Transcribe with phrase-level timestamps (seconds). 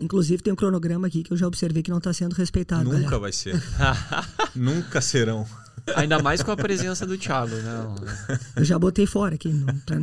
[0.00, 2.84] Inclusive tem um cronograma aqui que eu já observei que não está sendo respeitado.
[2.84, 3.18] Nunca galera.
[3.18, 3.60] vai ser.
[4.56, 5.46] Nunca serão.
[5.96, 8.38] Ainda mais com a presença do Thiago, né?
[8.56, 9.48] Eu já botei fora aqui.
[9.48, 9.96] não- pra-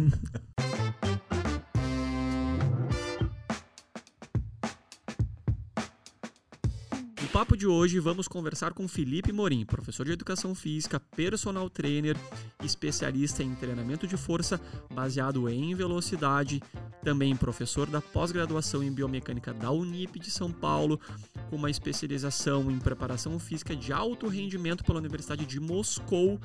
[7.38, 12.18] papo de hoje, vamos conversar com Felipe Morim, professor de educação física, personal trainer,
[12.64, 14.60] especialista em treinamento de força
[14.92, 16.64] baseado em velocidade,
[17.04, 21.00] também professor da pós-graduação em biomecânica da Unip de São Paulo,
[21.48, 26.40] com uma especialização em preparação física de alto rendimento pela Universidade de Moscou,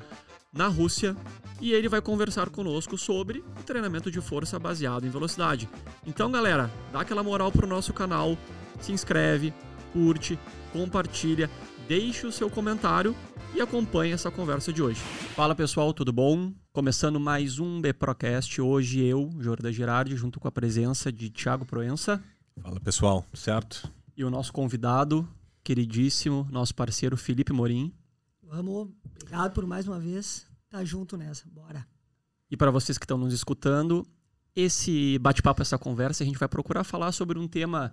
[0.53, 1.17] na Rússia,
[1.59, 5.67] e ele vai conversar conosco sobre o treinamento de força baseado em velocidade.
[6.05, 8.37] Então, galera, dá aquela moral pro nosso canal,
[8.79, 9.51] se inscreve,
[9.91, 10.37] curte,
[10.73, 11.49] compartilha,
[11.87, 13.15] deixe o seu comentário
[13.53, 14.99] e acompanhe essa conversa de hoje.
[15.35, 16.51] Fala pessoal, tudo bom?
[16.73, 18.59] Começando mais um BProcast.
[18.59, 22.21] Hoje eu, Jordan Girardi, junto com a presença de Thiago Proença
[22.59, 23.91] Fala pessoal, certo?
[24.15, 25.27] e o nosso convidado,
[25.63, 27.93] queridíssimo, nosso parceiro Felipe Morim.
[28.41, 30.45] Vamos, obrigado por mais uma vez.
[30.69, 31.85] Tá junto nessa, bora.
[32.49, 34.05] E para vocês que estão nos escutando,
[34.55, 37.91] esse bate-papo, essa conversa, a gente vai procurar falar sobre um tema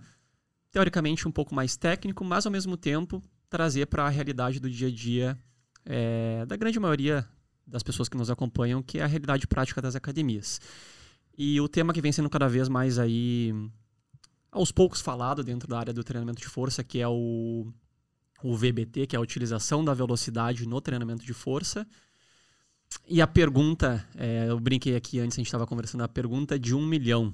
[0.70, 4.88] teoricamente um pouco mais técnico, mas ao mesmo tempo trazer para a realidade do dia
[4.88, 5.38] a dia
[5.84, 7.26] é, da grande maioria
[7.66, 10.60] das pessoas que nos acompanham, que é a realidade prática das academias.
[11.36, 13.52] E o tema que vem sendo cada vez mais aí
[14.50, 17.66] aos poucos falado dentro da área do treinamento de força, que é o,
[18.42, 21.86] o VBT, que é a utilização da velocidade no treinamento de força.
[23.08, 26.74] E a pergunta, é, eu brinquei aqui antes, a gente estava conversando, a pergunta de
[26.74, 27.32] um milhão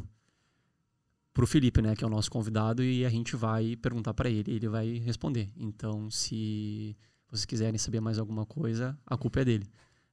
[1.37, 4.31] para o Felipe, né, que é o nosso convidado, e a gente vai perguntar para
[4.31, 5.53] ele, ele vai responder.
[5.55, 6.97] Então, se
[7.28, 9.67] vocês quiserem saber mais alguma coisa, a culpa é dele.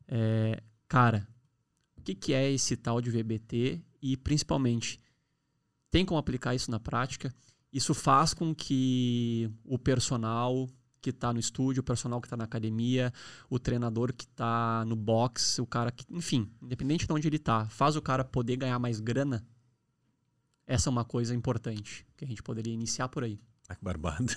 [0.05, 1.25] É, cara,
[1.95, 4.99] o que, que é esse tal de VBT e, principalmente,
[5.89, 7.33] tem como aplicar isso na prática?
[7.71, 10.67] Isso faz com que o personal
[11.01, 13.13] que está no estúdio, o personal que está na academia,
[13.49, 17.65] o treinador que está no box, o cara que, enfim, independente de onde ele está,
[17.69, 19.41] faz o cara poder ganhar mais grana.
[20.65, 23.39] Essa é uma coisa importante que a gente poderia iniciar por aí.
[23.67, 24.33] Ah, que barbada.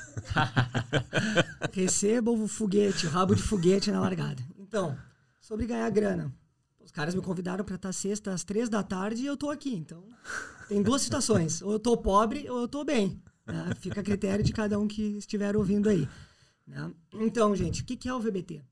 [1.72, 4.42] Receba o foguete, o rabo de foguete na largada.
[4.58, 4.96] Então,
[5.40, 6.32] sobre ganhar grana.
[6.80, 9.74] Os caras me convidaram para estar sexta às três da tarde e eu tô aqui.
[9.74, 10.04] Então,
[10.68, 11.60] tem duas situações.
[11.62, 13.20] Ou eu tô pobre ou eu tô bem.
[13.44, 13.72] né?
[13.80, 16.08] Fica a critério de cada um que estiver ouvindo aí.
[16.66, 16.92] né?
[17.14, 18.62] Então, gente, o que que é o VBT?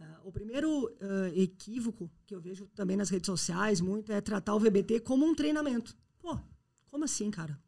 [0.00, 4.54] Ah, O primeiro ah, equívoco que eu vejo também nas redes sociais muito é tratar
[4.54, 5.96] o VBT como um treinamento.
[6.20, 6.38] Pô,
[6.96, 7.60] como assim, cara?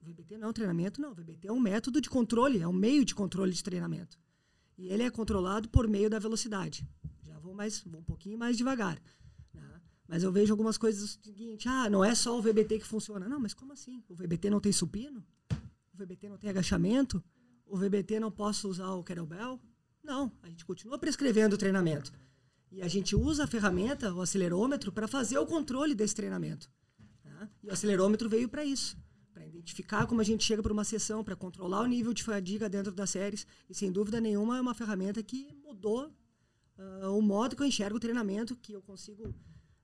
[0.00, 1.14] VBT não é um treinamento, não.
[1.14, 4.18] VBT é um método de controle, é um meio de controle de treinamento.
[4.76, 6.84] E ele é controlado por meio da velocidade.
[7.24, 9.00] Já vou mais, vou um pouquinho mais devagar.
[9.54, 9.80] né?
[10.08, 13.28] Mas eu vejo algumas coisas do seguinte: ah, não é só o VBT que funciona.
[13.28, 14.02] Não, mas como assim?
[14.08, 15.24] O VBT não tem supino?
[15.94, 17.22] O VBT não tem agachamento?
[17.64, 19.60] O VBT não posso usar o kettlebell?
[20.02, 22.12] Não, a gente continua prescrevendo o treinamento.
[22.72, 26.68] E a gente usa a ferramenta, o acelerômetro, para fazer o controle desse treinamento.
[27.62, 28.96] E o acelerômetro veio para isso
[29.32, 32.68] para identificar como a gente chega para uma sessão, para controlar o nível de fadiga
[32.68, 33.46] dentro das séries.
[33.68, 36.12] E sem dúvida nenhuma é uma ferramenta que mudou
[36.78, 39.34] ah, o modo que eu enxergo o treinamento, que eu consigo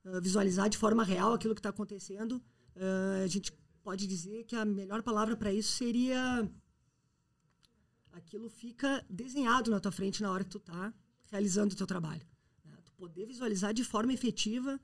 [0.05, 2.41] ah, visualizar de forma real aquilo que está acontecendo.
[2.75, 3.51] Ah, a gente
[3.83, 6.49] pode dizer que a melhor palavra para isso seria
[8.11, 10.93] aquilo fica desenhado na tua frente na hora que tu está
[11.31, 12.25] realizando o teu trabalho.
[12.65, 12.77] né?
[12.83, 14.79] Tu poder visualizar de forma efetiva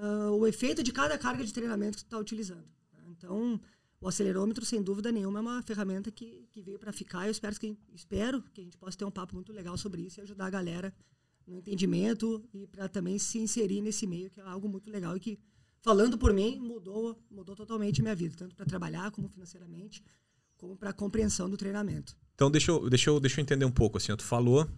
[0.00, 2.64] ah, o efeito de cada carga de treinamento que está utilizando.
[2.92, 3.02] né?
[3.08, 3.60] Então,
[4.00, 7.26] o acelerômetro, sem dúvida nenhuma, é uma ferramenta que, que veio para ficar.
[7.26, 10.20] Eu espero que, espero que a gente possa ter um papo muito legal sobre isso
[10.20, 10.94] e ajudar a galera
[11.44, 15.20] no entendimento e para também se inserir nesse meio, que é algo muito legal e
[15.20, 15.38] que,
[15.80, 20.02] falando por mim, mudou, mudou totalmente a minha vida, tanto para trabalhar como financeiramente,
[20.56, 22.16] como para a compreensão do treinamento.
[22.34, 23.96] Então, deixa eu, deixa eu, deixa eu entender um pouco.
[23.96, 24.68] Assim, tu falou.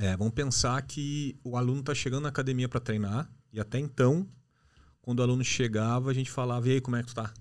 [0.00, 4.28] é, vamos pensar que o aluno está chegando na academia para treinar, e até então,
[5.00, 7.32] quando o aluno chegava, a gente falava: e aí, como é que tu tá?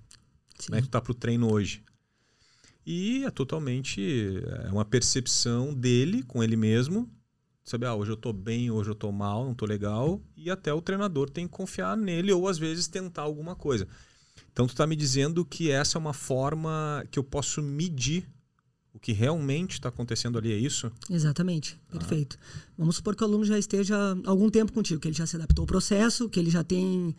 [0.65, 1.83] Como é que tu tá pro treino hoje?
[2.85, 7.11] E é totalmente é uma percepção dele com ele mesmo.
[7.65, 10.21] Sabe, ah, hoje eu tô bem, hoje eu tô mal, não tô legal.
[10.37, 13.85] E até o treinador tem que confiar nele ou às vezes tentar alguma coisa.
[14.53, 18.29] Então tu tá me dizendo que essa é uma forma que eu posso medir
[18.95, 20.89] o que realmente está acontecendo ali, é isso?
[21.09, 22.37] Exatamente, perfeito.
[22.77, 23.95] Vamos supor que o aluno já esteja
[24.25, 27.15] algum tempo contigo, que ele já se adaptou ao processo, que ele já tem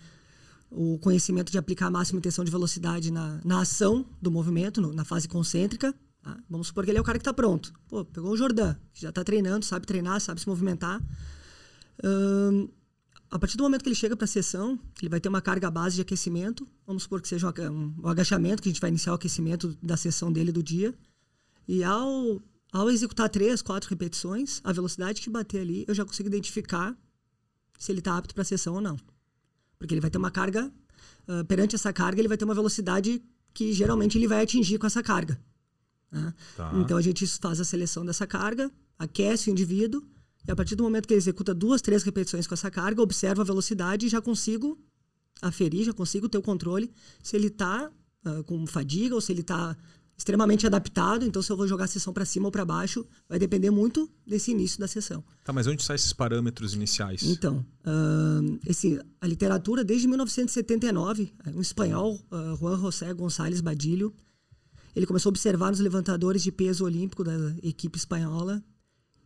[0.71, 4.93] o conhecimento de aplicar a máxima intenção de velocidade na, na ação do movimento, no-
[4.93, 5.95] na fase concêntrica.
[6.23, 6.37] tá?
[6.51, 7.73] Vamos supor que ele é o cara que está pronto.
[7.89, 11.01] Pô, pegou o Jordan, que já está treinando, sabe treinar, sabe se movimentar.
[12.03, 12.69] Ahn,
[13.31, 15.71] a partir do momento que ele chega para a sessão, ele vai ter uma carga
[15.71, 16.67] base de aquecimento.
[16.87, 19.97] Vamos supor que seja um, um agachamento, que a gente vai iniciar o aquecimento da
[19.97, 20.95] sessão dele do dia.
[21.69, 22.43] E ao,
[22.73, 26.97] ao executar três, quatro repetições, a velocidade que bater ali, eu já consigo identificar
[27.79, 28.97] se ele está apto para a sessão ou não.
[29.79, 30.73] Porque ele vai ter uma carga,
[31.29, 33.23] uh, perante essa carga, ele vai ter uma velocidade
[33.53, 35.41] que geralmente ele vai atingir com essa carga.
[36.11, 36.35] Né?
[36.57, 36.73] Tá.
[36.77, 40.03] Então a gente faz a seleção dessa carga, aquece o indivíduo,
[40.47, 43.43] e a partir do momento que ele executa duas, três repetições com essa carga, observa
[43.43, 44.79] a velocidade e já consigo
[45.43, 46.91] aferir, já consigo ter o controle
[47.23, 47.91] se ele está
[48.25, 49.77] uh, com fadiga ou se ele está
[50.17, 51.25] extremamente adaptado.
[51.25, 54.11] Então, se eu vou jogar a sessão para cima ou para baixo, vai depender muito
[54.27, 55.23] desse início da sessão.
[55.45, 57.23] Tá, mas onde saem esses parâmetros iniciais?
[57.23, 64.15] Então, uh, esse, a literatura, desde 1979, um espanhol, uh, Juan José González Badilho,
[64.95, 68.65] ele começou a observar nos levantadores de peso olímpico da equipe espanhola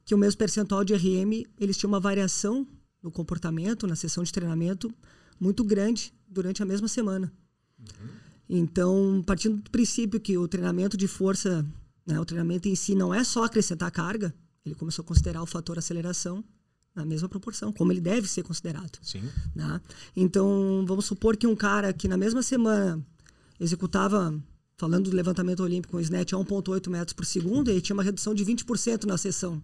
[0.05, 2.67] que o mesmo percentual de RM, eles tinham uma variação
[3.01, 4.93] no comportamento, na sessão de treinamento,
[5.39, 7.33] muito grande durante a mesma semana.
[7.79, 8.20] Uhum.
[8.53, 11.65] Então, partindo do princípio que o treinamento de força,
[12.05, 14.35] né, o treinamento em si não é só acrescentar carga,
[14.67, 16.45] ele começou a considerar o fator aceleração
[16.93, 18.99] na mesma proporção, como ele deve ser considerado.
[19.03, 19.23] Sim.
[19.55, 19.81] Né?
[20.17, 23.01] Então, vamos supor que um cara que na mesma semana
[23.61, 24.35] executava,
[24.77, 28.35] falando do levantamento olímpico, um snatch a 1,8 metros por segundo, ele tinha uma redução
[28.35, 29.63] de 20% na sessão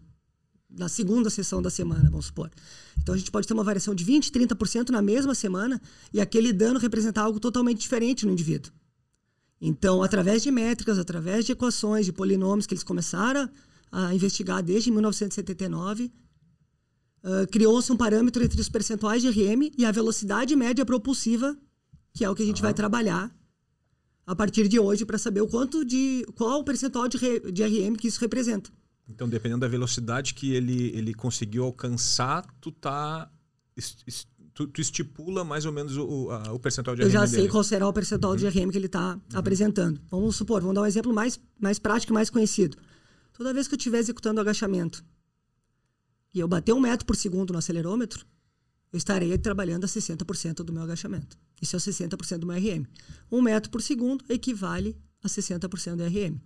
[0.77, 2.51] na segunda sessão da semana, vamos supor.
[2.99, 5.81] Então a gente pode ter uma variação de 20, 30% na mesma semana
[6.13, 8.73] e aquele dano representar algo totalmente diferente no indivíduo.
[9.61, 13.49] Então, através de métricas, através de equações, de polinômios que eles começaram
[13.91, 16.13] a investigar desde 1979,
[17.25, 21.57] uh, criou-se um parâmetro entre os percentuais de RM e a velocidade média propulsiva,
[22.13, 23.35] que é o que a gente vai trabalhar
[24.27, 27.19] a partir de hoje para saber o quanto de qual o percentual de,
[27.51, 28.71] de RM que isso representa.
[29.09, 33.31] Então, dependendo da velocidade que ele, ele conseguiu alcançar, tu tá.
[34.55, 37.07] Tu, tu estipula mais ou menos o, a, o percentual de RM.
[37.07, 37.51] Eu já sei dele.
[37.51, 38.39] qual será o percentual uhum.
[38.39, 39.21] de RM que ele está uhum.
[39.39, 40.01] apresentando.
[40.11, 42.79] Vamos supor, vamos dar um exemplo mais, mais prático e mais conhecido.
[43.35, 45.05] Toda vez que eu estiver executando o agachamento
[46.33, 48.25] e eu bater um metro por segundo no acelerômetro,
[48.91, 51.37] eu estarei trabalhando a 60% do meu agachamento.
[51.61, 52.87] Isso é 60% do meu RM.
[53.31, 56.41] Um metro por segundo equivale a 60% do RM.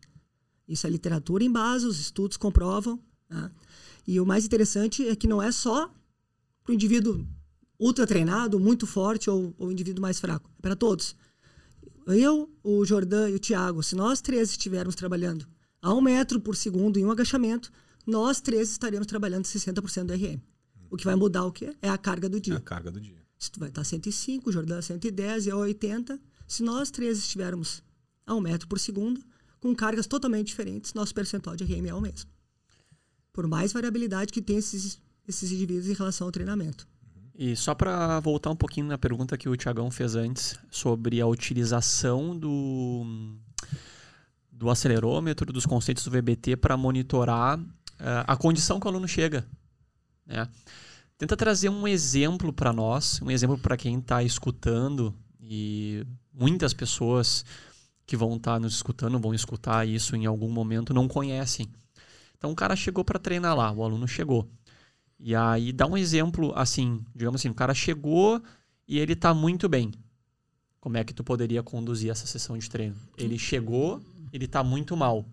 [0.71, 2.99] Isso é literatura em base, os estudos comprovam.
[3.29, 3.51] Né?
[4.07, 5.93] E o mais interessante é que não é só
[6.63, 7.27] para o indivíduo
[7.79, 10.49] ultra treinado, muito forte ou o indivíduo mais fraco.
[10.59, 11.17] É para todos.
[12.07, 15.47] Eu, o Jordan e o Thiago, se nós três estivermos trabalhando
[15.83, 17.73] a um metro por segundo em um agachamento,
[18.07, 20.41] nós três estaremos trabalhando 60% do RM.
[20.91, 21.75] O que vai mudar o quê?
[21.83, 22.55] É a carga do dia.
[22.55, 23.21] É a carga do dia.
[23.39, 26.21] Se tu vai estar 105, o Jordan 110 e eu 80.
[26.47, 27.83] Se nós três estivermos
[28.27, 29.21] a um metro por segundo,
[29.61, 32.31] com cargas totalmente diferentes, nosso percentual de RM é o mesmo.
[33.33, 36.89] Por mais variabilidade que tem esses, esses indivíduos em relação ao treinamento.
[37.35, 41.27] E só para voltar um pouquinho na pergunta que o Tiagão fez antes sobre a
[41.27, 43.07] utilização do,
[44.51, 47.65] do acelerômetro, dos conceitos do VBT para monitorar uh,
[48.27, 49.47] a condição que o aluno chega.
[50.27, 50.47] Né?
[51.17, 57.45] Tenta trazer um exemplo para nós, um exemplo para quem está escutando e muitas pessoas
[58.11, 61.71] que vão estar tá nos escutando, vão escutar isso em algum momento, não conhecem.
[62.37, 64.51] Então o cara chegou para treinar lá, o aluno chegou.
[65.17, 68.43] E aí dá um exemplo assim, digamos assim, o cara chegou
[68.89, 69.93] e ele está muito bem.
[70.81, 72.97] Como é que tu poderia conduzir essa sessão de treino?
[73.17, 74.03] Ele chegou,
[74.33, 75.25] ele está muito mal.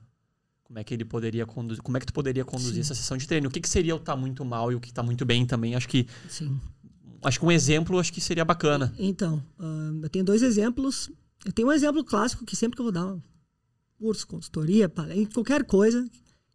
[0.62, 1.82] Como é que ele poderia conduzir?
[1.82, 2.82] Como é que tu poderia conduzir Sim.
[2.82, 3.48] essa sessão de treino?
[3.48, 5.74] O que, que seria o tá muito mal e o que está muito bem também?
[5.74, 6.62] Acho que Sim.
[7.24, 8.94] acho que um exemplo acho que seria bacana.
[9.00, 11.10] Então, uh, eu tenho dois exemplos
[11.46, 13.22] eu tenho um exemplo clássico que sempre que eu vou dar um
[13.98, 14.92] curso, consultoria,
[15.34, 16.08] qualquer coisa,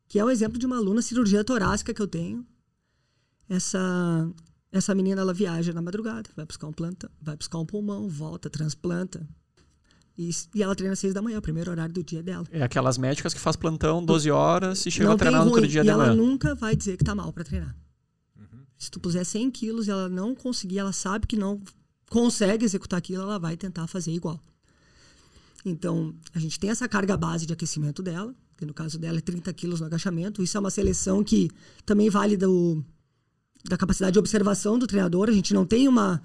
[0.08, 2.46] que é o um exemplo de uma aluna cirurgia torácica que eu tenho.
[3.48, 3.80] Essa
[4.72, 8.48] essa menina ela viaja na madrugada, vai buscar um planta, vai buscar um pulmão, volta,
[8.48, 9.28] transplanta.
[10.16, 12.46] E, e ela treina às seis da manhã, o primeiro horário do dia dela.
[12.50, 15.82] É aquelas médicas que faz plantão 12 horas e chega a treinar no outro dia
[15.82, 16.04] e de manhã.
[16.06, 17.76] ela nunca vai dizer que tá mal para treinar.
[18.36, 18.64] Uhum.
[18.78, 21.60] Se tu puser 100 quilos e ela não conseguir, ela sabe que não
[22.08, 24.42] consegue executar aquilo, ela vai tentar fazer igual.
[25.64, 29.20] Então, a gente tem essa carga base de aquecimento dela, que no caso dela é
[29.20, 30.42] 30 quilos no agachamento.
[30.42, 31.50] Isso é uma seleção que
[31.86, 32.84] também vale do,
[33.64, 35.28] da capacidade de observação do treinador.
[35.28, 36.22] A gente não tem uma,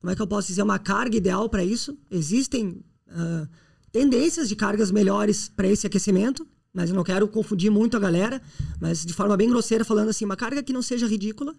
[0.00, 1.98] como é que eu posso dizer, uma carga ideal para isso.
[2.10, 3.48] Existem uh,
[3.90, 8.40] tendências de cargas melhores para esse aquecimento, mas eu não quero confundir muito a galera,
[8.80, 11.54] mas de forma bem grosseira falando assim, uma carga que não seja ridícula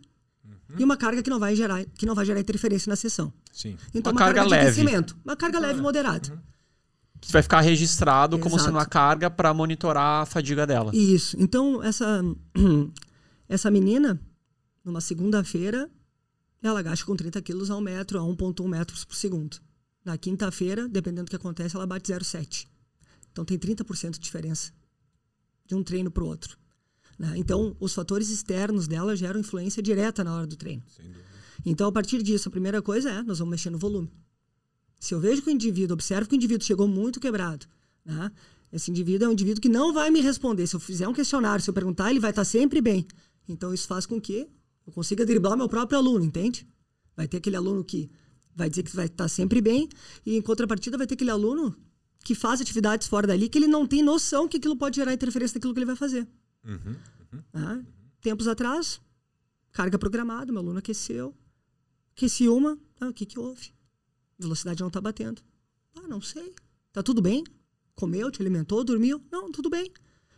[0.45, 0.79] uhum.
[0.79, 3.33] e uma carga que não vai gerar que não vai gerar interferência na sessão.
[3.51, 3.75] Sim.
[3.93, 4.67] Então uma, uma carga, carga leve.
[4.69, 5.83] aquecimento, uma carga leve uhum.
[5.83, 6.33] moderada.
[6.33, 6.51] Uhum
[7.29, 8.49] vai ficar registrado Exato.
[8.49, 10.91] como sendo uma carga para monitorar a fadiga dela.
[10.95, 11.35] Isso.
[11.39, 12.21] Então, essa,
[13.47, 14.19] essa menina,
[14.83, 15.89] numa segunda-feira,
[16.63, 19.57] ela agacha com 30 quilos a 1 metro, a 1,1 metros por segundo.
[20.03, 22.67] Na quinta-feira, dependendo do que acontece, ela bate 0,7.
[23.31, 24.71] Então tem 30% de diferença
[25.65, 26.57] de um treino para o outro.
[27.17, 27.33] Né?
[27.37, 30.83] Então, os fatores externos dela geram influência direta na hora do treino.
[31.65, 34.11] Então, a partir disso, a primeira coisa é, nós vamos mexer no volume.
[35.01, 37.65] Se eu vejo que o indivíduo, observo que o indivíduo chegou muito quebrado,
[38.05, 38.31] né?
[38.71, 40.67] esse indivíduo é um indivíduo que não vai me responder.
[40.67, 43.07] Se eu fizer um questionário, se eu perguntar, ele vai estar sempre bem.
[43.49, 44.47] Então, isso faz com que
[44.85, 46.67] eu consiga driblar meu próprio aluno, entende?
[47.17, 48.11] Vai ter aquele aluno que
[48.55, 49.89] vai dizer que vai estar sempre bem,
[50.23, 51.75] e em contrapartida vai ter aquele aluno
[52.23, 55.57] que faz atividades fora dali que ele não tem noção que aquilo pode gerar interferência
[55.57, 56.27] naquilo que ele vai fazer.
[56.63, 56.95] Uhum,
[57.33, 57.43] uhum.
[57.55, 57.81] Ah,
[58.21, 59.01] tempos atrás,
[59.71, 61.33] carga programada, meu aluno aqueceu,
[62.15, 63.73] aqueci uma, ah, o que que houve?
[64.41, 65.41] Velocidade não está batendo.
[65.97, 66.53] Ah, não sei.
[66.91, 67.43] Tá tudo bem?
[67.95, 69.21] Comeu, te alimentou, dormiu?
[69.31, 69.91] Não, tudo bem.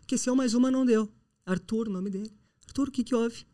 [0.03, 1.09] Aqueceu mais uma, não deu.
[1.45, 2.31] Arthur, o nome dele.
[2.67, 3.45] Arthur, o que que houve?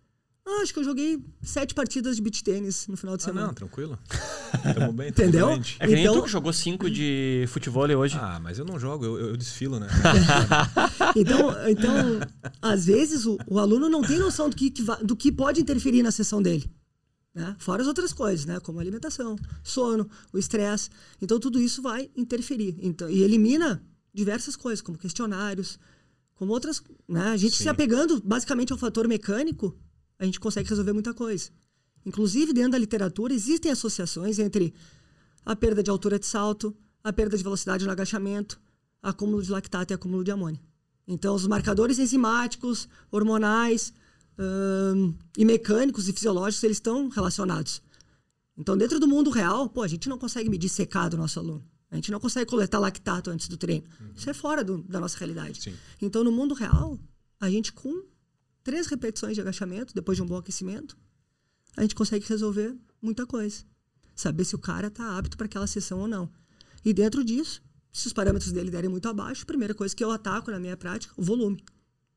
[0.47, 3.47] Ah, acho que eu joguei sete partidas de beach tênis no final de Ah, semana.
[3.47, 3.99] não, tranquilo.
[4.73, 5.49] Tamo bem, tamo Entendeu?
[5.51, 8.17] É que nem Então- tu que jogou 5 de futebol hoje.
[8.19, 9.87] Ah, mas eu não jogo, eu, eu desfilo, né?
[11.15, 11.91] Então, então
[12.61, 15.61] às vezes, o, o aluno não tem noção do que, que va- do que pode
[15.61, 16.69] interferir na sessão dele.
[17.33, 17.55] Né?
[17.59, 18.59] Fora as outras coisas, né?
[18.59, 20.89] como a alimentação, sono, o estresse.
[21.21, 22.77] Então, tudo isso vai interferir.
[22.81, 23.83] Então, e elimina
[24.13, 25.79] diversas coisas, como questionários,
[26.35, 26.81] como outras.
[27.07, 27.23] Né?
[27.29, 27.63] A gente Sim.
[27.63, 29.77] se apegando basicamente ao fator mecânico,
[30.17, 31.49] a gente consegue resolver muita coisa.
[32.05, 34.73] Inclusive, dentro da literatura, existem associações entre
[35.45, 38.59] a perda de altura de salto, a perda de velocidade no agachamento,
[39.01, 40.61] acúmulo de lactato e acúmulo de amônia.
[41.07, 43.93] Então, os marcadores enzimáticos, hormonais
[45.37, 47.81] e mecânicos e fisiológicos, eles estão relacionados.
[48.57, 51.63] Então, dentro do mundo real, pô, a gente não consegue medir secado do nosso aluno.
[51.91, 53.85] A gente não consegue coletar lactato antes do treino.
[54.15, 55.61] Isso é fora do- da nossa realidade.
[55.61, 55.73] Sim.
[56.01, 56.99] Então, no mundo real,
[57.39, 58.03] a gente com
[58.63, 60.95] três repetições de agachamento, depois de um bom aquecimento,
[61.75, 63.63] a gente consegue resolver muita coisa.
[64.15, 66.29] Saber se o cara está apto para aquela sessão ou não.
[66.83, 70.11] E dentro disso, se os parâmetros dele derem muito abaixo, a primeira coisa que eu
[70.11, 71.63] ataco na minha prática, o volume.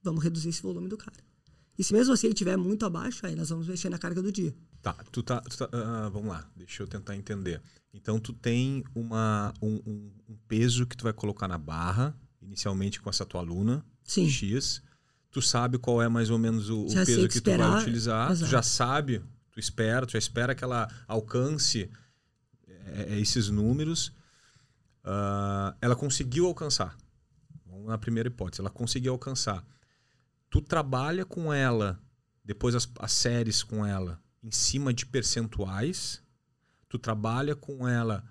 [0.03, 1.17] Vamos reduzir esse volume do cara.
[1.83, 4.31] E se mesmo assim ele estiver muito abaixo, aí nós vamos mexer na carga do
[4.31, 4.55] dia.
[4.81, 5.41] Tá, tu tá.
[5.41, 7.61] tu tá- ah, vamos lá, deixa eu tentar entender.
[7.93, 13.01] Então, tu tem uma, um, um- um peso que tu vai colocar na barra, inicialmente
[13.03, 14.29] com essa tua aluna, Sim.
[14.31, 14.81] X.
[15.33, 18.29] Tu sabe qual é mais ou menos o, o peso que tu vai utilizar.
[18.29, 18.51] Tu exato.
[18.53, 19.21] já sabe,
[19.51, 21.91] tu espera, tu já espera que ela alcance
[22.69, 24.13] é, é, esses números.
[25.03, 26.97] Ah, ela conseguiu alcançar.
[27.67, 28.61] Vamos na primeira hipótese.
[28.61, 29.67] Ela conseguiu alcançar.
[30.53, 31.99] Tu trabalha com ela,
[32.45, 36.23] depois as, as séries com ela, em cima de percentuais.
[36.91, 38.23] Tu trabalha com ela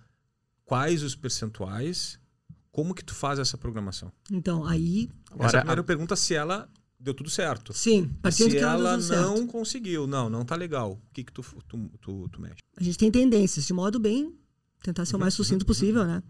[0.64, 2.20] quais os percentuais.
[2.72, 4.12] Como que tu faz essa programação?
[4.32, 7.74] Então, aí, Essa é Agora, a primeira pergunta se ela deu tudo certo.
[7.74, 9.20] sim, partindo se do que ela certo.
[9.20, 10.92] não conseguiu, não, não tá legal.
[10.92, 12.58] O que que tu, tu, tu, tu mexe?
[12.78, 14.32] A gente tem tendências, de modo bem,
[14.84, 16.22] tentar ser o Uhum, mais sucinto uhum, possível, né?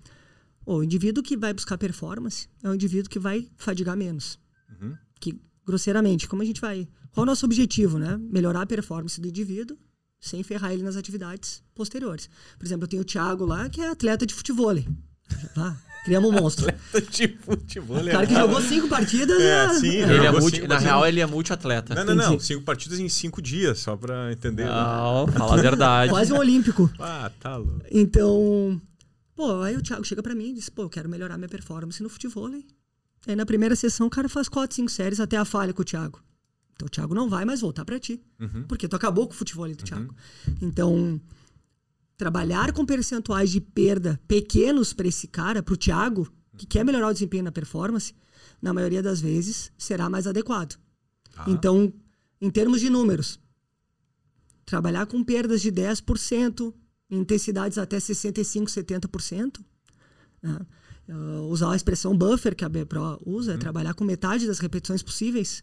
[0.65, 4.39] O indivíduo que vai buscar performance é um indivíduo que vai fadigar menos.
[4.69, 4.95] Uhum.
[5.19, 6.87] que grosseiramente, como a gente vai.
[7.11, 8.17] Qual é o nosso objetivo, né?
[8.31, 9.77] Melhorar a performance do indivíduo
[10.19, 12.29] sem ferrar ele nas atividades posteriores.
[12.59, 14.75] Por exemplo, eu tenho o Thiago lá, que é atleta de futebol.
[15.55, 15.77] Tá?
[16.05, 16.67] Criamos um monstro.
[17.11, 19.39] de futebol, O cara que jogou cinco partidas.
[19.41, 19.73] É, né?
[19.79, 20.83] sim, Ele é multi- cinco na partidas.
[20.83, 21.95] real, ele é multiatleta.
[21.95, 22.25] Não, não, não.
[22.33, 22.43] Entendi.
[22.45, 24.65] Cinco partidas em cinco dias, só pra entender.
[24.65, 26.11] Não, fala a verdade.
[26.11, 26.89] Quase um olímpico.
[26.99, 27.81] Ah, tá louco.
[27.91, 28.79] Então,
[29.35, 32.01] pô, aí o Thiago chega pra mim e diz, pô, eu quero melhorar minha performance
[32.03, 32.49] no futebol.
[33.27, 35.85] Aí na primeira sessão o cara faz quatro, cinco séries até a falha com o
[35.85, 36.21] Thiago.
[36.73, 38.21] Então o Thiago não vai mais voltar pra ti.
[38.39, 38.63] Uhum.
[38.63, 40.15] Porque tu acabou com o futebol do Thiago.
[40.61, 41.21] Então,
[42.17, 47.09] trabalhar com percentuais de perda pequenos para esse cara, para o Thiago, que quer melhorar
[47.09, 48.15] o desempenho na performance,
[48.61, 50.79] na maioria das vezes será mais adequado.
[51.31, 51.45] Tá.
[51.47, 51.93] Então,
[52.39, 53.39] em termos de números,
[54.65, 56.73] trabalhar com perdas de 10%,
[57.09, 59.59] intensidades até 65%, 70%,
[60.41, 60.59] né?
[61.13, 65.03] Uh, usar a expressão buffer que a BPRO usa, é trabalhar com metade das repetições
[65.03, 65.61] possíveis,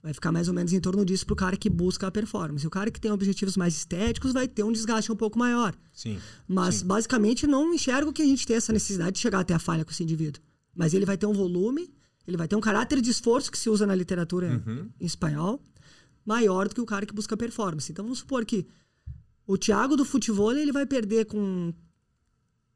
[0.00, 2.64] vai ficar mais ou menos em torno disso para o cara que busca a performance.
[2.66, 5.74] O cara que tem objetivos mais estéticos vai ter um desgaste um pouco maior.
[5.92, 6.18] Sim.
[6.46, 6.86] Mas, Sim.
[6.86, 9.90] basicamente, não enxergo que a gente tem essa necessidade de chegar até a falha com
[9.90, 10.40] esse indivíduo.
[10.74, 11.92] Mas ele vai ter um volume,
[12.26, 14.88] ele vai ter um caráter de esforço que se usa na literatura Uhum.
[15.00, 15.60] em espanhol,
[16.24, 17.90] maior do que o cara que busca performance.
[17.90, 18.64] Então, vamos supor que
[19.46, 21.72] o Thiago do futebol ele vai perder com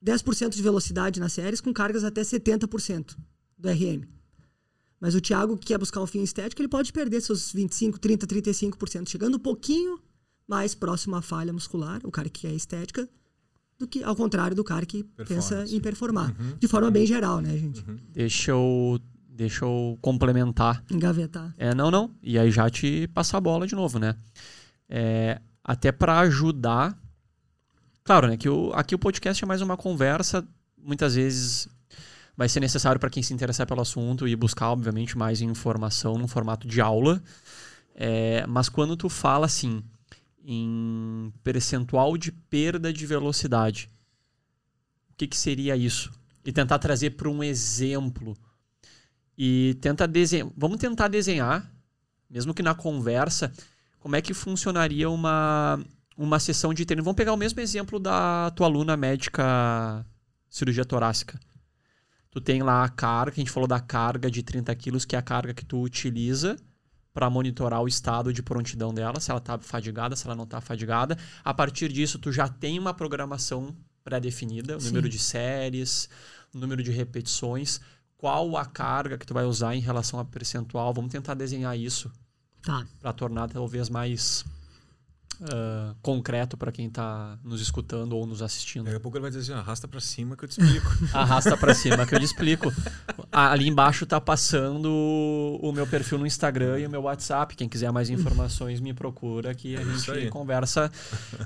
[0.07, 3.17] 10% de velocidade nas séries, com cargas até 70%
[3.59, 4.05] do RM.
[5.01, 8.27] Mas o Thiago que quer buscar um fim estético, ele pode perder seus 25, 30,
[8.27, 10.01] 35%, chegando um pouquinho
[10.47, 13.09] mais próximo à falha muscular, o cara que quer estética,
[13.79, 16.35] do que ao contrário do cara que pensa em performar.
[16.59, 17.85] De forma bem geral, né, gente?
[18.13, 18.99] Deixa eu,
[19.29, 20.83] deixa eu complementar.
[20.91, 21.53] Engavetar.
[21.59, 22.15] É, não, não.
[22.23, 24.17] E aí já te passar a bola de novo, né?
[24.89, 26.99] É, até para ajudar.
[28.07, 30.47] Claro, né, que o, aqui o podcast é mais uma conversa,
[30.79, 31.67] muitas vezes
[32.37, 36.29] vai ser necessário para quem se interessar pelo assunto e buscar, obviamente, mais informação no
[36.29, 37.21] formato de aula.
[37.97, 39.83] É, mas quando tu fala assim
[40.45, 43.91] em percentual de perda de velocidade,
[45.11, 46.13] o que, que seria isso?
[46.45, 48.37] E tentar trazer para um exemplo.
[49.37, 50.49] E tenta desenhar.
[50.57, 51.69] Vamos tentar desenhar,
[52.31, 53.53] mesmo que na conversa,
[53.99, 55.85] como é que funcionaria uma,
[56.17, 57.03] uma sessão de treino.
[57.03, 60.05] Vamos pegar o mesmo exemplo da tua aluna médica
[60.49, 61.39] cirurgia torácica.
[62.31, 65.19] Tu tem lá a carga, a gente falou da carga de 30 quilos, que é
[65.19, 66.57] a carga que tu utiliza
[67.13, 70.61] para monitorar o estado de prontidão dela, se ela está fadigada, se ela não está
[70.61, 71.17] fadigada.
[71.43, 74.89] A partir disso, tu já tem uma programação pré-definida, o Sim.
[74.89, 76.11] número de séries,
[76.55, 77.81] o número de repetições,
[78.19, 80.93] qual a carga que tu vai usar em relação a percentual.
[80.93, 82.13] Vamos tentar desenhar isso
[82.63, 82.87] tá.
[83.01, 84.45] para tornar talvez mais
[85.41, 88.85] uh, concreto para quem está nos escutando ou nos assistindo.
[88.85, 90.91] Daqui a pouco ele vai dizer assim, arrasta para cima que eu te explico.
[91.13, 92.73] arrasta para cima que eu te explico.
[93.31, 94.91] Ali embaixo está passando
[95.63, 97.55] o meu perfil no Instagram e o meu WhatsApp.
[97.57, 100.91] Quem quiser mais informações me procura que a é gente conversa.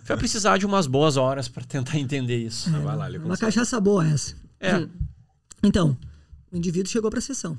[0.05, 2.69] Vai precisar de umas boas horas para tentar entender isso.
[2.69, 4.35] É, vai lá, uma cachaça boa essa.
[4.61, 4.87] É.
[5.63, 5.97] Então,
[6.51, 7.59] o indivíduo chegou para a sessão.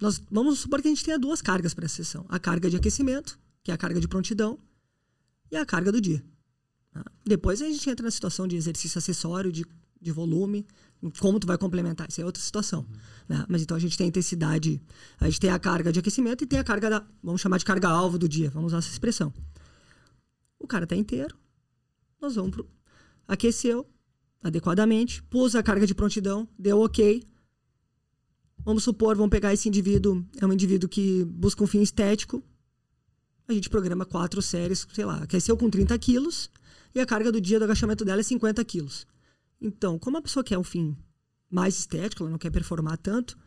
[0.00, 2.26] Nós vamos supor que a gente tenha duas cargas para a sessão.
[2.28, 4.58] A carga de aquecimento, que é a carga de prontidão,
[5.50, 6.24] e a carga do dia.
[6.92, 7.04] Tá?
[7.24, 9.64] Depois a gente entra na situação de exercício acessório, de,
[10.00, 10.66] de volume,
[11.18, 12.08] como tu vai complementar.
[12.08, 12.80] Isso é outra situação.
[12.80, 12.96] Uhum.
[13.28, 13.46] Né?
[13.48, 14.82] Mas então a gente tem a intensidade,
[15.20, 17.64] a gente tem a carga de aquecimento e tem a carga da, vamos chamar de
[17.64, 19.32] carga alvo do dia, vamos usar essa expressão.
[20.58, 21.36] O cara está inteiro,
[22.20, 22.68] nós vamos pro,
[23.28, 23.86] aqueceu
[24.42, 27.22] adequadamente, pôs a carga de prontidão, deu ok.
[28.64, 32.42] Vamos supor, vamos pegar esse indivíduo, é um indivíduo que busca um fim estético,
[33.48, 36.50] a gente programa quatro séries, sei lá, aqueceu com 30 quilos
[36.94, 39.06] e a carga do dia do agachamento dela é 50 quilos.
[39.60, 40.96] Então, como a pessoa quer um fim
[41.50, 43.38] mais estético, ela não quer performar tanto,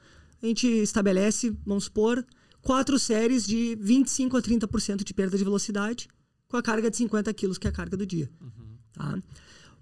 [0.41, 2.25] a gente estabelece, vamos supor,
[2.61, 6.07] quatro séries de 25 a 30% de perda de velocidade
[6.47, 8.29] com a carga de 50 quilos, que é a carga do dia.
[8.41, 8.77] Uhum.
[8.93, 9.19] Tá?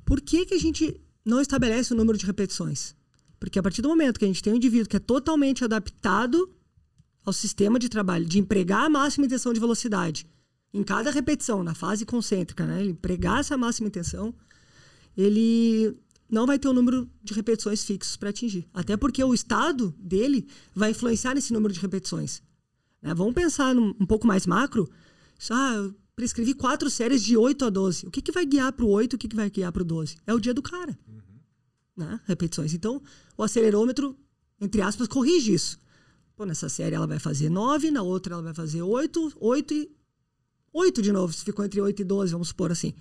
[0.03, 2.95] Por que, que a gente não estabelece o número de repetições?
[3.39, 6.49] Porque a partir do momento que a gente tem um indivíduo que é totalmente adaptado
[7.27, 10.25] ao sistema de trabalho de empregar a máxima intenção de velocidade
[10.73, 12.79] em cada repetição, na fase concêntrica, né?
[12.79, 14.33] Ele empregar essa máxima intenção,
[15.15, 15.93] ele
[16.29, 18.65] não vai ter o um número de repetições fixos para atingir.
[18.73, 22.41] Até porque o estado dele vai influenciar nesse número de repetições.
[23.01, 23.13] Né?
[23.13, 24.89] Vamos pensar num, um pouco mais macro.
[25.49, 28.07] Ah, eu prescrevi quatro séries de 8 a 12.
[28.07, 29.85] O que, que vai guiar para o 8 o que, que vai guiar para o
[29.85, 30.15] 12?
[30.25, 30.97] É o dia do cara.
[31.05, 32.05] Uhum.
[32.05, 32.21] Né?
[32.25, 32.73] Repetições.
[32.73, 33.01] Então,
[33.37, 34.17] o acelerômetro,
[34.61, 35.77] entre aspas, corrige isso.
[36.38, 39.91] Pô, nessa série ela vai fazer 9, na outra ela vai fazer 8, 8 e
[40.71, 42.93] 8 de novo, se ficou entre 8 e 12, vamos supor assim.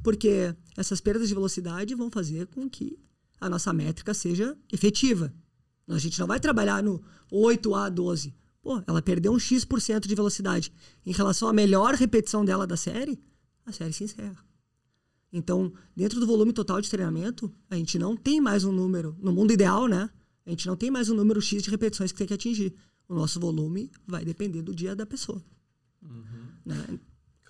[0.00, 2.96] Porque essas perdas de velocidade vão fazer com que
[3.40, 5.34] a nossa métrica seja efetiva.
[5.88, 7.02] A gente não vai trabalhar no
[7.32, 8.32] 8 a 12.
[8.62, 10.72] Pô, ela perdeu um X% de velocidade.
[11.04, 13.20] Em relação à melhor repetição dela da série,
[13.66, 14.44] a série se encerra.
[15.32, 19.32] Então, dentro do volume total de treinamento, a gente não tem mais um número, no
[19.32, 20.08] mundo ideal, né?
[20.46, 22.74] A gente não tem mais um número X de repetições que tem que atingir.
[23.08, 25.42] O nosso volume vai depender do dia da pessoa.
[26.02, 26.46] Uhum.
[26.64, 26.98] Né?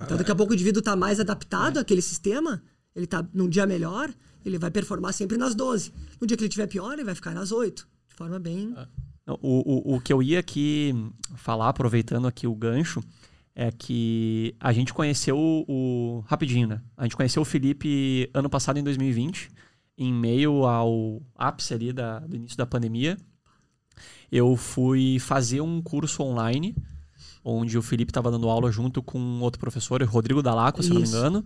[0.00, 1.83] Então, daqui a pouco o indivíduo está mais adaptado é.
[1.83, 2.62] àquele sistema,
[2.94, 4.12] ele está num dia melhor,
[4.44, 5.92] ele vai performar sempre nas 12.
[6.20, 7.88] No dia que ele tiver pior, ele vai ficar nas 8.
[8.09, 8.74] De forma bem.
[8.76, 8.87] É.
[9.26, 10.92] O, o, o que eu ia aqui
[11.37, 13.02] falar, aproveitando aqui o gancho,
[13.54, 16.20] é que a gente conheceu o, o.
[16.26, 16.83] Rapidinho, né?
[16.96, 19.50] A gente conheceu o Felipe ano passado, em 2020
[19.96, 23.16] em meio ao ápice ali da, do início da pandemia,
[24.30, 26.74] eu fui fazer um curso online,
[27.44, 30.94] onde o Felipe estava dando aula junto com outro professor, o Rodrigo Dalaco, se Isso.
[30.94, 31.44] não me engano.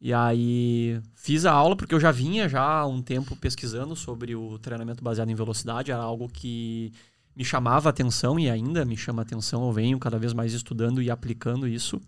[0.00, 4.34] E aí fiz a aula porque eu já vinha já há um tempo pesquisando sobre
[4.34, 6.92] o treinamento baseado em velocidade, era algo que
[7.34, 11.10] me chamava atenção e ainda me chama atenção, eu venho cada vez mais estudando e
[11.10, 12.00] aplicando isso.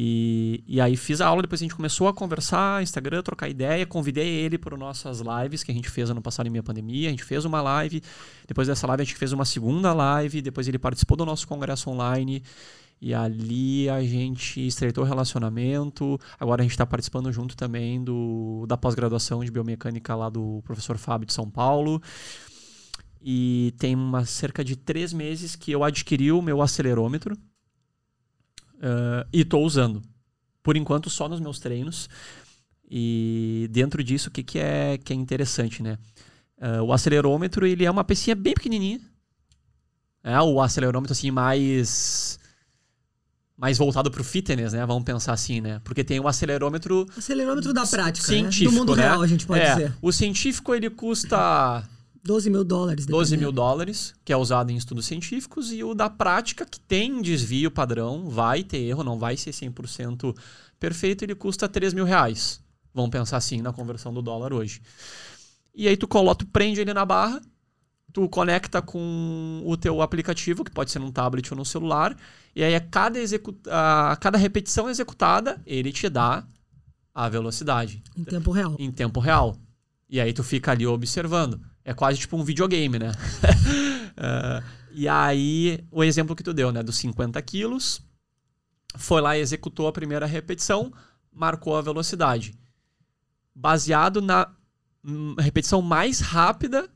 [0.00, 3.84] E, e aí fiz a aula, depois a gente começou a conversar, Instagram, trocar ideia,
[3.84, 7.10] convidei ele para nossas lives que a gente fez ano passado em minha pandemia, a
[7.10, 8.00] gente fez uma live,
[8.46, 11.90] depois dessa live a gente fez uma segunda live, depois ele participou do nosso congresso
[11.90, 12.44] online,
[13.00, 18.66] e ali a gente estreitou o relacionamento, agora a gente está participando junto também do,
[18.68, 22.00] da pós-graduação de biomecânica lá do professor Fábio de São Paulo,
[23.20, 27.36] e tem uma, cerca de três meses que eu adquiri o meu acelerômetro,
[28.78, 30.02] Uh, e estou usando.
[30.62, 32.08] Por enquanto, só nos meus treinos.
[32.90, 35.98] E dentro disso, o que, que, é, que é interessante, né?
[36.56, 39.00] Uh, o acelerômetro, ele é uma pecinha bem pequenininha.
[40.22, 42.38] É o acelerômetro, assim, mais...
[43.56, 44.84] mais voltado para o fitness, né?
[44.86, 45.80] Vamos pensar assim, né?
[45.84, 47.06] Porque tem o acelerômetro...
[47.16, 48.70] Acelerômetro da prática, científico, né?
[48.70, 49.02] Do mundo né?
[49.02, 49.94] real, a gente pode é, dizer.
[50.00, 51.88] O científico, ele custa
[52.28, 53.06] 12 mil dólares.
[53.06, 57.22] 12 mil dólares, que é usado em estudos científicos, e o da prática, que tem
[57.22, 60.36] desvio padrão, vai ter erro, não vai ser 100%
[60.78, 62.60] perfeito, ele custa 3 mil reais.
[62.92, 64.82] Vamos pensar assim na conversão do dólar hoje.
[65.74, 67.40] E aí tu coloca, tu prende ele na barra,
[68.12, 72.14] tu conecta com o teu aplicativo, que pode ser num tablet ou no celular,
[72.54, 73.18] e aí a cada,
[73.70, 76.46] a cada repetição executada, ele te dá
[77.14, 78.76] a velocidade Em tempo real.
[78.78, 79.56] em tempo real.
[80.10, 81.58] E aí tu fica ali observando.
[81.88, 83.12] É quase tipo um videogame, né?
[84.14, 86.82] Eh, e aí, o exemplo que tu deu, né?
[86.82, 88.02] Dos 50 quilos,
[88.94, 90.92] foi lá e executou a primeira repetição,
[91.32, 92.52] marcou a velocidade.
[93.54, 94.50] Baseado na
[95.02, 96.90] hum, repetição mais rápida,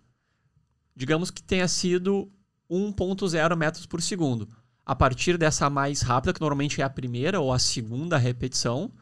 [0.94, 2.31] digamos que tenha sido
[2.70, 4.46] 1.0 metros por segundo.
[4.85, 8.92] A partir dessa mais rápida, que normalmente é a primeira ou a segunda repetição,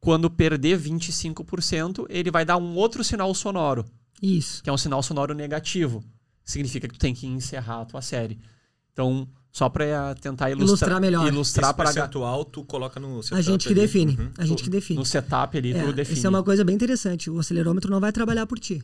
[0.00, 3.84] quando perder 25%, ele vai dar um outro sinal sonoro,
[4.22, 4.62] Isso.
[4.62, 6.02] que é um sinal sonoro negativo.
[6.44, 8.38] Significa que tu tem que encerrar a tua série.
[8.92, 11.26] Então, só para tentar ilustrar, Ilustrar melhor.
[11.28, 13.80] ilustrar Esse percentual tu coloca no A setup gente que ali.
[13.80, 14.16] define.
[14.16, 14.30] Uhum.
[14.38, 14.98] A gente que define.
[14.98, 16.16] no setup ali, É, tu define.
[16.18, 17.28] Isso é uma coisa bem interessante.
[17.30, 18.82] O acelerômetro não vai trabalhar por ti.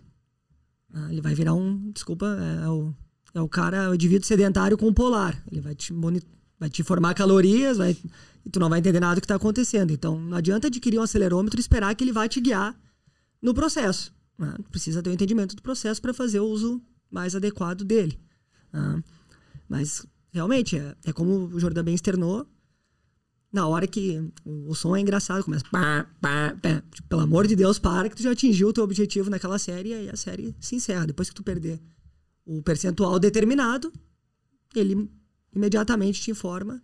[0.92, 1.90] Ah, Ele vai virar um.
[1.92, 2.26] Desculpa,
[2.64, 2.94] é o,
[3.34, 5.42] é o cara, o indivíduo sedentário com o polar.
[5.50, 5.92] Ele vai te,
[6.58, 7.96] vai te informar calorias, vai,
[8.44, 9.90] e tu não vai entender nada do que está acontecendo.
[9.92, 12.74] Então, não adianta adquirir um acelerômetro e esperar que ele vai te guiar
[13.42, 14.12] no processo.
[14.38, 14.54] Né?
[14.70, 18.18] Precisa ter o entendimento do processo para fazer o uso mais adequado dele.
[18.72, 19.02] Ah,
[19.68, 22.46] mas, realmente, é, é como o Jordan bem externou,
[23.52, 25.64] na hora que o, som é engraçado, começa.
[25.70, 26.82] Pá, pá, pá.
[26.92, 29.90] Tipo, pelo amor de Deus, para que tu já atingiu o teu objetivo naquela série
[29.90, 31.06] e a série se encerra.
[31.06, 31.80] Depois que tu perder
[32.44, 33.90] o percentual determinado,
[34.74, 35.10] ele
[35.54, 36.82] imediatamente te informa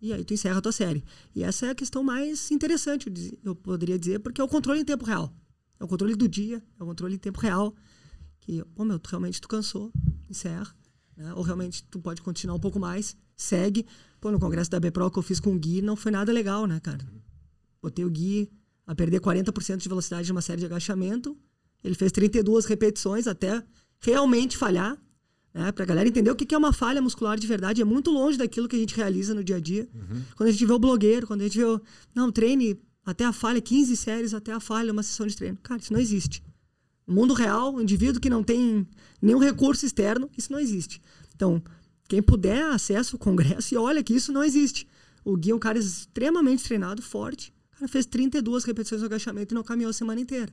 [0.00, 1.04] e aí tu encerra a tua série.
[1.34, 3.08] E essa é a questão mais interessante,
[3.44, 5.32] eu poderia dizer, porque é o controle em tempo real.
[5.82, 7.74] É o controle do dia, é o controle em tempo real.
[8.38, 9.92] Que, pô, meu, tu, realmente tu cansou,
[10.30, 10.72] encerra.
[11.16, 11.34] né?
[11.34, 13.84] Ou realmente tu pode continuar um pouco mais, segue.
[14.20, 16.68] Pô, no congresso da BPRO que eu fiz com o Gui, não foi nada legal,
[16.68, 17.04] né, cara?
[17.82, 18.48] Botei o Gui
[18.86, 21.36] a perder 40% de velocidade de uma série de agachamento.
[21.82, 23.60] Ele fez 32 repetições até
[23.98, 24.96] realmente falhar.
[25.52, 25.72] Né?
[25.72, 27.82] Pra galera entender o que é uma falha muscular de verdade.
[27.82, 29.88] É muito longe daquilo que a gente realiza no dia a dia.
[30.36, 31.80] Quando a gente vê o blogueiro, quando a gente vê o...
[32.14, 35.58] Não, treine até a falha, 15 séries até a falha, uma sessão de treino.
[35.62, 36.42] Cara, isso não existe.
[37.06, 38.86] No mundo real, um indivíduo que não tem
[39.20, 41.02] nenhum recurso externo, isso não existe.
[41.34, 41.62] Então,
[42.08, 44.86] quem puder, acessa o congresso e olha que isso não existe.
[45.24, 47.52] O Gui é um cara extremamente treinado, forte.
[47.72, 50.52] O cara fez 32 repetições no agachamento e não caminhou a semana inteira.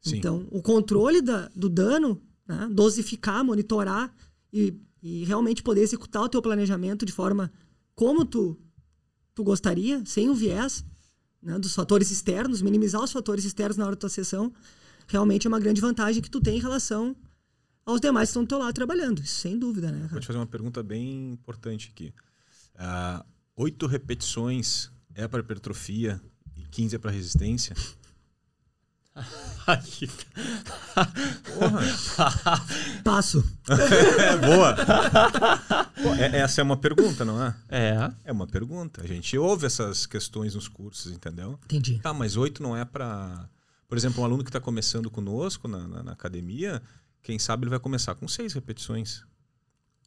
[0.00, 0.16] Sim.
[0.18, 4.14] Então, o controle da- do dano, né, dosificar, monitorar
[4.52, 7.52] e, e realmente poder executar o teu planejamento de forma
[7.94, 8.58] como tu,
[9.34, 10.84] tu gostaria, sem o viés
[11.42, 14.52] né, dos fatores externos, minimizar os fatores externos na hora da tua sessão,
[15.06, 17.16] realmente é uma grande vantagem que tu tem em relação
[17.84, 19.24] aos demais que estão do teu lado trabalhando.
[19.26, 20.00] Sem dúvida, né?
[20.00, 20.20] Vou cara?
[20.20, 22.14] te fazer uma pergunta bem importante aqui.
[22.76, 23.24] Ah,
[23.56, 26.20] oito repetições é para hipertrofia
[26.56, 27.74] e 15 é para resistência?
[31.58, 31.80] Porra!
[33.04, 33.44] Passo.
[33.68, 34.76] É boa!
[36.18, 37.54] É- essa é uma pergunta, não é?
[37.68, 38.10] é.
[38.24, 39.02] É uma pergunta.
[39.02, 41.58] A gente ouve essas questões nos cursos, entendeu?
[41.64, 41.98] Entendi.
[42.00, 43.48] Tá, mas oito não é para.
[43.88, 46.80] Por exemplo, um aluno que está começando conosco na, na- na academia,
[47.22, 49.22] quem sabe ele vai começar com seis repetições.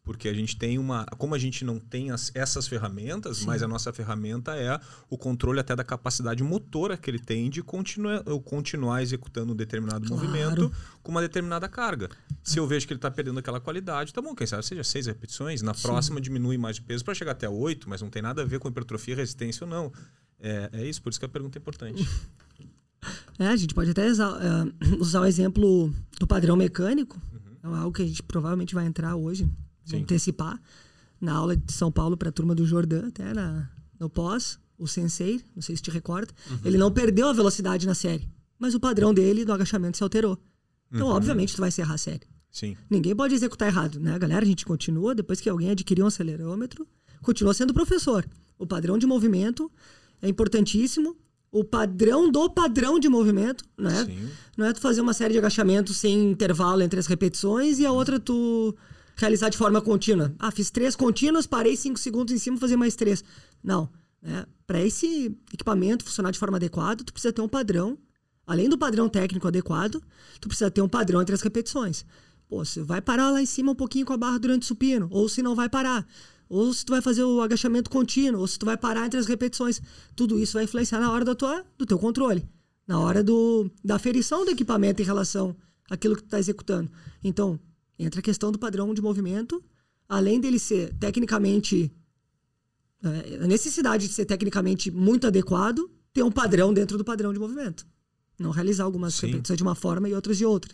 [0.03, 1.05] Porque a gente tem uma.
[1.17, 4.77] Como a gente não tem as- essas ferramentas, mas a nossa ferramenta é
[5.09, 10.05] o controle até da capacidade motora que ele tem de continua, continuar executando um determinado
[10.05, 10.21] Claro.
[10.21, 12.09] movimento com uma determinada carga.
[12.43, 15.05] Se eu vejo que ele está perdendo aquela qualidade, tá bom, quem sabe seja seis
[15.05, 18.41] repetições, na próxima diminui mais de peso para chegar até oito, mas não tem nada
[18.41, 19.89] a ver com hipertrofia, resistência ou não.
[20.37, 22.05] É, é isso, por isso que a pergunta é importante.
[23.37, 24.11] É, a gente pode até eh,
[24.99, 27.19] usar o exemplo do padrão mecânico.
[27.63, 29.45] É algo que a gente provavelmente vai entrar hoje,
[29.85, 30.01] Sim.
[30.01, 30.59] antecipar,
[31.19, 33.69] na aula de São Paulo para a turma do Jordan, até na,
[33.99, 36.33] no pós, o sensei, não sei se te recorda,
[36.65, 38.27] ele não perdeu a velocidade na série,
[38.59, 40.37] mas o padrão dele do agachamento se alterou.
[40.91, 42.21] Então, obviamente, tu vai encerrar a série.
[42.51, 42.77] Sim.
[42.87, 44.17] Ninguém pode executar errado, né?
[44.19, 46.87] Galera, a gente continua, depois que alguém adquiriu um acelerômetro,
[47.21, 48.23] continua sendo professor.
[48.59, 49.71] O padrão de movimento
[50.21, 51.17] é importantíssimo.
[51.51, 54.05] O padrão do padrão de movimento, né?
[54.05, 54.29] Sim.
[54.55, 57.91] Não é tu fazer uma série de agachamentos sem intervalo entre as repetições e a
[57.91, 58.75] outra tu
[59.15, 60.34] realizar de forma contínua.
[60.39, 63.23] Ah, fiz três contínuas, parei cinco segundos em cima, fazer mais três.
[63.63, 63.89] Não.
[64.21, 64.45] Né?
[64.65, 67.97] Para esse equipamento funcionar de forma adequada, tu precisa ter um padrão.
[68.45, 70.02] Além do padrão técnico adequado,
[70.39, 72.06] tu precisa ter um padrão entre as repetições.
[72.47, 75.08] Pô, você vai parar lá em cima um pouquinho com a barra durante o supino,
[75.12, 76.06] ou se não vai parar.
[76.49, 79.26] ou se tu vai fazer o agachamento contínuo, ou se tu vai parar entre as
[79.26, 79.82] repetições.
[80.15, 82.47] Tudo isso vai influenciar na hora da tua, do teu controle,
[82.86, 85.56] na hora do, da aferição do equipamento em relação
[85.89, 86.91] àquilo que tu está executando.
[87.23, 87.60] Então,
[87.97, 89.63] entra a questão do padrão de movimento,
[90.08, 91.91] além dele ser tecnicamente.
[93.03, 97.39] É, a necessidade de ser tecnicamente muito adequado, ter um padrão dentro do padrão de
[97.39, 97.86] movimento.
[98.39, 99.27] Não realizar algumas Sim.
[99.27, 100.73] repetições de uma forma e outras de outra.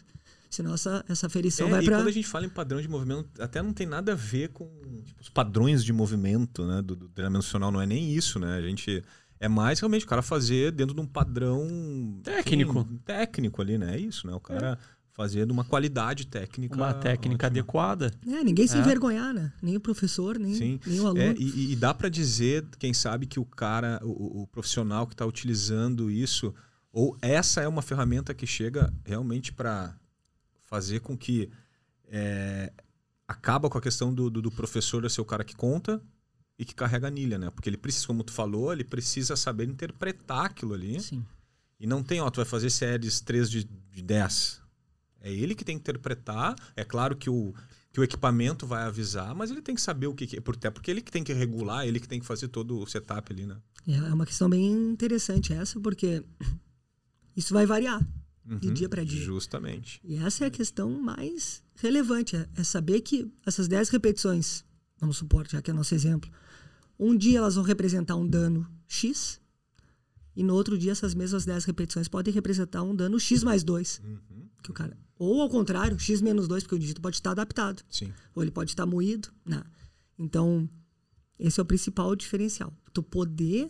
[0.49, 1.97] Senão essa, essa aferição é, vai para.
[1.97, 4.67] quando a gente fala em padrão de movimento, até não tem nada a ver com
[5.05, 7.71] tipo, os padrões de movimento né, do, do treinamento funcional.
[7.71, 8.55] Não é nem isso, né?
[8.55, 9.03] A gente.
[9.41, 12.79] É mais realmente o cara fazer dentro de um padrão técnico.
[12.79, 13.95] Enfim, técnico ali, né?
[13.95, 14.34] É isso, né?
[14.34, 14.77] O cara.
[14.95, 16.77] É fazer de uma qualidade técnica.
[16.77, 17.60] Uma técnica ótima.
[17.60, 18.13] adequada.
[18.25, 18.79] É, ninguém se é.
[18.79, 19.51] envergonhar, né?
[19.62, 20.79] Nem o professor, nem, Sim.
[20.88, 21.21] nem o aluno.
[21.21, 25.13] É, e, e, dá para dizer, quem sabe, que o cara, o, o profissional que
[25.13, 26.55] está utilizando isso,
[26.89, 29.93] ou essa é uma ferramenta que chega realmente para
[30.62, 31.49] fazer com que
[32.08, 32.71] é,
[33.27, 36.01] acaba com a questão do, do, do professor ser o cara que conta
[36.58, 37.49] e que carrega a anilha, né?
[37.49, 40.97] Porque ele precisa, como tu falou, ele precisa saber interpretar aquilo ali.
[41.01, 41.25] Sim.
[41.77, 44.68] E não tem, ó, tu vai fazer séries 3 de, de 10.
[45.21, 46.55] É ele que tem que interpretar.
[46.75, 47.53] É claro que o,
[47.91, 50.39] que o equipamento vai avisar, mas ele tem que saber o que, é.
[50.39, 53.32] Até porque ele que tem que regular, ele que tem que fazer todo o setup
[53.34, 53.58] ali, né?
[53.88, 56.23] É, é uma questão bem interessante essa, porque
[57.36, 58.05] isso vai variar
[58.45, 59.21] uhum, de dia para dia.
[59.21, 59.99] Justamente.
[60.03, 64.63] E essa é a questão mais relevante, é, é saber que essas 10 repetições,
[64.99, 66.29] vamos supor, já que é nosso exemplo,
[66.99, 69.39] um dia elas vão representar um dano X,
[70.36, 74.01] e no outro dia essas mesmas 10 repetições podem representar um dano X mais 2.
[74.03, 74.49] Uhum.
[74.62, 77.84] Que o cara, ou ao contrário, X menos 2, porque o dígito pode estar adaptado.
[77.89, 78.13] Sim.
[78.34, 79.27] Ou ele pode estar moído.
[79.45, 79.62] Né?
[80.17, 80.67] Então,
[81.38, 82.73] esse é o principal diferencial.
[82.93, 83.69] Tu poder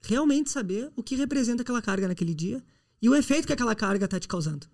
[0.00, 2.64] realmente saber o que representa aquela carga naquele dia
[3.02, 4.66] e o efeito que aquela carga está te causando.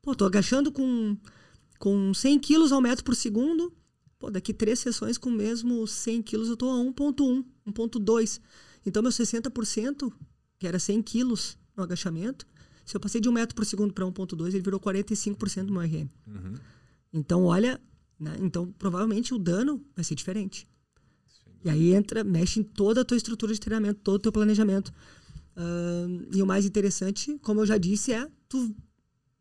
[0.00, 1.16] Pô, tô agachando com,
[1.80, 3.76] com 100 quilos ao metro por segundo.
[4.20, 8.40] Pô, daqui três sessões com o mesmo 100 quilos eu tô a 1.1, 1.2.
[8.86, 10.12] Então, meu 60%,
[10.60, 12.46] que era 100 quilos no agachamento,
[12.88, 15.82] se eu passei de 1 metro por segundo para 1.2, ele virou 45% do meu
[15.82, 16.08] RM.
[16.26, 16.54] Uhum.
[17.12, 17.78] Então, olha,
[18.18, 18.34] né?
[18.40, 20.66] então provavelmente o dano vai ser diferente.
[21.28, 21.50] Sim.
[21.66, 24.88] E aí entra, mexe em toda a tua estrutura de treinamento, todo o teu planejamento.
[25.54, 28.74] Uh, e o mais interessante, como eu já disse, é tu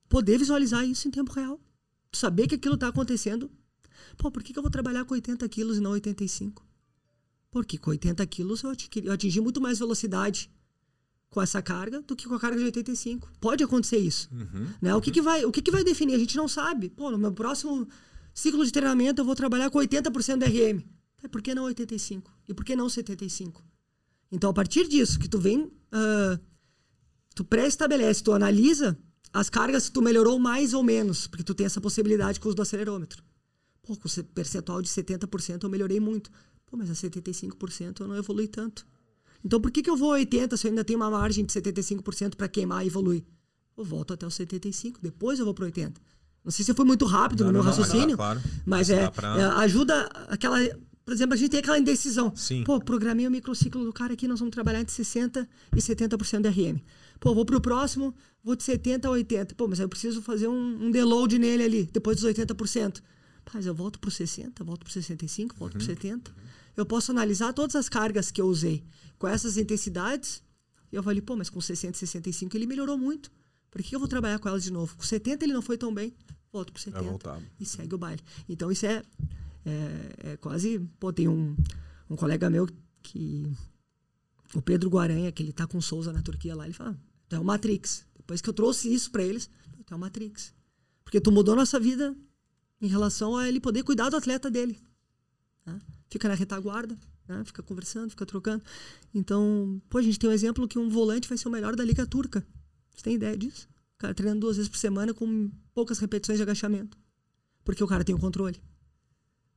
[0.10, 1.58] poder visualizar isso em tempo real.
[2.12, 3.50] Tu saber que aquilo está acontecendo.
[4.18, 6.68] Pô, por que, que eu vou trabalhar com 80 quilos e não 85?
[7.50, 10.52] Porque com 80 quilos eu atingi, eu atingi muito mais velocidade
[11.30, 13.32] com essa carga do que com a carga de 85.
[13.40, 14.30] Pode acontecer isso.
[14.32, 14.96] Uhum, né?
[14.96, 16.16] O, que, que, vai, o que, que vai definir?
[16.16, 16.90] A gente não sabe.
[16.90, 17.88] Pô, no meu próximo
[18.34, 20.84] ciclo de treinamento eu vou trabalhar com 80% de RM.
[21.24, 22.32] É, por que não 85?
[22.48, 23.64] E por que não 75?
[24.32, 26.40] Então, a partir disso, que tu vem, uh,
[27.34, 28.98] tu pré-estabelece, tu analisa
[29.34, 32.50] as cargas que tu melhorou mais ou menos, porque tu tem essa possibilidade com o
[32.50, 33.24] uso do acelerômetro.
[33.82, 36.30] Pô, com o percentual de 70% eu melhorei muito.
[36.66, 38.86] Pô, mas a 75% eu não evolui tanto.
[39.44, 41.54] Então, por que, que eu vou a 80% se eu ainda tenho uma margem de
[41.54, 43.24] 75% para queimar e evoluir?
[43.78, 45.94] Eu volto até o 75%, depois eu vou para 80%.
[46.44, 48.42] Não sei se foi muito rápido não, no meu não, raciocínio, não, claro.
[48.66, 49.38] mas, mas é, pra...
[49.38, 50.58] é, ajuda aquela
[51.08, 52.34] por exemplo, a gente tem aquela indecisão.
[52.36, 52.66] Sim.
[52.66, 56.50] Pô, programei o microciclo do cara aqui, nós vamos trabalhar entre 60% e 70% de
[56.50, 56.82] RM.
[57.18, 59.56] Pô, vou pro próximo, vou de 70% a 80%.
[59.56, 63.02] Pô, mas eu preciso fazer um, um deload nele ali, depois dos 80%.
[63.54, 65.86] Mas eu volto pro 60%, volto pro 65%, volto uhum.
[65.86, 66.22] pro 70%.
[66.78, 68.86] Eu posso analisar todas as cargas que eu usei
[69.18, 70.42] com essas intensidades.
[70.92, 73.30] E eu falei, pô, mas com 60 e 65 ele melhorou muito.
[73.70, 74.96] Por que eu vou trabalhar com elas de novo?
[74.96, 76.14] Com 70 ele não foi tão bem.
[76.54, 77.04] Volto pro 70
[77.60, 78.22] e segue o baile.
[78.48, 79.04] Então isso é
[79.68, 80.80] é, é quase.
[81.00, 81.56] Pô, tem um,
[82.10, 82.68] um colega meu
[83.04, 83.52] que.
[84.56, 86.98] O Pedro Guaranha, que ele tá com Souza na Turquia lá, ele fala:
[87.30, 88.06] é o Matrix.
[88.16, 89.50] Depois que eu trouxe isso para eles,
[89.90, 90.54] é o Matrix.
[91.04, 92.16] Porque tu mudou nossa vida
[92.82, 94.80] em relação a ele poder cuidar do atleta dele.
[95.66, 95.80] Né?
[96.10, 97.44] Fica na retaguarda, né?
[97.44, 98.64] fica conversando, fica trocando.
[99.14, 101.84] Então, pô, a gente tem um exemplo que um volante vai ser o melhor da
[101.84, 102.46] Liga Turca.
[102.96, 103.68] Você tem ideia disso?
[103.96, 106.98] O cara treinando duas vezes por semana com poucas repetições de agachamento.
[107.64, 108.62] Porque o cara tem o controle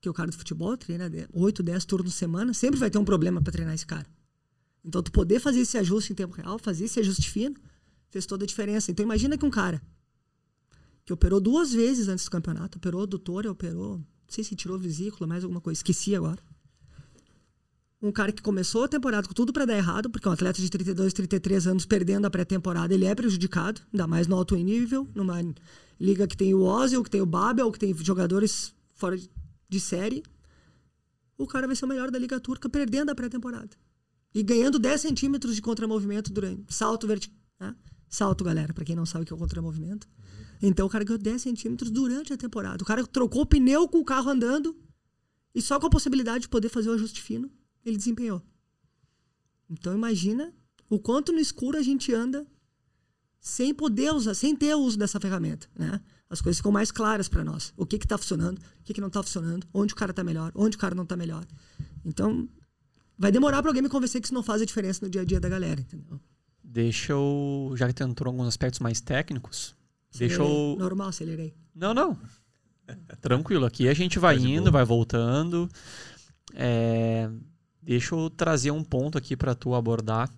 [0.01, 3.05] que o cara do futebol treina 8, 10 turnos por semana, sempre vai ter um
[3.05, 4.07] problema para treinar esse cara.
[4.83, 7.55] Então, tu poder fazer esse ajuste em tempo real, fazer esse ajuste fino,
[8.09, 8.91] fez toda a diferença.
[8.91, 9.81] Então, imagina que um cara
[11.05, 15.27] que operou duas vezes antes do campeonato, operou adutor, operou, não sei se tirou vesícula,
[15.27, 16.41] mais alguma coisa, esqueci agora.
[18.01, 20.71] Um cara que começou a temporada com tudo para dar errado, porque um atleta de
[20.71, 25.39] 32, 33 anos perdendo a pré-temporada, ele é prejudicado, ainda mais no alto nível, numa
[26.01, 29.29] liga que tem o Ozil, que tem o Babel, que tem jogadores fora de
[29.71, 30.23] de série,
[31.39, 33.71] o cara vai ser o melhor da Liga Turca perdendo a pré-temporada.
[34.35, 36.75] E ganhando 10 centímetros de contramovimento durante.
[36.75, 37.39] Salto vertical.
[37.61, 37.75] Né?
[38.09, 40.09] Salto, galera, para quem não sabe o que é o contramovimento.
[40.63, 42.83] Então o cara ganhou 10 centímetros durante a temporada.
[42.83, 44.77] O cara trocou o pneu com o carro andando
[45.55, 47.51] E só com a possibilidade de poder fazer o ajuste fino,
[47.85, 48.43] ele desempenhou.
[49.69, 50.53] Então imagina
[50.89, 52.47] o quanto no escuro a gente anda
[53.41, 56.01] sem poder usar, sem ter uso dessa ferramenta, né?
[56.29, 57.73] As coisas ficam mais claras para nós.
[57.77, 60.23] O que que tá funcionando, o que que não tá funcionando, onde o cara tá
[60.23, 61.45] melhor, onde o cara não tá melhor.
[62.05, 62.49] Então,
[63.19, 65.25] vai demorar para alguém me convencer que isso não faz a diferença no dia a
[65.25, 66.21] dia da galera, entendeu?
[66.63, 67.73] Deixa eu.
[67.75, 69.75] Já que tu entrou em alguns aspectos mais técnicos,
[70.19, 70.77] eu.
[70.79, 71.55] Normal, acelerei.
[71.75, 72.19] Não, não.
[73.21, 73.65] Tranquilo.
[73.67, 74.73] Aqui a gente vai Tá indo, boa.
[74.73, 75.69] vai voltando.
[76.55, 77.31] É,
[77.83, 80.31] Deixa eu trazer um ponto aqui para tu abordar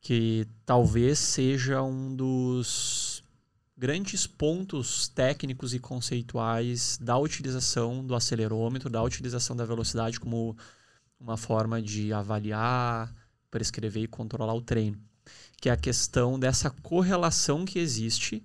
[0.00, 3.22] que talvez seja um dos
[3.76, 10.56] grandes pontos técnicos e conceituais da utilização do acelerômetro, da utilização da velocidade como
[11.20, 13.14] uma forma de avaliar,
[13.50, 14.98] prescrever e controlar o treino,
[15.60, 18.42] que é a questão dessa correlação que existe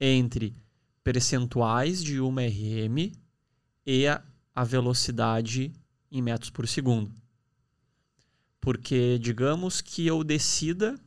[0.00, 0.56] entre
[1.04, 3.12] percentuais de uma RM
[3.84, 4.22] e a,
[4.54, 5.72] a velocidade
[6.10, 7.12] em metros por segundo.
[8.60, 10.98] Porque digamos que eu decida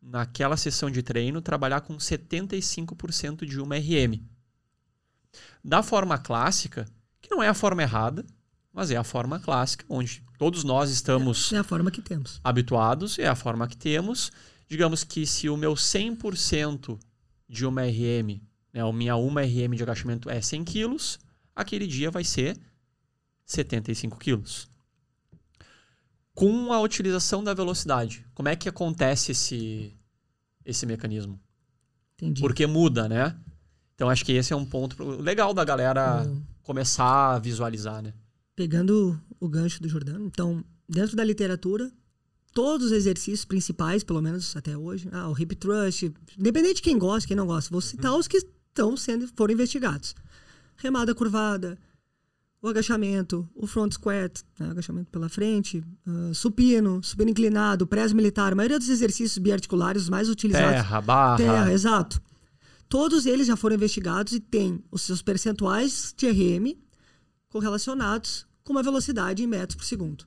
[0.00, 4.20] naquela sessão de treino trabalhar com 75% de uma RM.
[5.62, 6.86] Da forma clássica,
[7.20, 8.24] que não é a forma errada,
[8.72, 12.40] mas é a forma clássica, onde todos nós estamos É a forma que temos.
[12.42, 14.30] habituados, é a forma que temos.
[14.68, 16.98] Digamos que se o meu 100%
[17.48, 18.40] de uma RM,
[18.72, 21.18] né, a minha 1 RM de agachamento é 100 quilos,
[21.56, 22.58] aquele dia vai ser
[23.46, 24.68] 75 quilos.
[26.34, 29.96] Com a utilização da velocidade, como é que acontece esse,
[30.64, 31.40] esse mecanismo?
[32.14, 32.40] Entendi.
[32.40, 33.36] Porque muda, né?
[33.94, 38.12] Então acho que esse é um ponto legal da galera O- começar a visualizar, né?
[38.54, 41.92] pegando o gancho do Jordano, então, dentro da literatura,
[42.52, 46.98] todos os exercícios principais, pelo menos até hoje, ah, o hip thrust, independente de quem
[46.98, 50.14] gosta, quem não gosta, vou citar os que estão sendo foram investigados.
[50.76, 51.78] Remada curvada,
[52.60, 58.52] o agachamento, o front squat, né, agachamento pela frente, ah, supino, supino inclinado, press militar,
[58.52, 61.36] a maioria dos exercícios biarticulares os mais utilizados Terra, barra.
[61.36, 62.20] Terra, exato.
[62.88, 66.74] Todos eles já foram investigados e têm os seus percentuais de RM
[67.48, 70.24] correlacionados com uma velocidade em metros por segundo.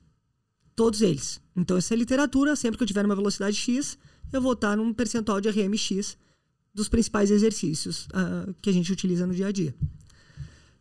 [0.74, 1.40] Todos eles.
[1.54, 2.56] Então, essa é literatura.
[2.56, 3.98] Sempre que eu tiver uma velocidade X,
[4.32, 6.16] eu vou estar num percentual de RM X
[6.74, 9.74] dos principais exercícios ah, que a gente utiliza no dia a dia.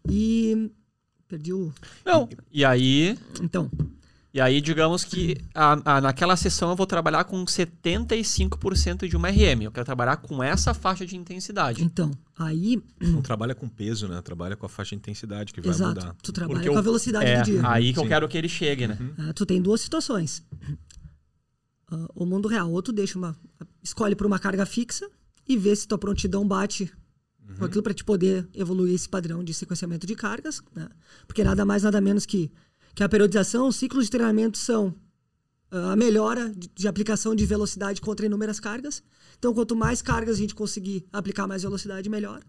[0.09, 0.71] E.
[1.27, 1.73] Perdi o.
[2.05, 2.27] Não.
[2.51, 3.71] E aí, Então,
[4.33, 9.29] E aí, digamos que a- a- naquela sessão eu vou trabalhar com 75% de uma
[9.29, 9.63] RM.
[9.63, 11.83] Eu quero trabalhar com essa faixa de intensidade.
[11.83, 12.81] então aí.
[12.99, 14.19] Não trabalha com peso, né?
[14.21, 15.99] Trabalha com a faixa de intensidade que vai exato.
[15.99, 16.15] mudar.
[16.23, 17.61] Tu trabalha Porque com a eu- velocidade é do dia.
[17.69, 18.09] aí que eu Sim.
[18.09, 18.97] quero que ele chegue, né?
[19.17, 20.43] Ah, tu tem duas situações.
[21.91, 23.35] Ah, o mundo real, ou tu deixa uma.
[23.83, 25.09] escolhe por uma carga fixa
[25.47, 26.91] e vê se tua prontidão bate
[27.59, 30.61] com aquilo para te poder evoluir esse padrão de sequenciamento de cargas.
[30.73, 30.87] Né?
[31.27, 32.49] Porque nada mais, nada menos que,
[32.95, 34.95] que a periodização, os ciclos de treinamento são
[35.71, 39.01] ah, a melhora de, aplicação de velocidade contra inúmeras cargas.
[39.39, 42.43] Então, quanto mais cargas a gente conseguir aplicar mais velocidade, melhor.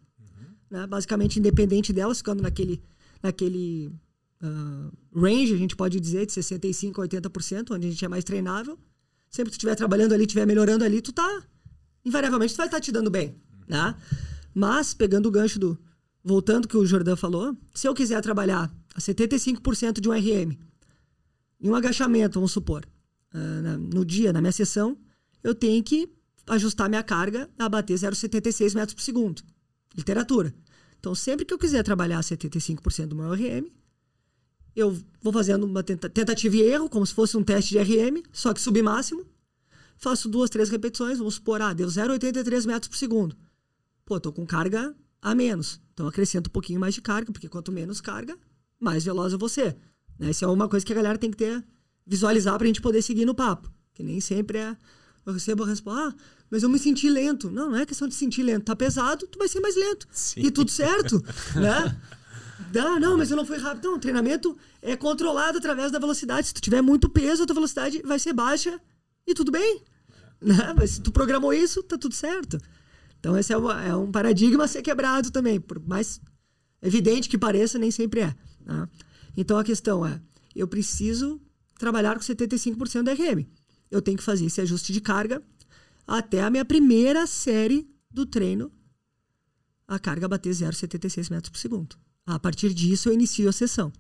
[0.71, 0.87] Né?
[0.87, 2.83] Basicamente, independente delas, ficando naquele,
[3.23, 3.93] naquele
[4.43, 8.25] ah, range, a gente pode dizer, de 65% a 80%, onde a gente é mais
[8.25, 8.79] treinável.
[9.31, 11.43] Sempre que tu estiver trabalhando ali, estiver melhorando ali, tu tá.
[12.05, 13.37] Invariavelmente, tu vai estar te dando bem.
[13.69, 13.95] Né?
[14.53, 15.79] Mas, pegando o gancho do.
[16.25, 20.57] Voltando que o Jordan falou, se eu quiser trabalhar a 75% de um RM
[21.61, 22.85] em um agachamento, vamos supor,
[23.33, 23.39] ah,
[23.79, 24.99] no dia, na minha sessão,
[25.43, 26.09] eu tenho que
[26.49, 29.43] ajustar minha carga a bater 0,76 metros por segundo.
[29.97, 30.53] Literatura.
[30.99, 33.69] Então, sempre que eu quiser trabalhar 75% do meu RM,
[34.75, 38.23] eu vou fazendo uma tenta- tentativa e erro, como se fosse um teste de RM,
[38.33, 39.25] só que submáximo.
[39.97, 43.37] Faço duas, três repetições, vamos supor, ah, deu 0,83 metros por segundo.
[44.05, 45.81] Pô, tô com carga a menos.
[45.93, 48.37] Então acrescento um pouquinho mais de carga, porque quanto menos carga,
[48.83, 49.77] mais veloz eu vou ser.
[50.19, 50.31] Né?
[50.31, 51.65] Isso é uma coisa que a galera tem que ter,
[52.07, 53.71] visualizar pra gente poder seguir no papo.
[53.95, 54.77] Que nem sempre é.
[55.25, 56.15] Eu recebo a resposta, ah,
[56.51, 57.49] mas eu me senti lento.
[57.51, 58.65] Não, não é questão de sentir lento.
[58.65, 60.09] Tá pesado, tu vai ser mais lento.
[60.11, 60.41] Sim.
[60.41, 61.23] E tudo certo,
[61.55, 61.97] né?
[62.79, 63.85] Ah, não, mas eu não fui rápido.
[63.85, 66.49] Não, o treinamento é controlado através da velocidade.
[66.49, 68.81] Se tu tiver muito peso, a tua velocidade vai ser baixa
[69.27, 69.83] e tudo bem.
[70.41, 70.75] Né?
[70.77, 72.59] Mas se tu programou isso, tá tudo certo.
[73.21, 73.57] Então esse é,
[73.89, 75.61] é um paradigma a ser quebrado também.
[75.61, 76.21] Por mais
[76.83, 78.35] evidente que pareça, nem sempre é.
[78.65, 78.89] Né?
[79.37, 80.21] Então a questão é,
[80.55, 81.41] eu preciso
[81.79, 83.45] trabalhar com 75% da RM.
[83.91, 85.43] Eu tenho que fazer esse ajuste de carga
[86.07, 88.71] até a minha primeira série do treino,
[89.87, 91.97] a carga bater 0,76 metros por segundo.
[92.25, 93.93] A partir disso, eu inicio a sessão.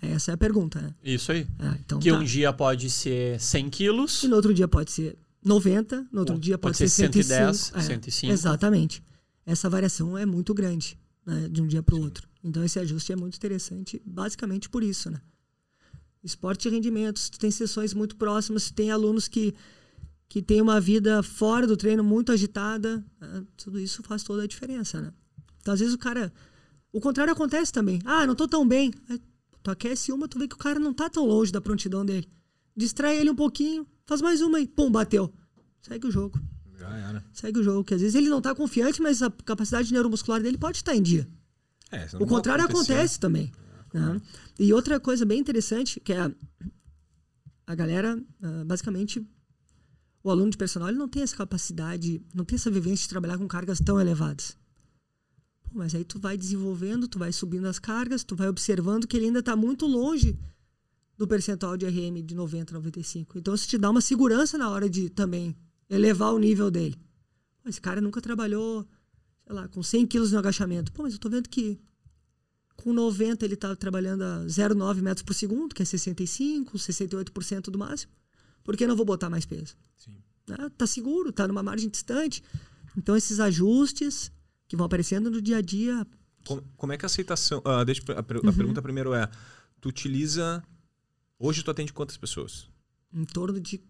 [0.00, 0.94] Essa é a pergunta, né?
[1.02, 1.46] Isso aí.
[1.58, 2.18] É, então, Que tá.
[2.18, 4.22] um dia pode ser 100 quilos.
[4.22, 7.12] E no outro dia pode ser 90, no outro Ou dia pode, pode ser ser
[7.12, 7.78] 110, 105.
[7.78, 8.32] É, 105.
[8.32, 9.02] Exatamente.
[9.44, 12.28] Essa variação é muito grande né, de um dia para o outro.
[12.42, 15.20] Então esse ajuste é muito interessante, basicamente por isso, né?
[16.26, 19.54] esporte de rendimento, se tu tem sessões muito próximas, se tem alunos que,
[20.28, 23.44] que têm uma vida fora do treino muito agitada, né?
[23.56, 25.12] tudo isso faz toda a diferença, né?
[25.60, 26.32] Então, às vezes o cara...
[26.92, 28.00] O contrário acontece também.
[28.04, 28.90] Ah, não tô tão bem.
[29.08, 29.20] Aí,
[29.62, 32.26] tu aquece uma, tu vê que o cara não tá tão longe da prontidão dele.
[32.74, 35.32] Distrai ele um pouquinho, faz mais uma e pum, bateu.
[35.82, 36.40] Segue o jogo.
[36.90, 37.24] Já era.
[37.32, 37.84] Segue o jogo.
[37.84, 41.02] Que às vezes ele não tá confiante, mas a capacidade neuromuscular dele pode estar em
[41.02, 41.28] dia.
[41.90, 43.52] É, O contrário acontece também.
[43.92, 44.20] né?
[44.58, 46.30] E outra coisa bem interessante, que é a,
[47.66, 49.24] a galera, ah, basicamente,
[50.22, 53.38] o aluno de personal, ele não tem essa capacidade, não tem essa vivência de trabalhar
[53.38, 54.56] com cargas tão elevadas.
[55.62, 59.16] Pô, mas aí tu vai desenvolvendo, tu vai subindo as cargas, tu vai observando que
[59.16, 60.36] ele ainda está muito longe
[61.16, 63.38] do percentual de RM de 90, 95.
[63.38, 65.56] Então isso te dá uma segurança na hora de também
[65.88, 66.96] elevar o nível dele.
[67.62, 68.86] Pô, esse cara nunca trabalhou,
[69.46, 70.92] sei lá, com 100 quilos no agachamento.
[70.92, 71.78] Pô, mas eu tô vendo que
[72.76, 77.78] com 90 ele tá trabalhando a 0,9 metros por segundo, que é 65, 68% do
[77.78, 78.12] máximo.
[78.62, 79.76] Por que não vou botar mais peso?
[79.96, 80.16] Sim.
[80.48, 80.56] Né?
[80.76, 82.42] Tá seguro, tá numa margem distante.
[82.96, 84.30] Então esses ajustes
[84.68, 86.06] que vão aparecendo no dia a dia.
[86.46, 87.62] Como, como é que a aceitação.
[87.64, 88.52] ah, deixa, eu- a, per- a Uhum.
[88.54, 89.28] pergunta primeiro é:
[89.80, 90.62] tu utiliza.
[91.38, 92.68] Hoje tu atende quantas pessoas?
[93.12, 93.80] Em torno de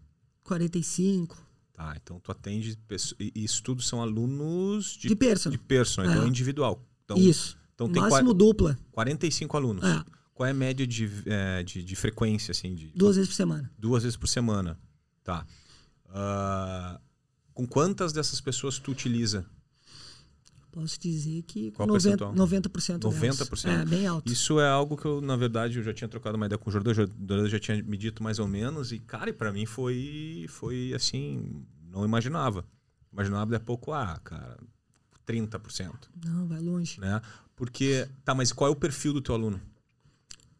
[0.43, 1.37] 45
[1.77, 2.75] Tá, então tu atende.
[3.19, 6.25] E isso tudo são alunos de, de de personal, então É.
[6.25, 6.83] é individual.
[7.05, 7.55] Então, Isso.
[7.75, 8.77] então tem Máximo dupla.
[8.91, 9.83] 45 alunos.
[9.83, 10.03] É,
[10.33, 12.73] Qual é a média de, eh, de, de frequência, assim?
[12.73, 13.71] De, duas vezes por semana.
[13.77, 14.77] duas vezes por semana.
[15.23, 15.45] Tá.
[16.09, 16.99] Ah,
[17.53, 19.45] com quantas dessas pessoas tu utiliza?
[20.79, 22.33] Posso dizer que Qual 90%, percentual?
[22.35, 23.39] 90% delas.
[23.39, 23.67] 90%?
[23.81, 24.31] É, bem alto.
[24.31, 26.71] Isso é algo que eu, na verdade, eu já tinha trocado uma ideia com o
[26.73, 29.65] Jordão, o Jordão já tinha me dito mais ou menos, e, cara, e pra mim
[29.65, 32.63] foi, foi assim, não imaginava.
[33.11, 34.59] Imaginava a pouco, ah, cara,
[35.25, 35.93] 30%,
[36.25, 36.99] Não, vai longe.
[36.99, 37.21] né?
[37.55, 39.59] Porque, tá, mas qual é o perfil do teu aluno?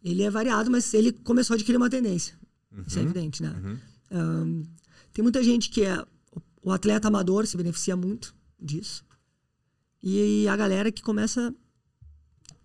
[0.04, 2.34] Ele é variado, mas ele começou a adquirir uma tendência.
[2.88, 3.50] Isso é Uhum, evidente, né?
[3.64, 3.78] uhum.
[4.12, 4.64] Ahn,
[5.14, 6.04] tem muita gente que é.
[6.62, 9.06] O atleta amador se beneficia muito disso.
[10.02, 11.54] E a galera que começa.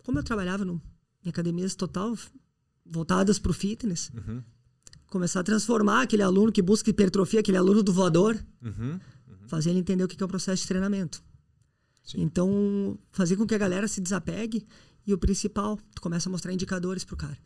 [0.05, 0.81] Como eu trabalhava no,
[1.25, 2.17] em academias total
[2.85, 4.43] voltadas para o fitness, Uhum,
[5.07, 8.99] começar a transformar aquele aluno que busca hipertrofia, aquele aluno do voador, uhum,
[9.47, 11.23] fazer ele entender o que é o processo de treinamento.
[12.03, 12.23] Sim.
[12.23, 14.67] Então, fazer com que a galera se desapegue
[15.07, 17.39] e o principal, tu começa a mostrar indicadores pro cara.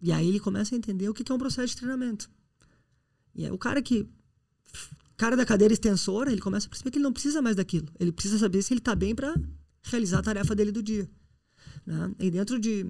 [0.00, 2.30] E aí ele começa a entender o que que é um processo de treinamento.
[3.34, 4.08] E aí o cara que
[5.20, 7.88] cara da cadeira extensora, ele começa a perceber que ele não precisa mais daquilo.
[8.00, 9.34] Ele precisa saber se ele está bem para
[9.82, 11.08] realizar a tarefa dele do dia.
[11.86, 12.14] né?
[12.18, 12.86] E dentro de,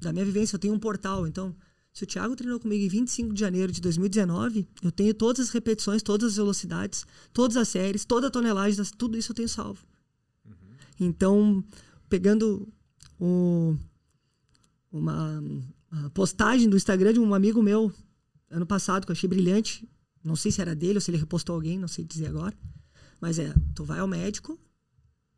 [0.00, 1.26] da minha vivência, eu tenho um portal.
[1.26, 1.54] Então,
[1.92, 5.50] se o Thiago treinou comigo em 25 de janeiro de 2019, eu tenho todas as
[5.50, 9.84] repetições, todas as velocidades, todas as séries, toda a tonelagem, tudo isso eu tenho salvo.
[11.00, 11.64] Então,
[12.08, 12.68] pegando
[13.18, 13.76] o-
[14.92, 15.42] uma,
[15.90, 17.92] uma postagem do Instagram de um amigo meu
[18.50, 19.88] ano passado que eu achei brilhante.
[20.24, 22.56] Não sei se era dele ou se ele repostou alguém, não sei dizer agora.
[23.20, 24.58] Mas é, tu vai ao médico,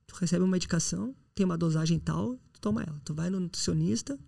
[0.06, 3.00] tu recebe uma medicação, tem uma dosagem tal, tu toma ela.
[3.04, 4.18] Tu vai no nutricionista,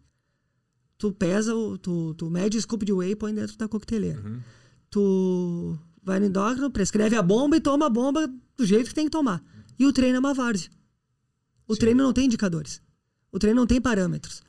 [0.99, 4.21] tu pesa, tu, tu mede o scoop de whey e põe dentro da coqueteleira.
[4.21, 4.41] uhum.
[4.89, 9.07] Tu vai no endócrino, prescreve a bomba e toma a bomba do jeito que tem
[9.07, 9.43] que tomar.
[9.79, 10.71] E o treino é uma várzea.
[11.67, 11.81] O Sim.
[11.81, 12.81] treino não tem indicadores.
[13.33, 14.43] O treino não tem parâmetros.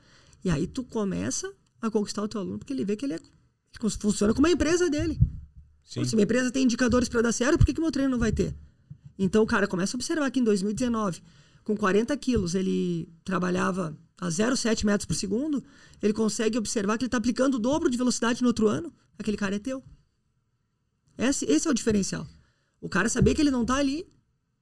[0.44, 3.20] E aí tu começa a conquistar o teu aluno porque ele vê que ele, é,
[3.98, 5.18] funciona como a empresa dele.
[5.88, 6.04] Sim.
[6.04, 8.30] Se minha empresa tem indicadores para dar certo, por que, que meu treino não vai
[8.30, 8.54] ter?
[9.18, 11.22] Então o cara começa a observar que em 2019,
[11.64, 15.64] com 40 quilos, ele trabalhava a 0,7 metros por segundo,
[16.02, 19.38] ele consegue observar que ele está aplicando o dobro de velocidade no outro ano, aquele
[19.38, 19.82] cara é teu.
[21.16, 22.26] Esse, esse é o diferencial.
[22.82, 24.06] O cara saber que ele não está ali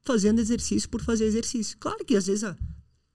[0.03, 1.77] fazendo exercício por fazer exercício.
[1.79, 2.49] Claro que às vezes,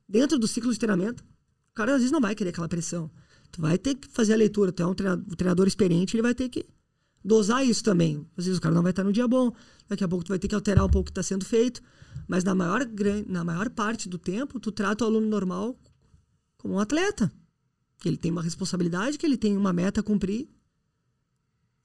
[0.07, 1.23] dentro do ciclo de treinamento,
[1.71, 3.09] o cara às vezes não vai querer aquela pressão.
[3.53, 4.73] Tu vai ter que fazer a leitura.
[4.73, 6.65] Tu é um treinador, um treinador experiente, ele vai ter que
[7.23, 8.25] dosar isso também.
[8.37, 9.53] Às vezes o cara não vai estar no dia bom,
[9.87, 11.81] daqui a pouco tu vai ter que alterar um pouco o que está sendo feito.
[12.27, 12.87] Mas na maior,
[13.27, 15.77] na maior parte do tempo, tu trata o aluno normal
[16.57, 17.31] como um atleta.
[17.97, 20.47] Que ele tem uma responsabilidade, que ele tem uma meta a cumprir.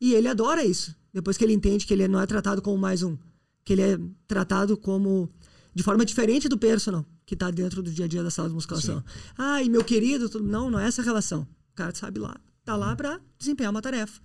[0.01, 0.95] E ele adora isso.
[1.13, 3.17] Depois que ele entende que ele não é tratado como mais um.
[3.65, 5.29] Que ele é tratado como.
[5.75, 8.55] de forma diferente do personal, que está dentro do dia a dia da sala de
[8.55, 9.03] musculação.
[9.37, 10.29] Ah, e meu querido.
[10.41, 11.43] Não, não é essa relação.
[11.73, 12.37] O cara sabe lá.
[12.65, 14.21] Tá lá para desempenhar uma tarefa.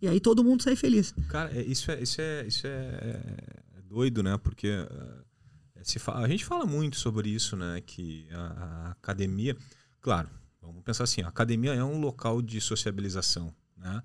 [0.00, 1.12] E aí todo mundo sai feliz.
[1.28, 3.20] Cara, é- isso é, isso é, isso é,
[3.76, 4.36] é doido, né?
[4.38, 4.68] Porque
[5.82, 7.80] se fa- a gente fala muito sobre isso, né?
[7.80, 9.56] Que a, a academia,
[10.00, 10.28] claro,
[10.60, 14.02] vamos pensar assim, a academia é um local de sociabilização, né?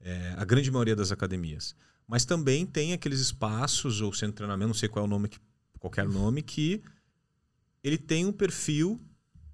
[0.00, 1.74] É, a grande maioria das academias.
[2.06, 5.28] Mas também tem aqueles espaços ou centro de treinamento, não sei qual é o nome,
[5.28, 5.38] que,
[5.78, 6.82] qualquer nome, que
[7.82, 9.00] ele tem um perfil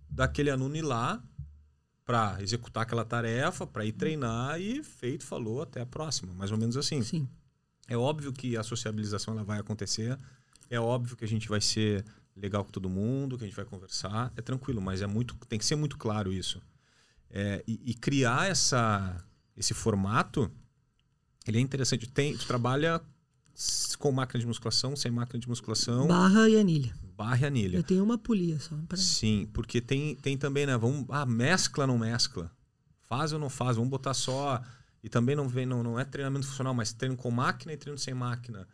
[0.09, 1.23] daquele aluno ir lá
[2.05, 6.33] para executar aquela tarefa, para ir treinar e feito, falou, até a próxima.
[6.35, 7.03] Mais ou menos assim.
[7.03, 7.29] Sim.
[7.89, 10.19] É óbvio que a sociabilização ela vai acontecer.
[10.71, 12.05] É óbvio que a gente vai ser
[12.37, 14.33] legal com todo mundo, que a gente vai conversar.
[14.37, 16.61] É tranquilo, mas é muito, tem que ser muito claro isso.
[17.31, 19.25] É, e, e, criar essa,
[19.57, 20.51] esse formato,
[21.47, 22.07] ele é interessante.
[22.07, 23.01] Tem, tu trabalha
[23.99, 26.07] com máquina de musculação, sem máquina de musculação.
[26.07, 26.95] Barra e anilha.
[27.17, 27.77] Barra e anilha.
[27.77, 28.77] Eu tenho uma polia só.
[28.97, 30.77] Sim, porque tem, tem também, né?
[30.77, 32.51] Vamos, ah, mescla não mescla.
[33.03, 33.77] Faz ou não faz?
[33.77, 34.61] Vamos botar só.
[35.03, 37.99] E também não vem, não, não é treinamento funcional, mas treino com máquina e treino
[37.99, 38.67] sem máquina.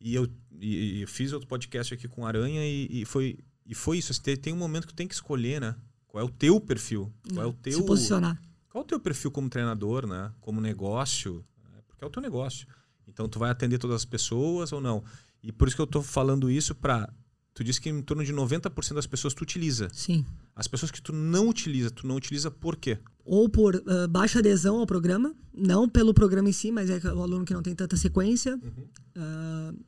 [0.00, 0.26] E eu,
[0.58, 4.10] e, e fiz outro podcast aqui com Aranha e, e foi, e foi isso.
[4.10, 5.76] Assim, tem um momento que tem que escolher, né?
[6.08, 7.12] Qual é o teu perfil?
[7.32, 7.74] Qual é o teu.
[7.74, 8.40] Se posicionar.
[8.68, 10.32] Qual é o teu perfil como treinador, né?
[10.40, 11.44] Como negócio?
[11.62, 11.78] Né?
[11.86, 12.66] Porque é o teu negócio.
[13.06, 15.04] Então tu vai atender todas as pessoas ou não?
[15.42, 17.12] E por isso que eu estou falando isso para
[17.52, 19.88] Tu disse que em torno de 90% das pessoas tu utiliza.
[19.92, 20.24] Sim.
[20.54, 22.98] As pessoas que tu não utiliza, tu não utiliza por quê?
[23.24, 27.22] Ou por uh, baixa adesão ao programa, não pelo programa em si, mas é o
[27.22, 29.72] aluno que não tem tanta sequência, uhum.
[29.72, 29.78] uh,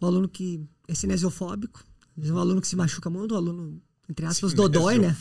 [0.00, 1.84] o aluno que é cinesiofóbico,
[2.16, 5.16] o aluno que se machuca muito, o aluno, entre aspas, dodói, né?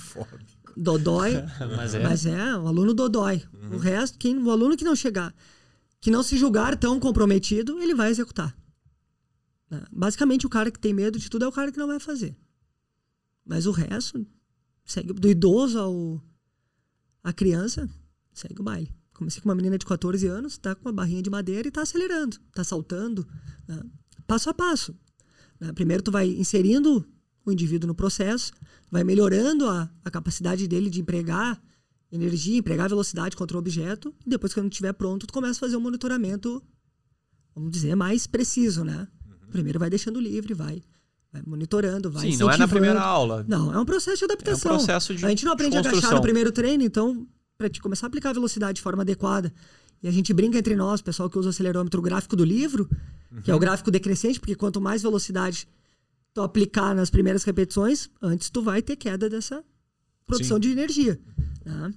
[0.75, 1.33] Dodói,
[1.75, 2.03] mas, é.
[2.03, 3.43] mas é, o aluno dodói.
[3.53, 3.75] Uhum.
[3.75, 5.33] O resto, quem, o aluno que não chegar,
[5.99, 8.55] que não se julgar tão comprometido, ele vai executar.
[9.91, 12.35] Basicamente, o cara que tem medo de tudo é o cara que não vai fazer.
[13.45, 14.25] Mas o resto,
[14.85, 16.21] segue do idoso ao
[17.23, 17.89] a criança,
[18.33, 18.93] segue o baile.
[19.13, 21.81] Comecei com uma menina de 14 anos, tá com uma barrinha de madeira e tá
[21.81, 23.27] acelerando, tá saltando,
[23.67, 23.81] né?
[24.27, 24.95] passo a passo.
[25.59, 25.71] Né?
[25.71, 27.05] Primeiro tu vai inserindo
[27.45, 28.51] o indivíduo no processo,
[28.89, 31.61] vai melhorando a, a capacidade dele de empregar
[32.11, 35.61] energia, empregar velocidade contra o objeto, e depois que ele estiver pronto, tu começa a
[35.61, 36.61] fazer um monitoramento,
[37.55, 39.07] vamos dizer, mais preciso, né?
[39.53, 39.57] Uhum.
[39.57, 40.81] Primeiro vai deixando livre, vai
[41.31, 43.43] vai monitorando, vai Sim, não é na primeira aula.
[43.47, 44.71] Não, é um processo de adaptação.
[44.71, 47.27] É um processo de A gente não aprende a agachar no primeiro treino, então,
[47.57, 49.51] para te começar a aplicar a velocidade de forma adequada,
[50.03, 52.87] e a gente brinca entre nós, pessoal que usa o acelerômetro gráfico do livro,
[53.31, 53.41] uhum.
[53.41, 55.67] que é o gráfico decrescente, porque quanto mais velocidade
[56.33, 59.63] tu aplicar nas primeiras repetições, antes tu vai ter queda dessa
[60.25, 60.61] produção Sim.
[60.61, 61.19] de energia.
[61.65, 61.93] Né?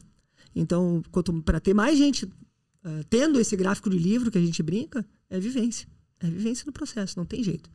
[0.55, 1.03] Então,
[1.45, 5.41] para ter mais gente uh, tendo esse gráfico de livro que a gente brinca, é
[5.41, 5.89] vivência.
[6.21, 7.71] É vivência no processo, não tem jeito.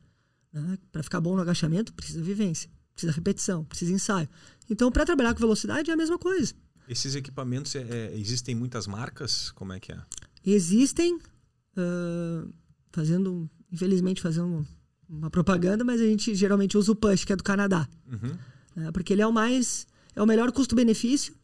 [0.51, 0.77] Né?
[0.91, 4.27] Para ficar bom no agachamento, precisa vivência, precisa repetição, precisa ensaio.
[4.69, 6.53] Então, para trabalhar com velocidade é a mesma coisa.
[6.87, 9.51] Esses equipamentos, é, é, existem muitas marcas?
[9.51, 9.99] Como é que é?
[10.45, 12.53] Existem, uh,
[12.91, 14.65] fazendo, infelizmente, fazendo
[15.07, 17.87] uma propaganda, mas a gente geralmente usa o Push, que é do Canadá.
[18.07, 18.37] Uhum.
[18.75, 18.91] Né?
[18.91, 19.85] porque ele é o mais.
[20.15, 21.35] É o melhor custo-benefício.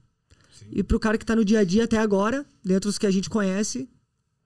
[0.72, 3.06] E para o cara que está no dia a dia até agora, dentro dos que
[3.06, 3.90] a gente conhece,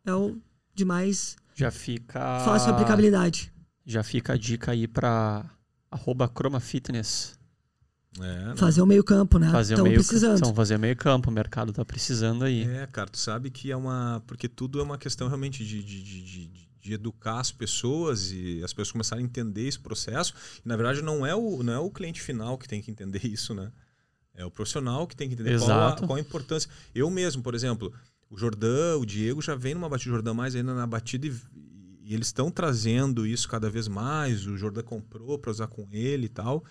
[0.06, 0.38] é o
[0.74, 3.52] de mais já fica fácil aplicabilidade.
[3.86, 5.46] Já fica a dica aí para
[5.90, 7.40] arroba Chroma Fitness.
[8.20, 9.50] É, fazer o meio campo, né?
[9.52, 10.38] Fazer Estão o meio precisando.
[10.38, 12.64] Então, fazer meio campo, o mercado tá precisando aí.
[12.64, 14.22] É, cara, tu sabe que é uma...
[14.28, 18.62] Porque tudo é uma questão realmente de, de, de, de, de educar as pessoas e
[18.64, 20.34] as pessoas começarem a entender esse processo.
[20.64, 23.24] E, na verdade, não é, o, não é o cliente final que tem que entender
[23.26, 23.72] isso, né?
[24.34, 26.70] É o profissional que tem que entender qual a, qual a, importância.
[26.94, 27.94] Eu mesmo, por exemplo,
[28.32, 31.36] o Jordão, o Diego já vem numa batida, o Jordão mais ainda na batida e,
[32.02, 34.48] e eles estão trazendo isso cada vez mais.
[34.48, 36.64] O Jordão comprou para usar com ele e tal.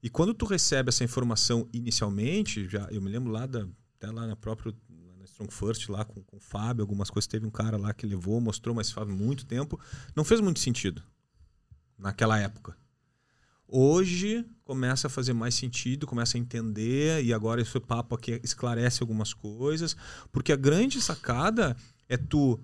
[0.00, 4.28] E quando tu recebe essa informação inicialmente, já eu me lembro lá da, até lá
[4.28, 4.72] na própria
[5.18, 8.06] na Strong First lá com, com o Fábio, algumas coisas teve um cara lá que
[8.06, 9.80] levou, mostrou, mas faz muito tempo,
[10.14, 11.02] não fez muito sentido
[11.98, 12.76] naquela época.
[13.74, 19.02] Hoje começa a fazer mais sentido, começa a entender, e agora esse papo aqui esclarece
[19.02, 19.96] algumas coisas,
[20.30, 21.74] porque a grande sacada
[22.06, 22.60] é tu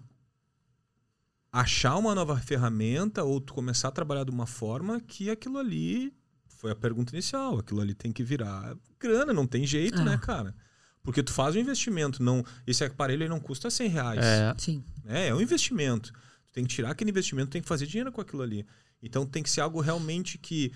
[1.51, 6.13] achar uma nova ferramenta ou tu começar a trabalhar de uma forma que aquilo ali
[6.47, 10.55] foi a pergunta inicial, aquilo ali tem que virar grana, não tem jeito, né, cara?
[11.03, 14.23] Porque tu faz um investimento, não esse aparelho aí não custa 100 reais.
[14.23, 14.55] É.
[14.59, 14.85] Sim.
[15.07, 16.13] É, é um investimento.
[16.49, 18.67] Tu tem que tirar aquele investimento, tem que fazer dinheiro com aquilo ali.
[19.03, 20.73] Então tem que ser algo realmente que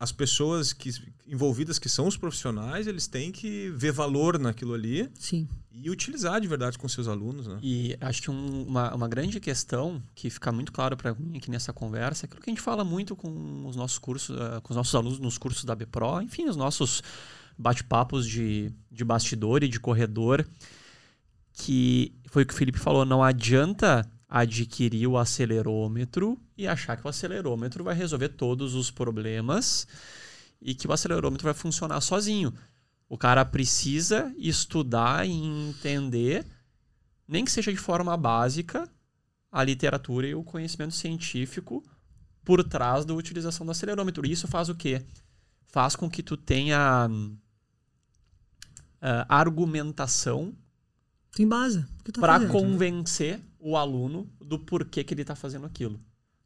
[0.00, 0.90] as pessoas que,
[1.26, 5.48] envolvidas, que são os profissionais, eles têm que ver valor naquilo ali Sim.
[5.72, 7.48] e utilizar de verdade com seus alunos.
[7.48, 7.58] Né?
[7.60, 11.50] E acho que um, uma, uma grande questão que fica muito claro para mim aqui
[11.50, 14.72] nessa conversa é aquilo que a gente fala muito com os nossos cursos, uh, com
[14.72, 17.02] os nossos alunos nos cursos da BPRO, enfim, os nossos
[17.58, 20.46] bate-papos de, de bastidor e de corredor,
[21.52, 27.06] que foi o que o Felipe falou, não adianta adquirir o acelerômetro e achar que
[27.06, 29.86] o acelerômetro vai resolver todos os problemas
[30.60, 32.52] e que o acelerômetro vai funcionar sozinho.
[33.08, 36.44] O cara precisa estudar e entender,
[37.26, 38.88] nem que seja de forma básica,
[39.50, 41.82] a literatura e o conhecimento científico
[42.44, 44.26] por trás da utilização do acelerômetro.
[44.26, 45.02] E isso faz o quê?
[45.68, 47.38] Faz com que tu tenha uh,
[49.26, 50.54] argumentação
[51.32, 56.00] tu embasa tá para convencer o aluno do porquê que ele está fazendo aquilo.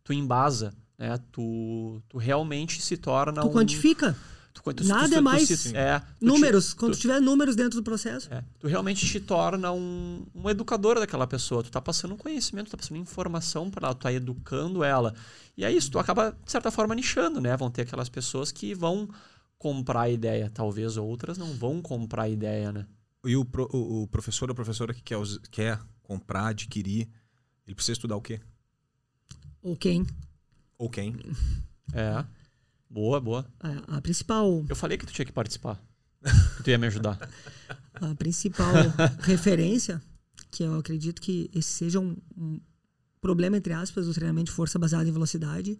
[0.05, 1.19] Tu embasa, né?
[1.31, 3.53] Tu, tu realmente se torna tu um...
[3.53, 4.17] quantifica.
[4.53, 6.71] Tu, tu, Nada tu, é mais é, números.
[6.71, 8.33] Te, quando tiver números dentro do processo.
[8.33, 11.63] É, tu realmente te torna um, um educador daquela pessoa.
[11.63, 15.15] Tu tá passando um conhecimento, tu tá passando informação para ela, tu tá educando ela.
[15.57, 17.57] E é isso, tu acaba, de certa forma, nichando, né?
[17.57, 19.09] Vão ter aquelas pessoas que vão
[19.59, 20.51] comprar a ideia.
[20.53, 22.87] Talvez outras não vão comprar a ideia, né?
[23.25, 25.19] E o, pro, o, o professor ou professora que quer,
[25.51, 25.79] quer
[26.13, 27.09] comprar, adquirir,
[27.67, 28.41] ele precisa estudar o quê?
[29.63, 30.07] Ou quem?
[30.79, 31.17] Ou quem?
[31.95, 32.25] É.
[32.89, 33.47] Boa, boa.
[33.61, 34.65] A, a, principal.
[34.67, 35.79] Eu falei que tu tinha que participar.
[36.57, 37.19] que tu ia me ajudar.
[38.01, 38.73] A principal
[39.21, 40.01] referência,
[40.51, 42.59] que eu acredito que esse seja um, um,
[43.21, 45.79] problema, entre aspas, do treinamento de força baseado em velocidade.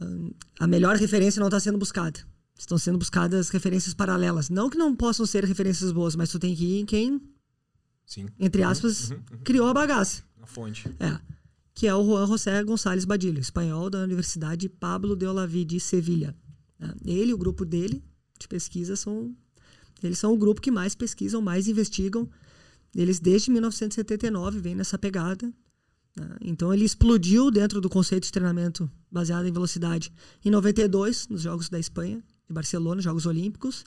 [0.00, 0.30] Um,
[0.60, 2.20] a melhor referência não está sendo buscada.
[2.56, 4.48] Estão sendo buscadas referências paralelas.
[4.48, 7.20] Não que não possam ser referências boas, mas tu tem que ir em quem,
[8.06, 8.26] Sim.
[8.38, 9.38] entre aspas, uhum, uhum.
[9.44, 10.22] criou a bagaça.
[10.40, 10.88] A fonte.
[11.00, 11.18] É.
[11.74, 16.34] Que é o Juan José Gonçalves Badilho, espanhol da Universidade Pablo de Olaví de Sevilha.
[16.80, 16.86] É.
[17.04, 18.02] Ele e o grupo dele
[18.38, 19.34] de pesquisa são.
[20.02, 22.28] Eles são o grupo que mais pesquisam, mais investigam.
[22.94, 25.52] Eles, desde 1979, vêm nessa pegada.
[26.16, 26.36] Né?
[26.40, 30.12] Então, ele explodiu dentro do conceito de treinamento baseado em velocidade
[30.44, 33.84] em 92, nos Jogos da Espanha, de Barcelona, Jogos Olímpicos,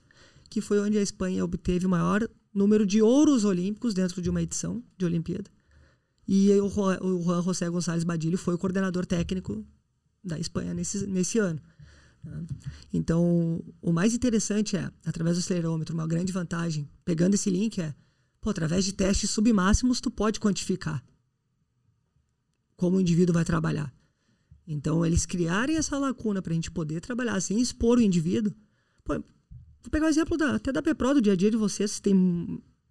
[0.49, 4.41] que foi onde a Espanha obteve o maior número de ouros olímpicos dentro de uma
[4.41, 5.49] edição de Olimpíada.
[6.27, 9.65] E o Juan José Gonçalves Badilho foi o coordenador técnico
[10.23, 11.59] da Espanha nesse, nesse ano.
[12.23, 12.45] Né?
[12.93, 17.95] Então, o mais interessante é, através do acelerômetro, uma grande vantagem, pegando esse link, é,
[18.39, 21.03] pô, através de testes submáximos, tu pode quantificar
[22.75, 23.93] como o indivíduo vai trabalhar.
[24.65, 28.53] Então, eles criarem essa lacuna para a gente poder trabalhar sem expor o indivíduo.
[29.03, 29.21] Pô,
[29.81, 31.99] vou pegar o exemplo da, até da PEPRO do dia a dia de vocês.
[31.99, 32.13] Tem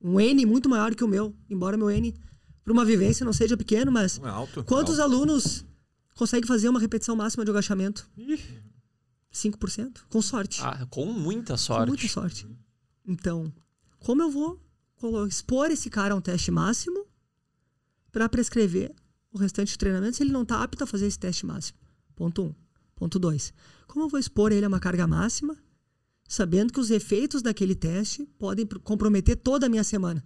[0.00, 2.14] um N muito maior que o meu, embora meu N
[2.62, 5.14] para uma vivência não seja pequeno, mas é alto, quantos é alto.
[5.14, 5.64] alunos
[6.14, 8.10] conseguem fazer uma repetição máxima de agachamento?
[8.16, 8.38] Ih.
[9.32, 10.60] 5%, com sorte.
[10.62, 11.82] Ah, com muita sorte.
[11.82, 12.46] Com muita sorte.
[13.06, 13.52] Então,
[13.98, 14.60] como eu vou
[15.26, 17.06] expor esse cara a um teste máximo
[18.10, 18.94] para prescrever
[19.32, 21.78] o restante do treinamento se ele não está apto a fazer esse teste máximo.
[22.14, 22.46] Ponto 1.
[22.46, 22.54] Um.
[22.96, 23.54] Ponto 2.
[23.86, 25.56] Como eu vou expor ele a uma carga máxima,
[26.28, 30.24] sabendo que os efeitos daquele teste podem comprometer toda a minha semana?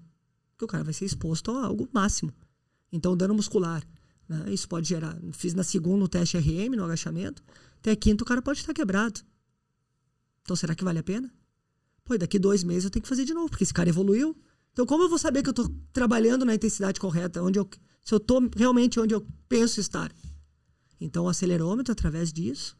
[0.50, 2.32] Porque o cara vai ser exposto a algo máximo.
[2.92, 3.82] Então, dano muscular.
[4.28, 4.52] Né?
[4.52, 5.18] Isso pode gerar.
[5.32, 7.42] Fiz na segunda o teste RM, no agachamento.
[7.78, 9.20] Até quinta o cara pode estar quebrado.
[10.42, 11.32] Então, será que vale a pena?
[12.04, 14.36] Pô, daqui dois meses eu tenho que fazer de novo, porque esse cara evoluiu.
[14.72, 17.68] Então, como eu vou saber que eu estou trabalhando na intensidade correta, onde eu
[18.04, 20.12] se eu estou realmente onde eu penso estar.
[21.00, 22.76] Então, o acelerômetro, através disso,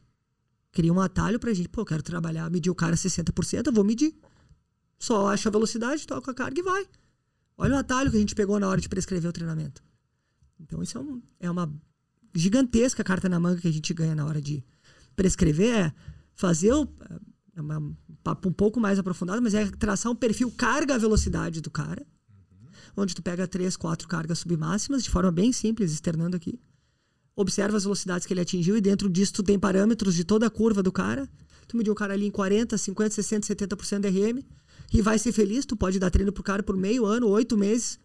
[0.73, 1.69] cria um atalho para a gente.
[1.69, 4.13] Pô, eu quero trabalhar, medir o cara 60%, eu vou medir.
[4.99, 6.85] Só acho a velocidade, toco a carga e vai.
[7.57, 9.81] Olha o atalho que a gente pegou na hora de prescrever o treinamento.
[10.59, 11.73] Então, isso é, um, é uma
[12.35, 14.61] gigantesca carta na manga que a gente ganha na hora de
[15.15, 15.75] prescrever.
[15.75, 15.93] É
[16.35, 16.87] fazer o,
[17.55, 22.05] é um papo um pouco mais aprofundado, mas é traçar um perfil carga-velocidade do cara
[22.95, 26.59] onde tu pega três, quatro cargas submáximas de forma bem simples, externando aqui.
[27.35, 30.49] Observa as velocidades que ele atingiu e dentro disso tu tem parâmetros de toda a
[30.49, 31.27] curva do cara.
[31.67, 34.43] Tu mediu o cara ali em 40, 50, 60, 70% de RM
[34.93, 35.65] e vai ser feliz.
[35.65, 37.99] Tu pode dar treino pro cara por meio ano, oito meses,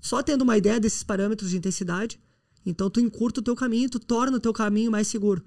[0.00, 2.20] só tendo uma ideia desses parâmetros de intensidade.
[2.64, 5.42] Então tu encurta o teu caminho, tu torna o teu caminho mais seguro.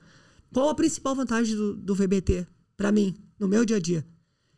[0.53, 4.05] Qual a principal vantagem do, do VBT para mim, no meu dia a dia?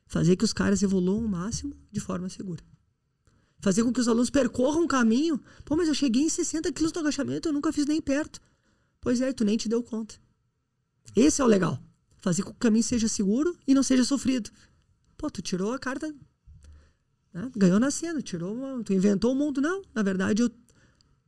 [0.08, 2.64] Fazer que os caras evoluam o máximo de forma segura
[3.64, 5.40] fazer com que os alunos percorram um caminho.
[5.64, 8.42] Pô, mas eu cheguei em 60 quilos no agachamento, eu nunca fiz nem perto.
[9.04, 10.16] Pois é, tu nem te deu conta.
[11.14, 11.78] Esse é o legal.
[12.20, 14.50] Fazer com que o caminho seja seguro e não seja sofrido.
[15.18, 16.08] Pô, tu tirou a carta.
[17.34, 17.52] Né?
[17.54, 19.60] Ganhou na cena, tirou uma, tu inventou o mundo.
[19.60, 20.50] Não, na verdade, eu,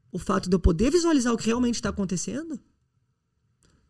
[0.10, 2.58] o fato de eu poder visualizar o que realmente está acontecendo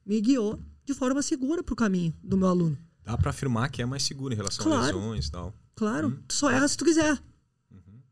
[0.04, 2.76] me guiou de forma segura para o caminho do meu aluno.
[3.04, 5.54] Dá para afirmar que é mais seguro em relação claro, a lesões e tal.
[5.76, 6.24] Claro, hum.
[6.28, 7.22] tu só erra se tu quiser.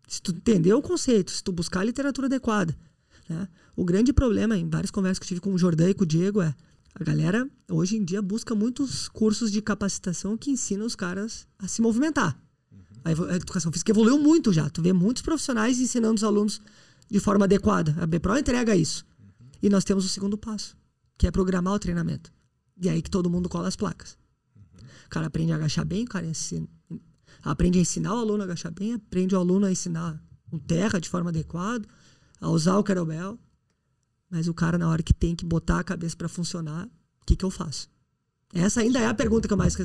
[0.08, 2.78] Se tu entender o conceito, se tu buscar a literatura adequada.
[3.28, 3.48] Né?
[3.76, 6.08] O grande problema, em várias conversas que eu tive com o Jordan e com o
[6.08, 6.56] Diego, é
[6.94, 11.68] a galera hoje em dia busca muitos cursos de capacitação que ensinam os caras a
[11.68, 12.40] se movimentar.
[12.72, 13.28] Uhum.
[13.30, 14.70] A educação física evoluiu muito já.
[14.70, 16.62] Tu vê muitos profissionais ensinando os alunos
[17.10, 17.96] de forma adequada.
[18.00, 19.04] A BPRO entrega isso.
[19.20, 19.48] Uhum.
[19.64, 20.78] E nós temos o segundo passo,
[21.18, 22.32] que é programar o treinamento.
[22.80, 24.16] E aí que todo mundo cola as placas.
[24.56, 24.88] Uhum.
[25.08, 26.68] O cara aprende a agachar bem, o cara ensina,
[27.42, 31.00] aprende a ensinar o aluno a agachar bem, aprende o aluno a ensinar um terra
[31.00, 31.88] de forma adequada,
[32.40, 33.40] a usar o kettlebell.
[34.34, 37.36] Mas o cara, na hora que tem que botar a cabeça para funcionar, o que,
[37.36, 37.88] que eu faço?
[38.52, 39.76] Essa ainda é a pergunta que eu mais,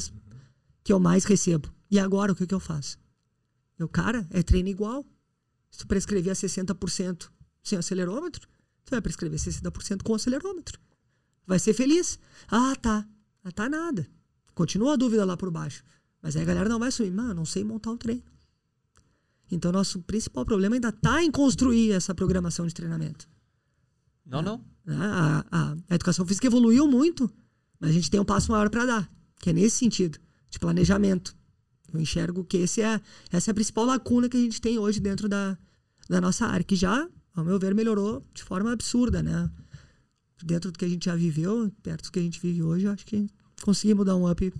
[0.82, 1.70] que eu mais recebo.
[1.90, 2.98] E agora, o que, que eu faço?
[3.78, 5.04] Eu, cara, é treino igual.
[5.70, 7.28] Se tu prescrever a 60%
[7.62, 8.48] sem acelerômetro,
[8.86, 10.80] tu vai prescrever 60% com acelerômetro.
[11.46, 12.18] Vai ser feliz.
[12.50, 13.06] Ah, tá.
[13.44, 14.08] Ah, tá nada.
[14.54, 15.84] Continua a dúvida lá por baixo.
[16.22, 17.10] Mas aí a galera não vai assumir.
[17.10, 18.24] Mano, não sei montar o treino.
[19.52, 23.28] Então, nosso principal problema ainda está em construir essa programação de treinamento.
[24.28, 24.64] Não, não.
[24.86, 27.30] A, a, a, educação física evoluiu muito,
[27.80, 29.10] mas a gente tem um passo maior para dar,
[29.40, 30.18] que é nesse sentido,
[30.50, 31.36] de planejamento.
[31.92, 33.00] Eu enxergo que esse é,
[33.32, 35.56] essa é a principal lacuna que a gente tem hoje dentro da,
[36.08, 39.50] da nossa área, que já, ao meu ver, melhorou de forma absurda, né?
[40.44, 42.92] Dentro do que a gente já viveu, perto do que a gente vive hoje, eu
[42.92, 43.26] acho que
[43.62, 44.52] conseguimos dar um up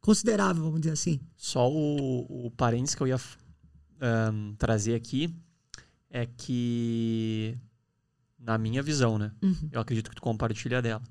[0.00, 1.20] considerável, vamos dizer assim.
[1.36, 3.20] Só o, o parênteses que eu ia
[4.32, 5.34] um, trazer aqui
[6.10, 7.58] é que,
[8.38, 9.32] na minha visão, né?
[9.42, 9.68] Uhum.
[9.72, 11.02] Eu acredito que tu compartilha dela.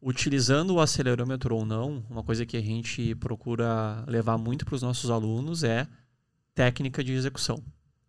[0.00, 4.82] Utilizando o acelerômetro ou não, uma coisa que a gente procura levar muito para os
[4.82, 5.86] nossos alunos é
[6.54, 7.62] técnica de execução,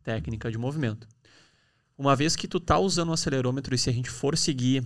[0.03, 1.07] técnica de movimento.
[1.97, 4.81] Uma vez que tu tá usando o acelerômetro e se a gente for seguir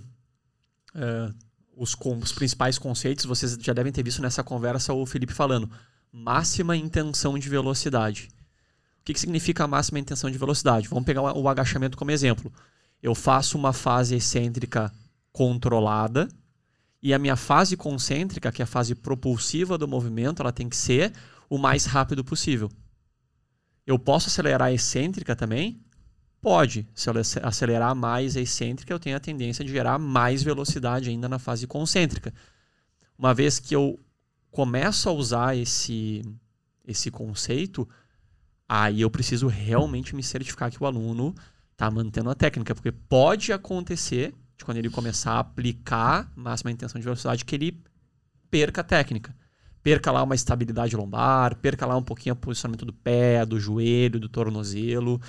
[0.95, 1.33] uh,
[1.75, 5.69] os, os principais conceitos, vocês já devem ter visto nessa conversa o Felipe falando
[6.11, 8.29] máxima intenção de velocidade.
[9.03, 10.87] O que, que significa a máxima intenção de velocidade?
[10.87, 12.49] Vamos pegar o agachamento como exemplo.
[13.01, 14.89] Eu faço uma fase excêntrica
[15.29, 16.29] controlada
[17.01, 20.77] e a minha fase concêntrica, que é a fase propulsiva do movimento, ela tem que
[20.77, 21.11] ser
[21.49, 22.71] o mais rápido possível.
[23.85, 25.83] Eu posso acelerar a excêntrica também?
[26.39, 26.87] Pode.
[26.95, 31.27] Se eu acelerar mais a excêntrica, eu tenho a tendência de gerar mais velocidade ainda
[31.27, 32.33] na fase concêntrica.
[33.17, 33.99] Uma vez que eu
[34.49, 36.21] começo a usar esse,
[36.85, 37.85] esse conceito,
[38.75, 41.35] aí eu preciso realmente me certificar que o aluno
[41.73, 46.99] está mantendo a técnica, porque pode acontecer de quando ele começar a aplicar máxima intenção
[46.99, 47.79] de velocidade que ele
[48.49, 49.35] perca a técnica.
[49.83, 54.19] Perca lá uma estabilidade lombar, perca lá um pouquinho o posicionamento do pé, do joelho,
[54.19, 55.21] do tornozelo.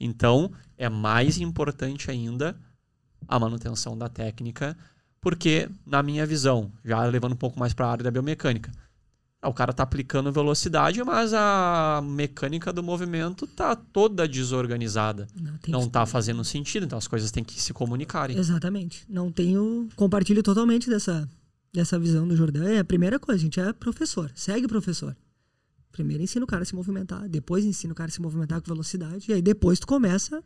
[0.00, 2.58] Então, é mais importante ainda
[3.28, 4.74] a manutenção da técnica
[5.20, 8.72] porque, na minha visão, já levando um pouco mais para a área da biomecânica,
[9.46, 15.26] o cara está aplicando velocidade, mas a mecânica do movimento está toda desorganizada.
[15.68, 18.36] Não está fazendo sentido, então as coisas têm que se comunicarem.
[18.36, 19.04] Exatamente.
[19.08, 19.88] Não tenho.
[19.96, 21.28] Compartilho totalmente dessa,
[21.72, 22.66] dessa visão do Jordão.
[22.66, 25.16] É a primeira coisa, a gente é professor, segue professor.
[25.92, 28.66] Primeiro ensina o cara a se movimentar, depois ensina o cara a se movimentar com
[28.68, 30.42] velocidade, e aí depois tu começa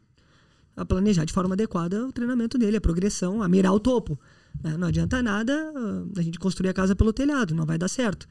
[0.76, 4.18] a planejar de forma adequada o treinamento dele, a progressão, a mirar o topo.
[4.62, 4.76] Né?
[4.76, 8.28] Não adianta nada ah, a gente construir a casa pelo telhado, não vai dar certo.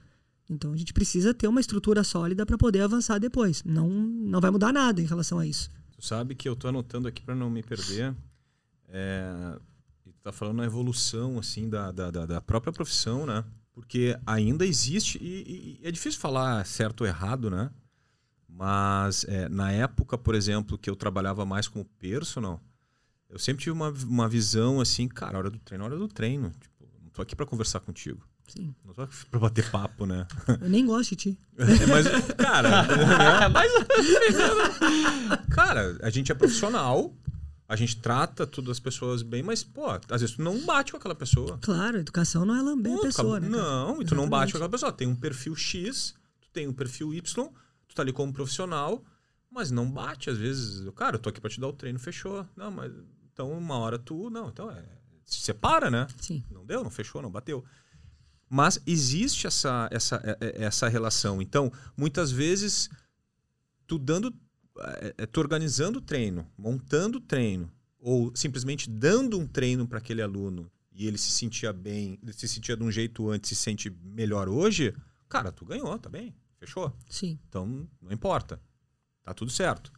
[0.50, 3.64] Então a gente precisa ter uma estrutura sólida para poder avançar depois.
[3.64, 5.70] Não, não vai mudar nada em relação a isso.
[5.91, 8.16] Tu sabe que eu estou anotando aqui para não me perder.
[8.88, 9.60] É,
[10.24, 13.43] tá falando a evolução assim da, da, da, própria profissão, né?
[13.74, 17.70] Porque ainda existe e, e, é difícil falar certo ou errado, né?
[18.47, 22.60] Mas é, na época, por exemplo, que eu trabalhava mais como personal,
[23.30, 26.52] eu sempre tive uma, uma visão assim, cara, hora do treino, hora do treino.
[26.60, 28.28] Tipo, não tô aqui para conversar contigo.
[28.50, 28.76] Sim.
[28.84, 30.28] Não aqui pra bater papo, né?
[30.62, 31.39] Eu nem gosto de ti.
[31.58, 32.84] É, mas, cara.
[32.88, 33.47] né?
[33.50, 33.72] mas...
[35.50, 37.14] cara, a gente é profissional,
[37.68, 40.97] a gente trata todas as pessoas bem, mas, pô, às vezes tu não bate com
[40.97, 41.58] aquela pessoa.
[41.62, 43.47] Claro, educação não é lamber a pessoa, né?
[43.47, 44.91] Não, e tu não bate com aquela pessoa.
[44.91, 47.50] Tem um perfil X, tu tem um perfil Y,
[47.88, 49.04] tu tá ali como profissional,
[49.52, 50.88] mas não bate, às vezes.
[50.95, 52.45] Cara, eu tô aqui pra te dar o treino, fechou.
[52.56, 52.91] Não, mas.
[53.34, 54.30] Então, uma hora tu.
[54.30, 54.84] Não, então é.
[55.26, 56.08] Se separa, né?
[56.20, 56.43] Sim.
[56.50, 57.64] Não deu, não fechou, não bateu.
[58.50, 61.41] Mas existe essa, essa, é, é, essa relação.
[61.41, 62.89] Então, muitas vezes,
[63.86, 64.34] tu dando.
[65.18, 67.70] É, tu organizando o treino, montando o treino,
[68.00, 72.47] ou simplesmente dando um treino para aquele aluno e ele se sentia bem, ele se
[72.47, 74.93] sentia de um jeito antes e se sente melhor hoje,
[75.30, 76.36] cara, tu ganhou, tá bem.
[76.60, 76.93] Fechou?
[77.10, 77.39] Sim.
[77.47, 78.62] Então, não importa.
[79.24, 79.93] Tá tudo certo.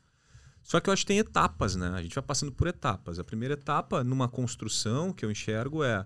[0.62, 1.90] Só que eu acho que tem etapas, né?
[1.90, 3.18] A gente vai passando por etapas.
[3.18, 6.06] A primeira etapa, numa construção, que eu enxergo é.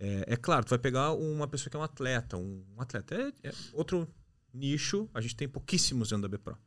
[0.00, 2.36] É, é claro, tu vai pegar uma pessoa que é um atleta.
[2.36, 4.08] Um, um atleta é, é, outro
[4.52, 6.58] nicho, a gente tem pouquíssimos dentro da BPRO.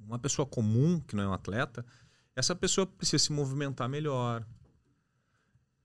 [0.00, 1.86] Uma pessoa comum, que não é um atleta,
[2.34, 4.44] essa pessoa precisa se movimentar melhor,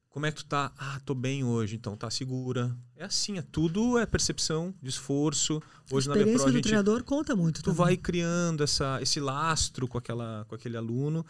[0.10, 0.72] como é que tu tá?
[0.76, 2.76] Ah, tô bem hoje, então tá segura.
[2.96, 5.62] É assim, é tudo é percepção de esforço.
[5.92, 7.62] Hoje a na Bepro, a gente, do treinador conta muito.
[7.62, 7.78] Tu também.
[7.78, 11.24] vai criando essa, esse lastro com, aquela, com aquele aluno,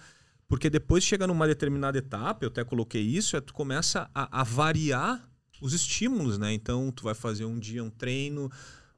[0.50, 4.44] porque depois chega numa determinada etapa, eu até coloquei isso, é tu começa a, a
[4.44, 5.30] variar
[5.62, 6.52] os estímulos, né?
[6.52, 8.52] Então tu vai fazer um dia um treino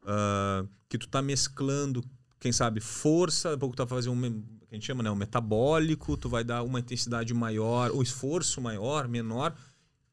[0.03, 2.01] uh, que tu tá mesclando,
[2.39, 6.15] quem sabe, força, pouco tu vai fazer um que a gente chama, né, um metabólico,
[6.15, 9.53] tu vai dar uma intensidade maior, o esforço maior, menor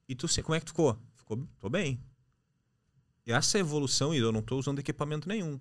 [0.09, 0.99] e tu, como é que ficou?
[1.15, 2.03] Ficou, tô bem.
[3.25, 5.61] E essa evolução, e eu não estou usando equipamento nenhum.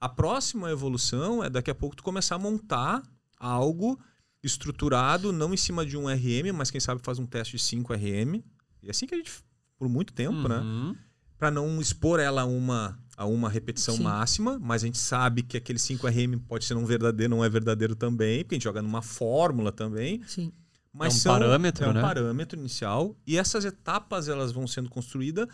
[0.00, 3.02] A próxima evolução é daqui a pouco tu começar a montar
[3.36, 3.98] algo
[4.46, 7.92] estruturado, não em cima de um RM, mas quem sabe faz um teste de 5
[7.94, 8.42] RM.
[8.82, 9.32] E é assim que a gente,
[9.78, 10.58] por muito tempo, né?
[10.58, 10.96] Uhum.
[11.38, 14.02] Para não expor ela a uma, a uma repetição Sim.
[14.04, 17.48] máxima, mas a gente sabe que aquele 5 RM pode ser não verdadeiro, não é
[17.48, 20.22] verdadeiro também, porque a gente joga numa fórmula também.
[20.26, 20.50] Sim.
[20.92, 22.00] Mas É um são- parâmetro, é um né?
[22.00, 25.46] parâmetro inicial e essas etapas elas vão sendo construídas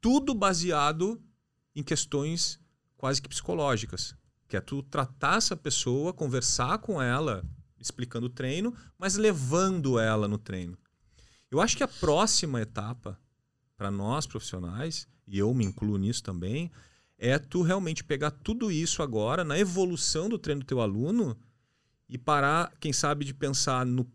[0.00, 1.20] tudo baseado
[1.74, 2.60] em questões
[2.96, 4.14] quase que psicológicas,
[4.46, 7.44] que é tu tratar essa pessoa, conversar com ela,
[7.84, 10.76] explicando o treino, mas levando ela no treino.
[11.50, 13.18] Eu acho que a próxima etapa
[13.76, 16.70] para nós profissionais, e eu me incluo nisso também,
[17.18, 21.36] é tu realmente pegar tudo isso agora na evolução do treino do teu aluno
[22.08, 24.10] e parar, quem sabe, de pensar no,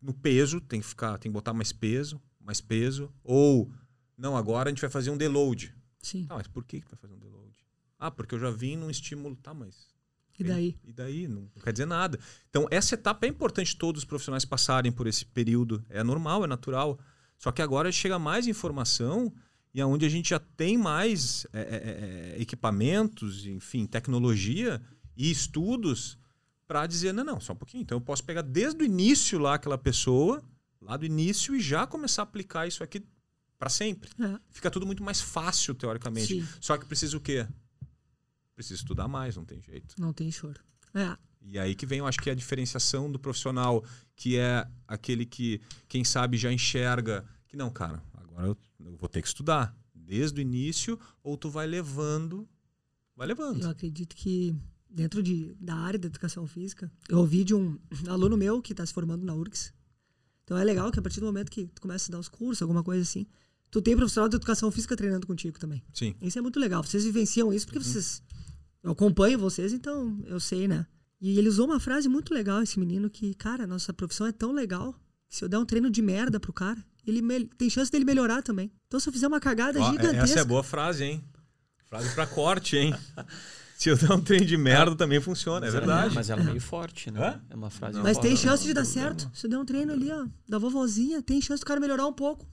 [0.00, 3.70] no peso, tem que ficar, tem que botar mais peso, mais peso, ou
[4.16, 5.74] não, agora a gente vai fazer um deload.
[6.00, 6.26] Sim.
[6.26, 7.54] Tá, mas por que que vai fazer um deload?
[7.98, 9.95] Ah, porque eu já vim num estímulo, tá, mas
[10.38, 10.76] E daí?
[10.84, 11.28] e daí?
[11.28, 12.18] Não, não quer dizer nada.
[12.48, 15.84] Então, essa etapa é importante todos os profissionais passarem por esse período.
[15.88, 16.98] É normal, é natural.
[17.38, 19.32] Só que agora chega mais informação
[19.74, 24.80] e aonde a gente já tem mais é, é, é, equipamentos, enfim, tecnologia
[25.16, 26.18] e estudos
[26.66, 27.82] para dizer, não, não, só um pouquinho.
[27.82, 30.42] Então, eu posso pegar desde o início lá aquela pessoa,
[30.80, 33.04] lá do início, e já começar a aplicar isso aqui
[33.58, 34.10] para sempre.
[34.18, 34.38] É.
[34.50, 36.40] Fica tudo muito mais fácil, teoricamente.
[36.40, 36.48] Sim.
[36.60, 37.46] Só que precisa o quê?
[38.56, 39.94] Precisa estudar mais, não tem jeito.
[39.98, 40.60] Não tem choro.
[40.92, 41.16] É.
[41.42, 43.84] E aí que vem, eu acho que é a diferenciação do profissional,
[44.16, 49.08] que é aquele que, quem sabe, já enxerga que não, cara, agora eu, eu vou
[49.08, 52.48] ter que estudar desde o início, ou tu vai levando,
[53.14, 53.62] vai levando.
[53.62, 54.56] Eu acredito que
[54.88, 57.78] dentro de, da área da educação física, eu ouvi de um
[58.08, 59.72] aluno meu que está se formando na URGS.
[60.44, 62.62] Então é legal que a partir do momento que tu começa a dar os cursos,
[62.62, 63.26] alguma coisa assim,
[63.70, 65.82] tu tem profissional de educação física treinando contigo também.
[65.92, 66.14] Sim.
[66.22, 66.82] Isso é muito legal.
[66.82, 68.22] Vocês vivenciam isso porque vocês.
[68.86, 70.86] Eu acompanho vocês, então eu sei, né?
[71.20, 74.52] E ele usou uma frase muito legal, esse menino, que, cara, nossa profissão é tão
[74.52, 74.94] legal
[75.28, 78.04] que se eu der um treino de merda pro cara, ele mel- tem chance dele
[78.04, 78.70] melhorar também.
[78.86, 80.22] Então se eu fizer uma cagada Ó, gigantesca.
[80.22, 81.24] essa é boa frase, hein?
[81.88, 82.94] Frase pra corte, hein?
[83.76, 86.14] Se eu der um trem de merda, também funciona, é verdade.
[86.14, 87.20] Mas ela é meio forte, né?
[87.20, 87.42] Hã?
[87.50, 89.30] É uma frase Mas tem chance de dar certo.
[89.34, 92.12] Se eu der um treino ali, ó, da vovozinha, tem chance do cara melhorar um
[92.12, 92.48] pouco.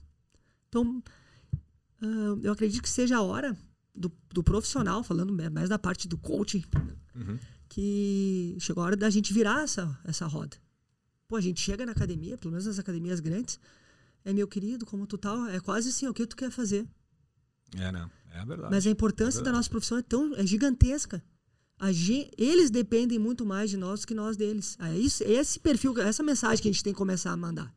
[0.68, 1.02] Então,
[2.02, 3.56] ah, eu acredito que seja a hora
[3.94, 6.64] do, do profissional, falando mais da parte do coaching,
[7.14, 7.38] Uhum.
[7.68, 10.56] que chegou a hora da gente virar essa, essa roda.
[11.28, 13.58] Pô, a gente chega na academia, pelo menos nas academias grandes,
[14.24, 16.86] é meu querido, como tu tal, é quase assim, o que tu quer fazer.
[17.76, 18.10] É, né?
[18.32, 18.72] É verdade.
[18.74, 21.22] Mas a importância da nossa profissão é tão é gigantesca.
[21.78, 24.76] A gen- eles dependem muito mais de nós do que nós deles.
[24.80, 27.74] É isso, é esse perfil, essa mensagem que a gente tem que começar a mandar.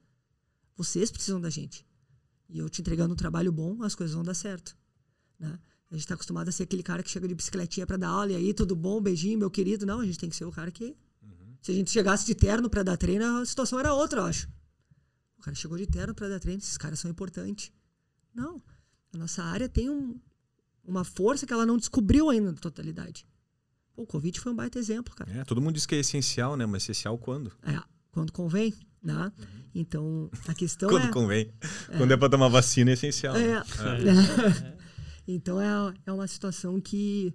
[0.75, 1.85] Vocês precisam da gente.
[2.49, 4.75] E eu te entregando um trabalho bom, as coisas vão dar certo.
[5.39, 5.57] Né?
[5.89, 8.31] A gente está acostumado a ser aquele cara que chega de bicicletinha para dar aula
[8.31, 9.85] e aí tudo bom, beijinho, meu querido.
[9.85, 10.95] Não, a gente tem que ser o cara que.
[11.61, 14.47] Se a gente chegasse de terno para dar treino, a situação era outra, eu acho.
[15.37, 17.71] O cara chegou de terno para dar treino, esses caras são importantes.
[18.33, 18.61] Não.
[19.13, 20.19] A nossa área tem um,
[20.85, 23.25] uma força que ela não descobriu ainda na totalidade.
[23.93, 25.31] Pô, o Covid foi um baita exemplo, cara.
[25.31, 26.65] É, todo mundo diz que é essencial, né?
[26.65, 27.51] Mas essencial quando?
[27.63, 27.81] É,
[28.11, 29.31] quando convém, né?
[29.73, 31.11] Então, a questão quando é...
[31.11, 31.51] convém.
[31.97, 33.35] Quando é pra tomar vacina é essencial.
[33.35, 33.63] É.
[34.03, 34.76] né?
[35.35, 37.33] Então é, é uma situação que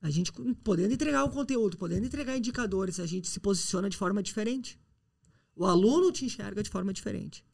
[0.00, 0.32] a gente,
[0.64, 4.78] podendo entregar o conteúdo, podendo entregar indicadores, a gente se posiciona de forma diferente.
[5.54, 7.44] O aluno te enxerga de forma diferente.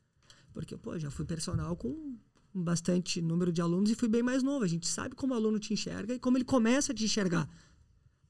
[0.52, 2.16] Porque, pô, já fui personal com
[2.54, 4.64] bastante número de alunos e fui bem mais novo.
[4.64, 7.48] A gente sabe como o aluno te enxerga e como ele começa a te enxergar.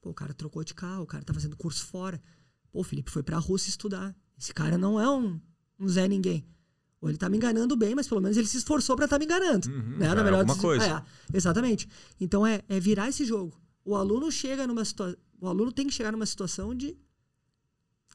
[0.01, 2.21] Pô, o cara trocou de carro, o cara tá fazendo curso fora.
[2.71, 4.15] Pô, o Felipe foi pra Rússia estudar.
[4.37, 5.39] Esse cara não é um,
[5.79, 6.45] um Zé Ninguém.
[6.99, 9.25] Ou ele tá me enganando bem, mas pelo menos ele se esforçou pra estar me
[9.25, 9.69] enganando.
[9.69, 10.13] Uhum, né?
[10.13, 11.05] Na é melhor alguma dos- coisa.
[11.33, 11.87] É, exatamente.
[12.19, 13.59] Então é, é virar esse jogo.
[13.85, 15.15] O aluno chega numa situação.
[15.39, 16.97] O aluno tem que chegar numa situação de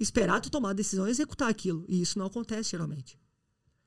[0.00, 1.84] esperar tu tomar a decisão e executar aquilo.
[1.88, 3.18] E isso não acontece geralmente.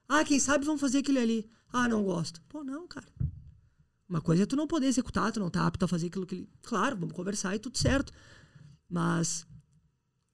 [0.07, 1.49] Ah, quem sabe vamos fazer aquilo ali.
[1.73, 2.41] Ah, não gosto.
[2.47, 3.07] Pô, não, cara.
[4.07, 6.35] Uma coisa é tu não poder executar, tu não tá apto a fazer aquilo que
[6.35, 6.49] ele.
[6.61, 8.13] Claro, vamos conversar e tudo certo.
[8.89, 9.45] Mas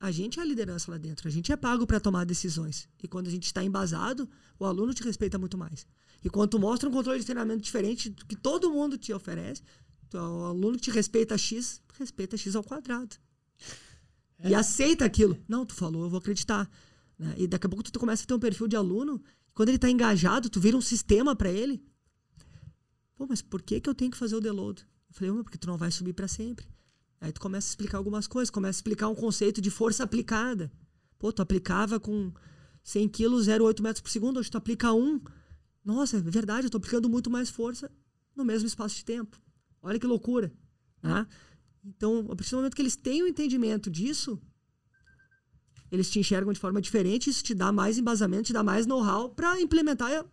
[0.02, 2.90] a gente é a liderança lá dentro, a gente é pago para tomar decisões.
[3.02, 4.28] E quando a gente está embasado,
[4.60, 5.86] o aluno te respeita muito mais.
[6.24, 9.62] E quando tu mostra um controle de treinamento diferente do que todo mundo te oferece,
[10.10, 13.16] tu- o aluno que te respeita X, respeita X ao quadrado.
[14.44, 15.38] E aceita aquilo.
[15.48, 16.70] Não, tu falou, eu vou acreditar.
[17.18, 17.36] né?
[17.38, 19.22] E daqui a pouco tu começa a ter um perfil de aluno,
[19.54, 21.84] quando ele está engajado, tu vira um sistema para ele.
[23.16, 24.82] Pô, mas por que, que eu tenho que fazer o deload?
[25.10, 26.66] Eu falei, "Ô, porque tu não vai subir para sempre.
[27.22, 30.72] Aí tu começa a explicar algumas coisas, começa a explicar um conceito de força aplicada.
[31.20, 32.34] Pô, tu aplicava com
[32.84, 35.22] 100 quilos, 0,8 metros por segundo, hoje tu aplica um.
[35.86, 37.92] Nossa, é verdade, eu tô aplicando muito mais força
[38.36, 39.40] no mesmo espaço de tempo.
[39.84, 40.52] Olha que loucura.
[41.02, 41.28] Né?
[41.86, 44.42] Então, a partir do momento que eles têm o entendimento disso,
[45.92, 49.30] eles te enxergam de forma diferente, isso te dá mais embasamento, te dá mais know-how
[49.30, 50.26] para implementar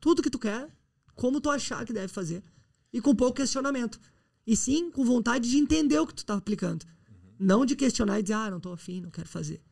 [0.00, 0.74] tudo que tu quer,
[1.14, 2.42] como tu achar que deve fazer,
[2.90, 4.00] e com pouco questionamento.
[4.46, 6.82] E sim, com vontade de entender o que tu tá aplicando.
[6.82, 7.34] Uhum.
[7.38, 9.62] Não de questionar e dizer, ah, não tô afim, não quero fazer.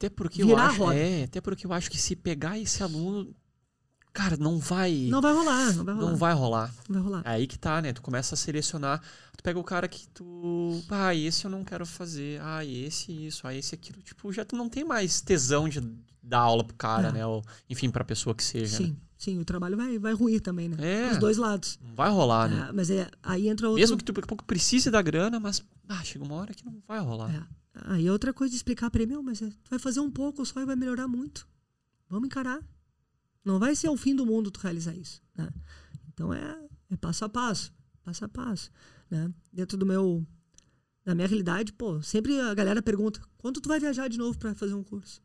[0.00, 3.34] Até porque Virar eu acho, é, até porque eu acho que se pegar esse aluno,
[4.14, 6.10] cara, não vai Não vai rolar, não vai rolar.
[6.10, 6.74] Não vai rolar.
[6.88, 7.22] Não vai rolar.
[7.26, 7.92] É aí que tá, né?
[7.92, 9.02] Tu começa a selecionar,
[9.36, 12.40] tu pega o cara que tu, ah, esse eu não quero fazer.
[12.40, 15.80] Ah, esse isso, ah, esse aquilo, tipo, já tu não tem mais tesão de
[16.22, 17.12] dar aula pro cara, é.
[17.12, 17.26] né?
[17.26, 18.78] Ou, enfim, pra pessoa que seja.
[18.78, 18.90] Sim.
[18.90, 18.96] Né?
[19.20, 20.76] Sim, o trabalho vai, vai ruir também, né?
[20.80, 21.12] É.
[21.12, 21.78] Os dois lados.
[21.82, 22.68] Não vai rolar, né?
[22.70, 23.78] É, mas é, aí entra outro...
[23.78, 26.64] Mesmo que tu daqui a pouco precise da grana, mas ah, chega uma hora que
[26.64, 27.30] não vai rolar.
[27.30, 27.46] É.
[27.84, 30.10] Aí é outra coisa de explicar pra ele, meu, mas é, tu vai fazer um
[30.10, 31.46] pouco só e vai melhorar muito.
[32.08, 32.66] Vamos encarar.
[33.44, 35.20] Não vai ser o fim do mundo tu realizar isso.
[35.36, 35.50] Né?
[36.08, 36.58] Então é,
[36.88, 37.74] é passo a passo.
[38.02, 38.70] Passo a passo.
[39.10, 39.30] Né?
[39.52, 40.26] Dentro do meu...
[41.04, 44.54] Da minha realidade, pô, sempre a galera pergunta, quanto tu vai viajar de novo para
[44.54, 45.20] fazer um curso?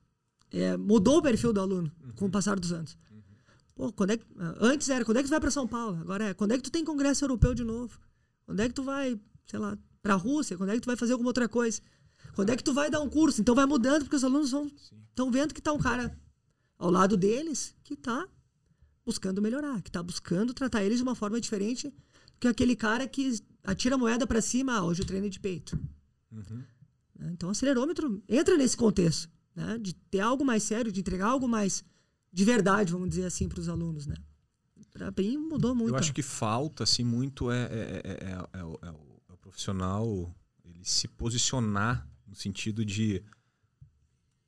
[0.52, 2.12] É, mudou o perfil do aluno uhum.
[2.12, 2.98] com o passar dos anos.
[3.76, 4.26] Pô, quando é que,
[4.60, 5.98] antes era, quando é que tu vai para São Paulo?
[6.00, 8.00] Agora é, quando é que tu tem congresso europeu de novo?
[8.46, 10.58] Quando é que tu vai, sei lá, para a Rússia?
[10.58, 11.82] Quando é que tu vai fazer alguma outra coisa?
[12.34, 13.42] Quando é que tu vai dar um curso?
[13.42, 14.54] Então vai mudando, porque os alunos
[15.10, 16.18] estão vendo que tá um cara
[16.78, 18.28] ao lado deles que tá
[19.06, 21.94] buscando melhorar, que tá buscando tratar eles de uma forma diferente
[22.40, 25.78] que aquele cara que atira a moeda para cima, ah, hoje eu treino de peito.
[26.32, 26.64] Uhum.
[27.32, 29.78] Então o acelerômetro entra nesse contexto, né?
[29.78, 31.84] De ter algo mais sério, de entregar algo mais
[32.36, 34.16] de verdade, vamos dizer assim, para os alunos, né?
[34.92, 35.94] Para mim mudou muito.
[35.94, 40.84] Eu acho que falta, assim, muito é, é, é, é, o, é o profissional ele
[40.84, 43.24] se posicionar no sentido de,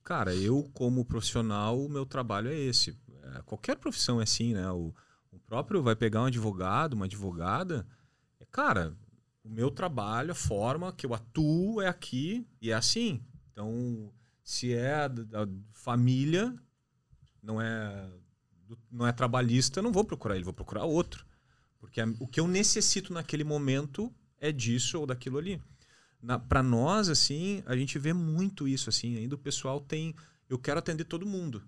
[0.04, 2.94] cara, eu como profissional, o meu trabalho é esse.
[3.46, 4.70] qualquer profissão é assim, né?
[4.70, 4.94] O,
[5.32, 7.86] o próprio vai pegar um advogado, uma advogada,
[8.38, 8.94] é, cara,
[9.42, 13.24] o meu trabalho, a forma que eu atuo é aqui e é assim.
[13.50, 14.12] Então,
[14.44, 16.54] se é da, da família,
[17.42, 18.08] não é
[18.90, 21.24] não é trabalhista, não vou procurar ele, vou procurar outro.
[21.78, 25.60] Porque o que eu necessito naquele momento é disso ou daquilo ali.
[26.48, 29.16] Para nós, assim, a gente vê muito isso, assim.
[29.16, 30.14] Ainda o pessoal tem...
[30.48, 31.62] Eu quero atender todo mundo.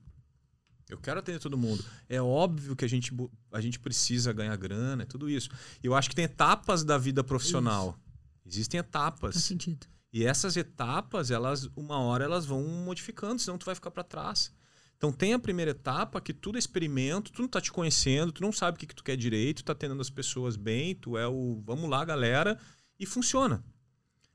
[0.89, 1.85] Eu quero atender todo mundo.
[2.09, 3.15] É óbvio que a gente,
[3.53, 5.49] a gente precisa ganhar grana, é tudo isso.
[5.83, 7.91] Eu acho que tem etapas da vida profissional.
[7.91, 8.11] Isso.
[8.47, 9.35] Existem etapas.
[9.35, 9.87] Faz sentido.
[10.13, 14.53] E essas etapas, elas, uma hora elas vão modificando, senão tu vai ficar para trás.
[15.01, 18.43] Então tem a primeira etapa que tudo é experimento, tu não tá te conhecendo, tu
[18.43, 21.27] não sabe o que, que tu quer direito, tá atendendo as pessoas bem, tu é
[21.27, 22.61] o vamos lá, galera,
[22.99, 23.65] e funciona.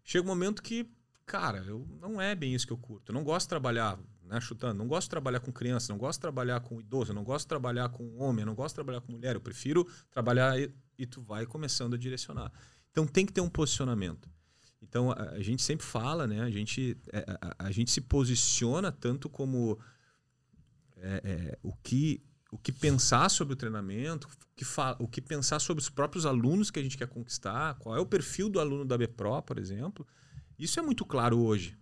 [0.03, 0.89] Chega um momento que,
[1.23, 3.11] cara, eu, não é bem isso que eu curto.
[3.11, 6.17] Eu não gosto de trabalhar, né, chutando, não gosto de trabalhar com criança, não gosto
[6.17, 9.11] de trabalhar com idoso, não gosto de trabalhar com homem, não gosto de trabalhar com
[9.11, 12.51] mulher, eu prefiro trabalhar e, e tu vai começando a direcionar.
[12.89, 14.27] Então tem que ter um posicionamento.
[14.81, 16.41] Então a, a gente sempre fala, né?
[16.41, 19.79] A gente, é, a, a, a gente se posiciona tanto como
[21.05, 24.65] é, é, o, que, o que pensar sobre o treinamento, o que,
[24.99, 28.05] o que pensar sobre os próprios alunos que a gente quer conquistar, qual é o
[28.05, 30.07] perfil do aluno da BPRO, por exemplo.
[30.57, 31.77] Isso é muito claro hoje.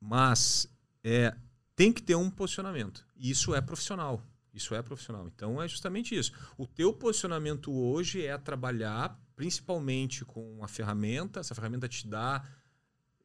[0.00, 0.66] Mas
[1.04, 1.36] é,
[1.74, 3.06] tem que ter um posicionamento.
[3.14, 4.22] E isso é profissional.
[4.54, 5.28] Isso é profissional.
[5.28, 6.32] Então é justamente isso.
[6.56, 11.40] O teu posicionamento hoje é trabalhar principalmente com a ferramenta.
[11.40, 12.42] Essa ferramenta te dá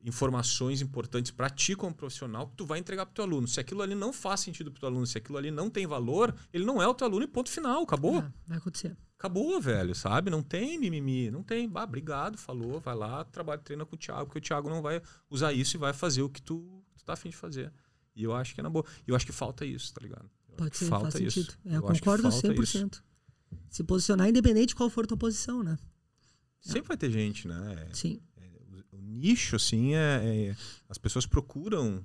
[0.03, 3.47] informações importantes para ti como profissional que tu vai entregar para o teu aluno.
[3.47, 5.85] Se aquilo ali não faz sentido para o teu aluno, se aquilo ali não tem
[5.85, 8.19] valor, ele não é o teu aluno e ponto final, acabou.
[8.19, 8.97] É, vai acontecer.
[9.17, 10.31] Acabou, velho, sabe?
[10.31, 11.69] Não tem mimimi, não tem.
[11.69, 15.01] Bah, obrigado, falou, vai lá, trabalha, treina com o Thiago, porque o Thiago não vai
[15.29, 17.71] usar isso e vai fazer o que tu, tu tá afim de fazer.
[18.15, 18.83] E eu acho que é na boa.
[19.07, 20.29] E eu acho que falta isso, tá ligado?
[20.49, 21.43] Eu Pode ser, falta faz isso.
[21.43, 21.57] sentido.
[21.65, 22.93] É, eu, eu concordo 100%.
[22.93, 23.03] Isso.
[23.69, 25.77] Se posicionar independente de qual for a tua posição, né?
[26.59, 26.87] Sempre é.
[26.87, 27.89] vai ter gente, né?
[27.93, 28.21] Sim
[29.11, 30.55] nicho, assim, é, é,
[30.89, 32.03] as pessoas procuram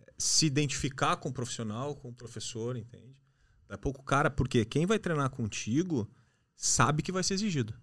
[0.00, 3.22] é, se identificar com o profissional, com o professor, entende?
[3.68, 6.08] Daqui a pouco o cara, porque quem vai treinar contigo
[6.54, 7.74] sabe que vai ser exigido.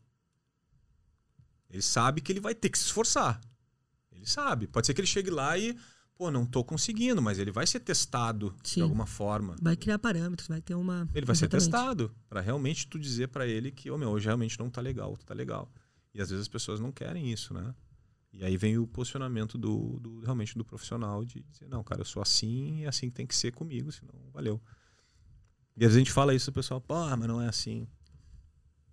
[1.70, 3.42] Ele sabe que ele vai ter que se esforçar.
[4.12, 4.68] Ele sabe.
[4.68, 5.76] Pode ser que ele chegue lá e,
[6.16, 8.76] pô, não tô conseguindo, mas ele vai ser testado Sim.
[8.76, 9.56] de alguma forma.
[9.62, 11.10] Vai criar parâmetros, vai ter uma.
[11.14, 11.40] Ele vai Exatamente.
[11.40, 14.70] ser testado para realmente tu dizer para ele que, ô oh, meu, hoje realmente não
[14.70, 15.70] tá legal, tu tá legal.
[16.14, 17.74] E às vezes as pessoas não querem isso, né?
[18.34, 22.06] E aí vem o posicionamento do, do, realmente do profissional de dizer, não, cara, eu
[22.06, 24.60] sou assim e é assim que tem que ser comigo, senão valeu.
[25.78, 27.88] E às vezes a gente fala isso, o pessoal, pô, mas não é assim.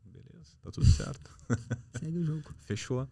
[0.04, 1.30] Beleza, tá tudo certo.
[1.98, 2.54] Segue o jogo.
[2.66, 3.08] Fechou.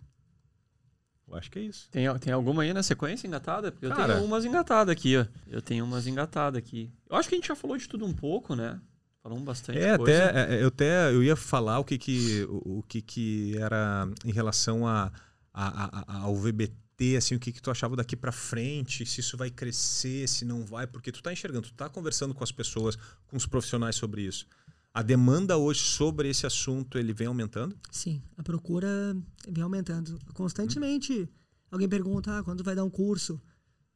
[1.26, 1.88] Eu acho que é isso.
[1.90, 3.70] Tem, tem alguma aí na sequência engatada?
[3.72, 5.26] Porque eu cara, tenho umas engatadas aqui, ó.
[5.46, 6.92] Eu tenho umas engatadas aqui.
[7.08, 8.80] Eu acho que a gente já falou de tudo um pouco, né?
[9.22, 10.24] Falamos bastante é, coisa.
[10.24, 14.08] Até, é, eu até eu ia falar o que que, o, o que, que era
[14.24, 15.12] em relação a
[15.52, 19.36] a, a, ao VBT, assim, o que, que tu achava daqui para frente, se isso
[19.36, 22.96] vai crescer, se não vai, porque tu tá enxergando, tu tá conversando com as pessoas,
[23.26, 24.46] com os profissionais sobre isso.
[24.92, 27.76] A demanda hoje sobre esse assunto, ele vem aumentando?
[27.90, 29.16] Sim, a procura
[29.48, 30.18] vem aumentando.
[30.34, 31.28] Constantemente,
[31.70, 33.40] alguém pergunta, ah, quando vai dar um curso?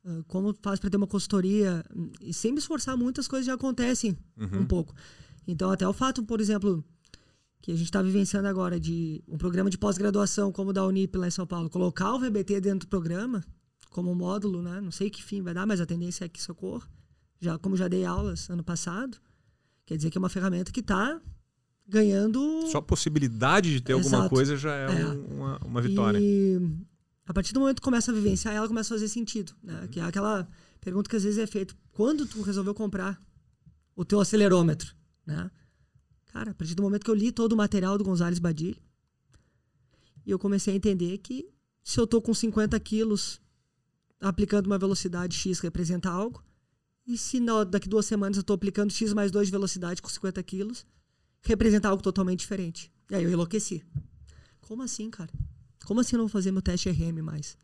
[0.05, 1.85] Uh, como faz para ter uma consultoria?
[2.21, 4.61] E sem me esforçar, muitas coisas já acontecem Uhum.
[4.61, 4.95] um pouco.
[5.47, 6.85] Então, até o fato, por exemplo,
[7.63, 11.17] que a gente está vivenciando agora de um programa de pós-graduação como o da Unip
[11.17, 13.43] lá em São Paulo, colocar o VBT dentro do programa
[13.89, 14.81] como módulo, né?
[14.81, 16.87] Não sei que fim vai dar, mas a tendência é que isso ocorra.
[17.41, 19.17] Já, como já dei aulas ano passado,
[19.87, 21.21] quer dizer que é uma ferramenta que está
[21.87, 24.31] ganhando Só a possibilidade de ter alguma Exato.
[24.31, 25.07] coisa já é, É.
[25.07, 26.19] um- uma, uma vitória.
[26.21, 26.59] E
[27.27, 29.53] a partir do momento que começa a vivenciar, ela começa a fazer sentido.
[29.63, 29.89] Né?
[29.91, 30.49] Que é aquela
[30.81, 33.21] pergunta que às vezes é feita: quando tu resolveu comprar
[33.95, 34.95] o teu acelerômetro?
[35.27, 35.51] Né?
[36.33, 38.80] Cara, a partir do momento que eu li todo o material do Gonzales Badilho,
[40.24, 41.49] e eu comecei a entender que
[41.83, 43.41] se eu tô com 50 quilos
[44.20, 46.43] aplicando uma velocidade X representa algo,
[47.07, 50.09] e se na- daqui duas semanas eu tô aplicando X mais 2 de velocidade com
[50.09, 50.87] 50 quilos,
[51.43, 52.91] representa algo totalmente diferente.
[53.11, 53.85] E aí eu enlouqueci.
[54.61, 55.30] Como assim, cara?
[55.85, 57.59] Como assim eu não vou fazer meu teste RM mais?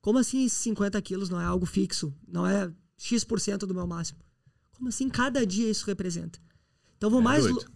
[0.00, 2.12] Como assim esses 50 quilos não é algo fixo?
[2.26, 4.18] Não é X% do meu máximo?
[4.72, 6.40] Como assim cada dia isso representa?
[6.96, 7.70] Então eu vou É mais doido.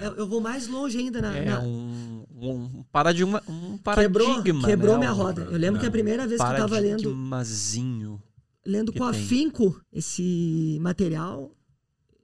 [0.00, 4.66] Eu, eu vou mais longe ainda na, É na- um, um paradigma, um quebrou, paradigma.
[4.68, 4.98] quebrou né?
[5.00, 5.42] minha roda.
[5.42, 8.22] Eu lembro que a primeira vez que eu tava lendo, Paradigmazinho.
[8.64, 9.20] lendo com tem.
[9.20, 11.50] afinco esse material,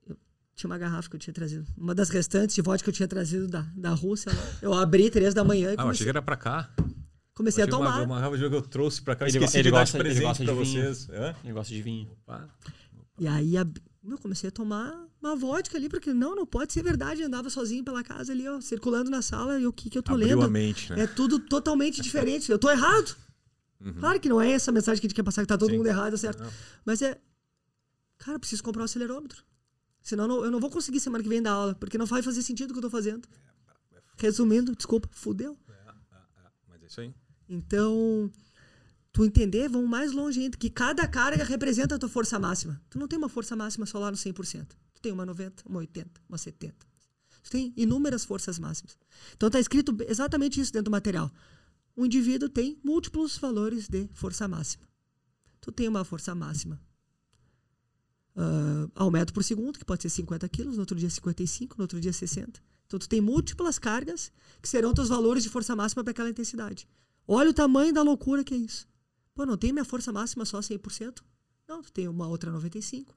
[0.08, 0.16] eu
[0.54, 3.08] tinha uma garrafa que eu tinha trazido, uma das restantes de vodka que eu tinha
[3.08, 4.32] trazido da, da Rússia.
[4.32, 4.38] lá.
[4.60, 6.70] Eu abri três da manhã e Ah, eu achei comecei, que era pra cá.
[7.34, 7.96] comecei a tomar.
[7.98, 9.24] Uma, uma garrafa de que eu trouxe pra cá.
[9.24, 10.82] Eu Ele esqueci ele de dar gosta- de ele presente gosta pra de vinho.
[10.94, 11.08] vocês.
[11.10, 11.34] Hã?
[11.44, 12.08] Negócio de vinho.
[12.26, 12.48] Opa.
[13.18, 14.92] E aí eu comecei a tomar
[15.22, 17.20] uma vodka ali, porque não, não pode ser verdade.
[17.22, 20.02] Eu andava sozinho pela casa ali, ó, circulando na sala, e o que, que eu
[20.02, 20.42] tô Abriu lendo?
[20.42, 21.02] a mente, né?
[21.02, 22.50] É tudo totalmente diferente.
[22.50, 23.16] Eu tô errado.
[23.98, 25.78] Claro que não é essa mensagem que a gente quer passar, que tá todo Sim.
[25.78, 26.42] mundo errado, certo?
[26.42, 26.50] Não.
[26.84, 27.20] Mas é.
[28.18, 29.42] Cara, eu preciso comprar um acelerômetro.
[30.00, 32.22] Senão eu não- eu não vou conseguir semana que vem dar aula, porque não vai
[32.22, 33.26] fazer sentido o que eu tô fazendo.
[34.16, 35.58] Resumindo, desculpa, fudeu.
[36.68, 37.12] Mas é isso aí.
[37.48, 38.30] Então,
[39.12, 42.80] tu entender, vão mais longe ainda, que cada carga representa a tua força máxima.
[42.88, 44.76] Tu não tem uma força máxima só lá no 100%.
[45.02, 46.86] Tem uma 90, uma 80, uma 70.
[47.42, 48.96] Tu tem inúmeras forças máximas.
[49.34, 51.30] Então tá escrito exatamente isso dentro do material.
[51.96, 54.88] O indivíduo tem múltiplos valores de força máxima.
[55.60, 56.80] Tu tem uma força máxima
[58.36, 61.84] ah, ao metro por segundo, que pode ser 50 quilos, no outro dia 55, no
[61.84, 62.62] outro dia 60.
[62.86, 64.30] Então tu tem múltiplas cargas
[64.60, 66.86] que serão teus valores de força máxima para aquela intensidade.
[67.26, 68.86] Olha o tamanho da loucura que é isso.
[69.34, 71.22] Pô, não tem minha força máxima só 100%?
[71.66, 73.14] Não, tu tem uma outra 95,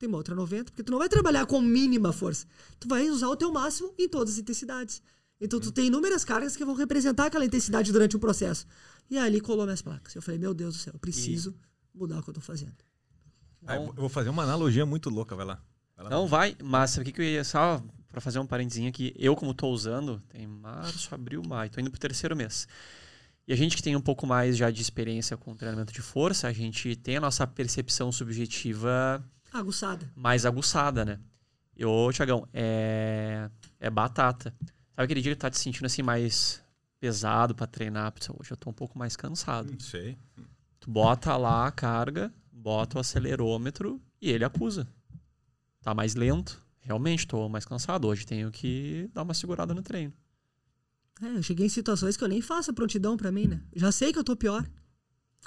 [0.00, 2.46] tem uma outra 90, porque tu não vai trabalhar com mínima força.
[2.80, 5.02] Tu vai usar o teu máximo em todas as intensidades.
[5.38, 8.66] Então tu tem inúmeras cargas que vão representar aquela intensidade durante o processo.
[9.10, 10.14] E aí ali colou minhas placas.
[10.14, 11.54] Eu falei, meu Deus do céu, eu preciso
[11.94, 12.76] mudar o que eu tô fazendo.
[13.66, 15.62] Ah, eu vou fazer uma analogia muito louca, vai lá.
[15.94, 16.10] Vai lá.
[16.10, 19.12] Não vai, mas sabe o que, que eu ia só pra fazer um parentezinho aqui?
[19.18, 22.66] Eu, como tô usando, tem março, abril, maio, tô indo pro terceiro mês.
[23.46, 26.48] E a gente que tem um pouco mais já de experiência com treinamento de força,
[26.48, 29.22] a gente tem a nossa percepção subjetiva
[29.52, 30.10] Aguçada.
[30.14, 31.18] mais aguçada, né?
[31.76, 34.54] E, ô, Tiagão, é, é batata.
[34.60, 36.62] Sabe aquele dia que tu tá te sentindo assim mais
[36.98, 38.12] pesado pra treinar?
[38.38, 39.72] Hoje eu tô um pouco mais cansado.
[39.72, 40.18] Não sei.
[40.78, 44.86] Tu bota lá a carga, bota o acelerômetro e ele acusa.
[45.80, 46.62] Tá mais lento.
[46.80, 48.06] Realmente, tô mais cansado.
[48.08, 50.12] Hoje tenho que dar uma segurada no treino.
[51.22, 53.62] É, eu cheguei em situações que eu nem faço a prontidão pra mim, né?
[53.74, 54.66] Já sei que eu tô pior.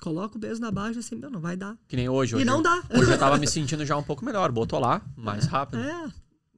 [0.02, 1.78] Coloco o peso na barra e assim, meu, não vai dar.
[1.88, 2.34] Que nem hoje.
[2.34, 2.84] E hoje não eu, dá.
[2.98, 4.52] Hoje eu tava me sentindo já um pouco melhor.
[4.52, 5.80] Botou lá, mais rápido.
[5.82, 6.12] É,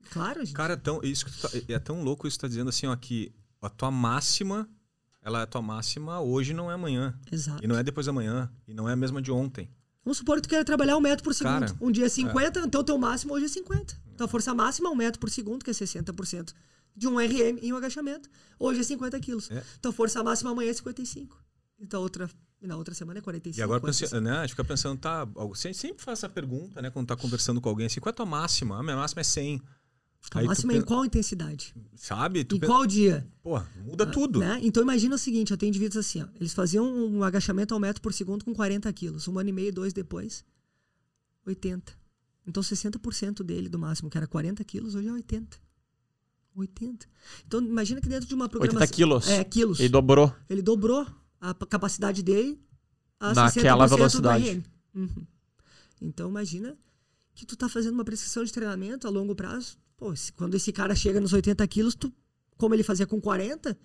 [0.09, 0.53] claro, gente.
[0.55, 2.69] Cara, é tão, isso que tu tá- é tão louco isso que tu tá dizendo
[2.69, 3.31] assim, ó, que
[3.61, 4.67] a tua máxima,
[5.21, 7.17] ela é a tua máxima hoje, não é amanhã.
[7.31, 7.63] Exato.
[7.63, 8.49] E não é depois da manhã.
[8.67, 9.69] E não é a mesma de ontem.
[10.03, 11.59] Vamos supor que tu quer trabalhar um metro por segundo.
[11.61, 13.97] Cara, um dia é 50, então teu máximo hoje é 50.
[14.13, 16.53] Então a força máxima é um metro por segundo, que é 60%
[16.95, 18.29] de um RM em um agachamento.
[18.59, 19.49] Hoje é 50 quilos.
[19.49, 19.63] É.
[19.79, 21.43] Então a força máxima amanhã é 55.
[21.79, 22.29] Então outra,
[22.65, 23.59] e na outra semana é 45.
[23.59, 24.11] E agora, 45.
[24.11, 27.15] pense- né, a gente fica pensando, tá, você sempre faz essa pergunta, né, quando tá
[27.15, 28.77] conversando com alguém, assim, qual é a tua máxima?
[28.79, 29.61] A minha máxima é 100.
[30.29, 31.75] Tua Aí máxima é em qual intensidade?
[31.95, 32.43] Sabe?
[32.43, 33.27] Tu Em pen- qual dia?
[33.43, 34.39] Pô, muda tudo.
[34.39, 34.59] Né?
[34.63, 38.01] Então imagina o seguinte, eu tenho indivíduos assim, ó, eles faziam um agachamento ao metro
[38.01, 39.27] por segundo com 40 quilos.
[39.27, 40.43] Um ano e meio, dois depois,
[41.45, 41.93] 80.
[42.47, 45.57] Então 60% dele do máximo, que era 40 quilos, hoje é 80.
[46.55, 47.05] 80.
[47.45, 48.95] Então imagina que dentro de uma 80 programação...
[48.95, 49.27] quilos.
[49.29, 49.79] É, quilos.
[49.79, 50.33] Ele dobrou.
[50.49, 51.05] Ele dobrou
[51.51, 52.59] a capacidade dele
[53.19, 54.63] a Naquela 60% do velocidade.
[54.93, 55.25] Uhum.
[56.01, 56.77] Então imagina
[57.33, 59.77] que tu tá fazendo uma prescrição de treinamento a longo prazo.
[59.97, 62.11] Pô, se- quando esse cara chega nos 80 quilos, tu,
[62.57, 63.77] como ele fazia com 40,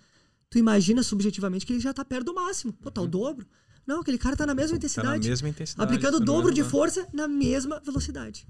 [0.49, 2.73] tu imagina subjetivamente que ele já tá perto do máximo.
[2.73, 3.45] Pô, tá o dobro.
[3.87, 4.79] Não, aquele cara tá na mesma Uhum.
[4.79, 5.29] Tá na intensidade.
[5.29, 5.83] mesma intensidade.
[5.89, 8.47] aplicando o tá no dobro de força na mesma velocidade.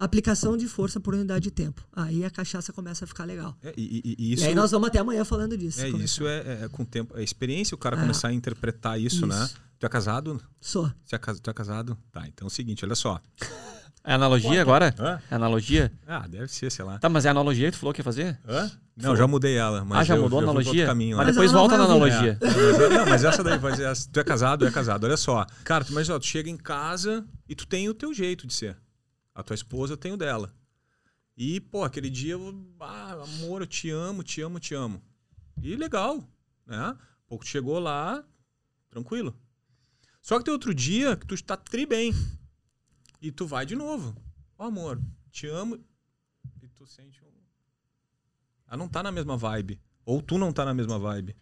[0.00, 1.86] Aplicação de força por unidade de tempo.
[1.92, 3.54] Aí a cachaça começa a ficar legal.
[3.62, 5.78] É, e, e- e E isso, aí nós vamos até amanhã falando disso.
[5.80, 6.04] é, Começar.
[6.04, 7.16] isso é, é com o tempo.
[7.18, 8.00] É experiência o cara É.
[8.00, 9.44] começar a interpretar isso, né?
[9.44, 9.56] Isso.
[9.78, 10.40] Tu é casado?
[10.60, 10.90] Sou.
[11.04, 11.96] Você é, tu é casado?
[12.10, 13.20] Tá, então é o seguinte, olha só.
[14.02, 14.94] É analogia agora?
[14.98, 15.20] Hã?
[15.30, 15.92] É analogia?
[16.06, 16.98] Ah, deve ser, sei lá.
[16.98, 18.38] Tá, mas é analogia que tu falou que ia fazer?
[18.48, 18.70] Hã?
[18.96, 19.84] Não, já mudei ela.
[19.84, 20.86] Mas ah, já eu- mudou a analogia?
[20.86, 21.32] caminho, mas né?
[21.32, 22.10] Mas depois volta na vai ouvir.
[22.12, 22.38] analogia.
[22.40, 22.46] É,
[22.88, 23.94] mas- não, mas essa daí vai ser.
[24.10, 25.04] Tu é casado, é casado.
[25.04, 25.44] Olha só.
[25.64, 28.54] Cara, tu imagina, ó, tu chega em casa e tu tem o teu jeito de
[28.54, 28.74] ser.
[29.40, 30.54] A tua esposa tem o dela.
[31.36, 35.02] E, pô, aquele dia, eu, ah, amor, eu te amo, te amo, te amo.
[35.62, 36.22] E legal,
[36.66, 36.96] né?
[37.26, 38.22] Pouco chegou lá,
[38.90, 39.34] tranquilo.
[40.20, 42.12] Só que tem outro dia que tu tá tri bem.
[43.22, 44.14] E tu vai de novo.
[44.58, 45.00] Ó, amor,
[45.30, 45.82] te amo.
[46.62, 47.32] E tu sente um.
[48.68, 49.80] Ela não tá na mesma vibe.
[50.04, 51.34] Ou tu não tá na mesma vibe.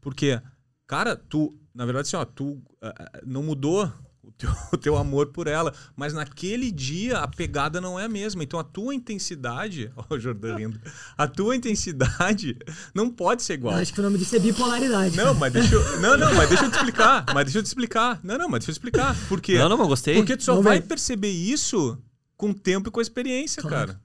[0.00, 0.40] Porque,
[0.86, 3.90] cara, tu, na verdade, assim, ó, tu ah, não mudou
[4.26, 8.08] o teu, o teu amor por ela, mas naquele dia a pegada não é a
[8.08, 8.42] mesma.
[8.42, 10.80] Então a tua intensidade, ó, o Jordan rindo,
[11.16, 12.58] a tua intensidade
[12.94, 13.74] não pode ser igual.
[13.76, 15.16] Eu acho que o nome disso é bipolaridade.
[15.16, 17.24] Não, mas deixa eu, não, não, mas deixa eu te explicar.
[17.32, 18.20] Mas deixa eu te explicar.
[18.24, 19.16] Não, não, mas deixa eu te explicar.
[19.28, 19.58] Por quê?
[19.58, 20.16] Não, não, mas gostei.
[20.16, 21.96] Porque tu só Vamos vai perceber isso
[22.36, 23.86] com o tempo e com a experiência, Claro.
[23.88, 24.00] cara.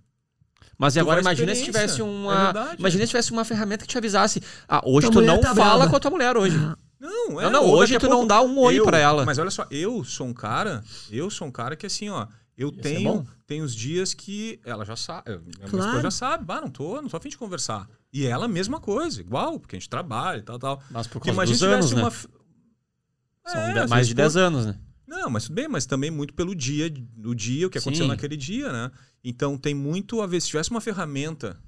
[0.78, 2.46] Mas e Tu agora imagina se tivesse É uma.
[2.46, 2.76] verdade.
[2.80, 4.42] imagina se tivesse uma ferramenta que te avisasse.
[4.68, 5.90] Ah, hoje Tua tu não tá fala brava.
[5.90, 6.58] com a tua mulher hoje.
[7.02, 7.46] Não, é.
[7.46, 9.26] Não, não, hoje tu não dá um oi eu- pra ela.
[9.26, 12.72] Mas olha só, eu sou um cara, eu sou um cara que assim, ó, eu
[12.76, 15.80] Ia tenho, tem os dias que ela já sabe, minha Claro.
[15.88, 17.90] esposa já sabe, bah, não tô, não tô a fim de conversar.
[18.14, 20.84] E ela, mesma coisa, igual, porque a gente trabalha e tal, tal.
[20.92, 22.02] Mas por causa imagina dos se anos, tivesse né?
[22.04, 23.52] uma...
[23.52, 24.78] São É, mais de por- 10 anos, né?
[25.08, 26.86] Não, mas tudo bem, mas também muito pelo dia,
[27.26, 28.12] o dia, o que aconteceu Sim.
[28.12, 28.92] naquele dia, né?
[29.24, 31.60] Então tem muito a ver, se tivesse uma ferramenta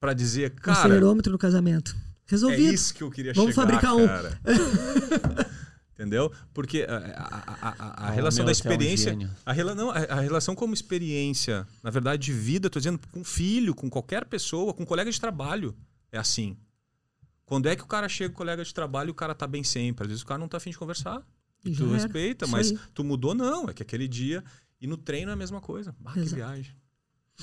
[0.00, 1.94] pra dizer, um cara, acelerômetro no casamento.
[2.34, 2.72] É Resolvido.
[2.74, 4.06] isso que eu queria Vamos chegar, fabricar um.
[4.06, 4.40] cara.
[5.94, 6.32] Entendeu?
[6.54, 9.10] Porque a, a- a- a- Oh, relação da é um experiência.
[9.10, 9.30] gênio.
[9.44, 13.22] a, rela, não, a, a relação como experiência, na verdade, de vida, tô dizendo, com
[13.22, 15.76] filho, com qualquer pessoa, com colega de trabalho,
[16.10, 16.56] é assim.
[17.44, 19.62] Quando é que o cara chega com colega de trabalho e o cara tá bem
[19.62, 20.04] sempre?
[20.04, 21.22] Às vezes o cara não tá afim de conversar.
[21.64, 21.92] E tu era.
[21.94, 22.78] respeita, mas aí.
[22.94, 23.68] tu mudou, não.
[23.68, 24.42] É que aquele dia.
[24.80, 25.94] E no treino é a mesma coisa.
[26.02, 26.72] Ah, que viagem.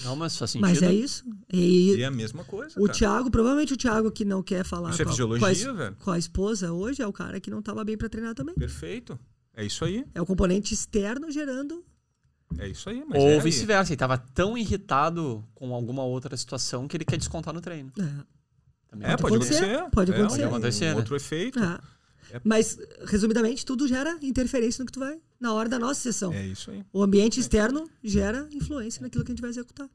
[0.03, 0.67] Não, mas faz sentido.
[0.67, 1.23] Mas é isso.
[1.51, 2.79] E, E é a mesma coisa.
[2.79, 2.97] o cara.
[2.97, 5.91] Thiago, provavelmente o Thiago que não quer falar Isso é com, a, fisiologia, com, a,
[5.91, 8.55] com a esposa hoje é o cara que não tava bem pra treinar também.
[8.55, 9.17] Perfeito.
[9.55, 10.05] É isso aí.
[10.13, 11.83] É o componente externo gerando.
[12.59, 13.03] É isso aí.
[13.07, 17.17] Mas Ou é vice-versa, ele tava tão irritado com alguma outra situação que ele quer
[17.17, 17.91] descontar no treino.
[17.99, 18.03] É,
[18.87, 19.89] Também É, Pode pode acontecer, acontecer.
[19.91, 20.43] pode É, acontecer.
[20.43, 20.95] um acontecer, né?
[20.95, 21.59] Outro efeito.
[21.59, 21.79] é.
[22.31, 22.41] É.
[22.43, 26.33] Mas, resumidamente, tudo gera interferência no que tu vai na hora da nossa sessão.
[26.33, 26.83] É isso aí.
[26.91, 29.89] O ambiente externo gera influência naquilo que a gente vai executar.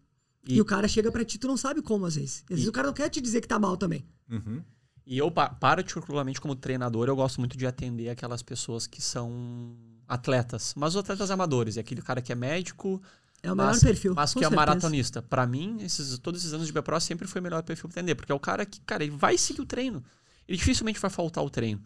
[0.46, 2.42] E, E- o cara chega pra ti, tu não sabe como, às vezes.
[2.44, 4.04] Às vezes E- o cara não quer te dizer que tá mal também.
[4.30, 4.62] Uhum.
[5.06, 9.76] E eu, pa- particularmente como treinador, eu gosto muito de atender aquelas pessoas que são
[10.08, 13.00] atletas, mas os atletas amadores, é aquele cara que é médico,
[13.42, 14.14] É o melhor mas, perfil.
[14.14, 14.56] mas que é certeza.
[14.56, 15.22] maratonista.
[15.22, 18.14] Pra mim, esses, todos esses anos de BPRO sempre foi o melhor perfil pra atender,
[18.14, 20.02] porque é o cara que, cara, ele vai seguir o treino.
[20.46, 21.82] Ele dificilmente vai faltar o treino.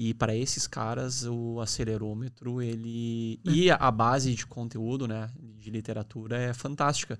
[0.00, 3.40] E para esses caras, o acelerômetro, ele.
[3.44, 3.50] É.
[3.50, 5.28] E a base de conteúdo, né?
[5.56, 7.18] De literatura é fantástica.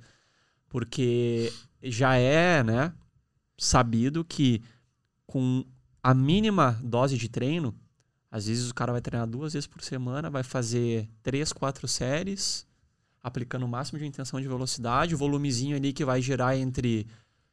[0.69, 1.53] Porque
[1.83, 2.95] já é, né?
[3.57, 4.63] Sabido que
[5.27, 5.65] com
[6.01, 7.75] a mínima dose de treino,
[8.31, 12.65] às vezes o cara vai treinar duas vezes por semana, vai fazer três, quatro séries,
[13.21, 17.09] aplicando o máximo de intenção de velocidade, o volumezinho ali que vai gerar entre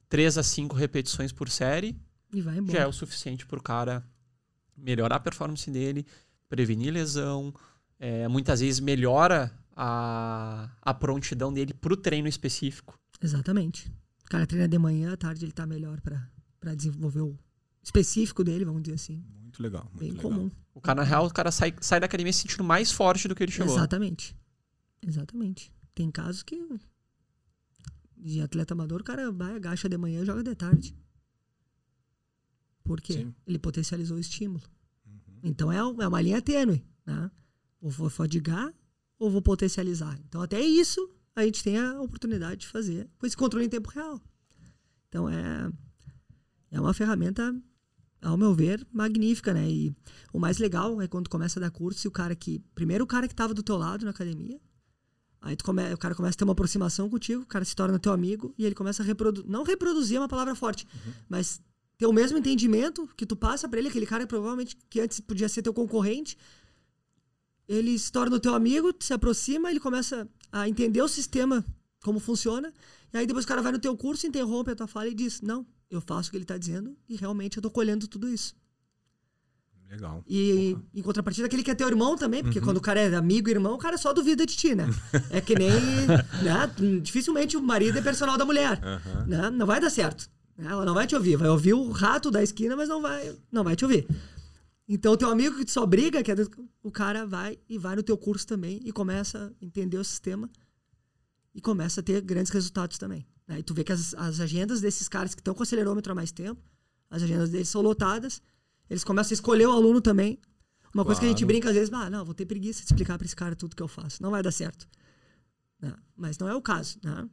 [0.07, 1.97] três a cinco repetições por série,
[2.31, 2.89] E vai já é embora.
[2.89, 4.05] o suficiente para o cara
[4.77, 6.05] melhorar a performance dele,
[6.49, 7.53] prevenir lesão,
[7.99, 12.99] é, muitas vezes melhora a, a prontidão dele para o treino específico.
[13.21, 13.91] Exatamente.
[14.25, 16.27] O cara treina de manhã, à tarde ele tá melhor pra,
[16.59, 17.37] pra desenvolver o
[17.83, 19.23] específico dele, vamos dizer assim.
[19.41, 19.83] Muito legal.
[19.85, 20.23] Muito Bem legal.
[20.23, 20.51] comum.
[20.73, 23.35] O cara, na real, o cara sai, sai da academia se sentindo mais forte do
[23.35, 23.73] que ele chegou.
[23.73, 24.35] Exatamente.
[25.01, 25.71] Exatamente.
[25.93, 26.61] Tem casos que
[28.17, 30.95] de atleta amador, o cara vai, agacha de manhã e joga de tarde.
[32.85, 33.13] Por quê?
[33.13, 33.35] Sim.
[33.45, 34.63] Ele potencializou o estímulo.
[35.05, 35.39] Uhum.
[35.43, 37.29] Então é, é uma linha tênue, né?
[37.81, 38.73] Ou vou fadigar
[39.19, 40.17] ou vou potencializar.
[40.27, 43.89] Então até isso a gente tem a oportunidade de fazer com esse controle em tempo
[43.89, 44.21] real.
[45.09, 45.69] Então é
[46.71, 47.53] é uma ferramenta
[48.21, 49.69] ao meu ver magnífica, né?
[49.69, 49.95] E
[50.31, 53.07] o mais legal é quando começa a dar curso e o cara que primeiro o
[53.07, 54.59] cara que estava do teu lado na academia
[55.45, 58.11] Aí come, o cara começa a ter uma aproximação contigo, o cara se torna teu
[58.11, 59.47] amigo e ele começa a reproduzir.
[59.47, 60.87] Não reproduzir é uma palavra forte,
[61.29, 61.61] mas
[61.97, 65.47] ter o mesmo entendimento que tu passa pra ele, aquele cara provavelmente que antes podia
[65.47, 66.37] ser teu concorrente,
[67.67, 71.65] ele se torna o teu amigo, se aproxima, ele começa a entender o sistema,
[72.03, 72.73] como funciona,
[73.13, 75.41] e aí depois o cara vai no teu curso, interrompe a tua fala e diz:
[75.41, 78.55] Não, eu faço o que ele está dizendo e realmente eu estou colhendo tudo isso.
[79.89, 80.23] Legal.
[80.27, 82.65] E em contrapartida, aquele que é teu irmão também, porque uhum.
[82.65, 84.87] quando o cara é amigo e irmão, o cara só duvida de ti, né?
[85.29, 85.69] É que nem.
[85.69, 86.99] né?
[87.01, 88.81] Dificilmente o marido é personal da mulher.
[88.83, 89.27] Uhum.
[89.27, 89.49] Né?
[89.51, 90.29] Não vai dar certo.
[90.57, 90.67] Né?
[90.69, 91.35] Ela não vai te ouvir.
[91.35, 94.07] Vai ouvir o rato da esquina, mas não vai, não vai te ouvir.
[94.87, 96.35] Então, o teu amigo que só briga, que é,
[96.83, 100.49] o cara vai e vai no teu curso também e começa a entender o sistema
[101.53, 103.25] e começa a ter grandes resultados também.
[103.47, 103.59] Né?
[103.59, 106.31] E tu vê que as, as agendas desses caras que estão com acelerômetro há mais
[106.31, 106.61] tempo,
[107.09, 108.41] as agendas deles são lotadas
[108.89, 110.39] eles começam a escolher o aluno também.
[110.93, 111.05] Uma claro.
[111.07, 113.25] coisa que a gente brinca às vezes, ah, não, vou ter preguiça de explicar para
[113.25, 114.21] esse cara tudo que eu faço.
[114.21, 114.87] Não vai dar certo.
[115.81, 115.93] Né?
[116.15, 116.97] mas não é o caso.
[117.03, 117.29] Né?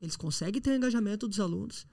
[0.00, 1.86] Eles conseguem ter o engajamento dos alunos.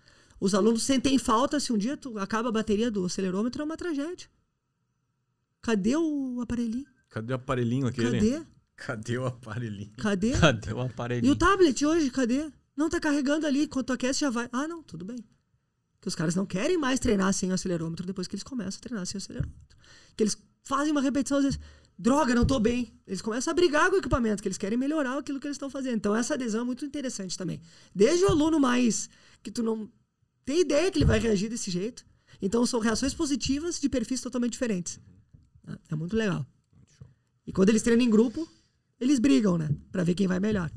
[0.44, 3.78] Os alunos sentem falta se um dia tu acaba a bateria do acelerômetro, é uma
[3.78, 4.28] tragédia.
[5.62, 6.86] Cadê o aparelhinho?
[7.10, 8.20] Cadê o aparelhinho aquele?
[8.20, 8.46] Cadê?
[8.76, 9.94] Cadê o aparelhinho?
[9.96, 10.32] Cadê?
[10.38, 11.30] Cadê o aparelhinho?
[11.30, 12.52] E o tablet hoje, cadê?
[12.76, 14.50] Não tá carregando ali, quando tu aquece já vai.
[14.52, 15.24] Ah, não, tudo bem.
[16.02, 18.82] Que os caras não querem mais treinar sem o acelerômetro depois que eles começam a
[18.82, 19.78] treinar sem o acelerômetro.
[20.18, 21.60] Que eles fazem uma repetição, às vezes,
[21.98, 22.94] droga, não tô bem.
[23.08, 25.70] Eles começam a brigar com o equipamento, que eles querem melhorar aquilo que eles estão
[25.70, 25.96] fazendo.
[25.96, 27.62] Então, essa adesão é muito interessante também.
[27.96, 29.10] Desde o aluno mais
[29.42, 29.90] que tu não
[30.46, 32.06] tem ideia que ele vai reagir desse jeito.
[32.42, 35.00] Então, são reações positivas de perfis totalmente diferentes.
[35.90, 36.46] É muito legal.
[37.46, 38.48] E quando eles treinam em grupo,
[39.00, 39.70] eles brigam, né?
[39.92, 40.72] Pra ver quem vai melhor.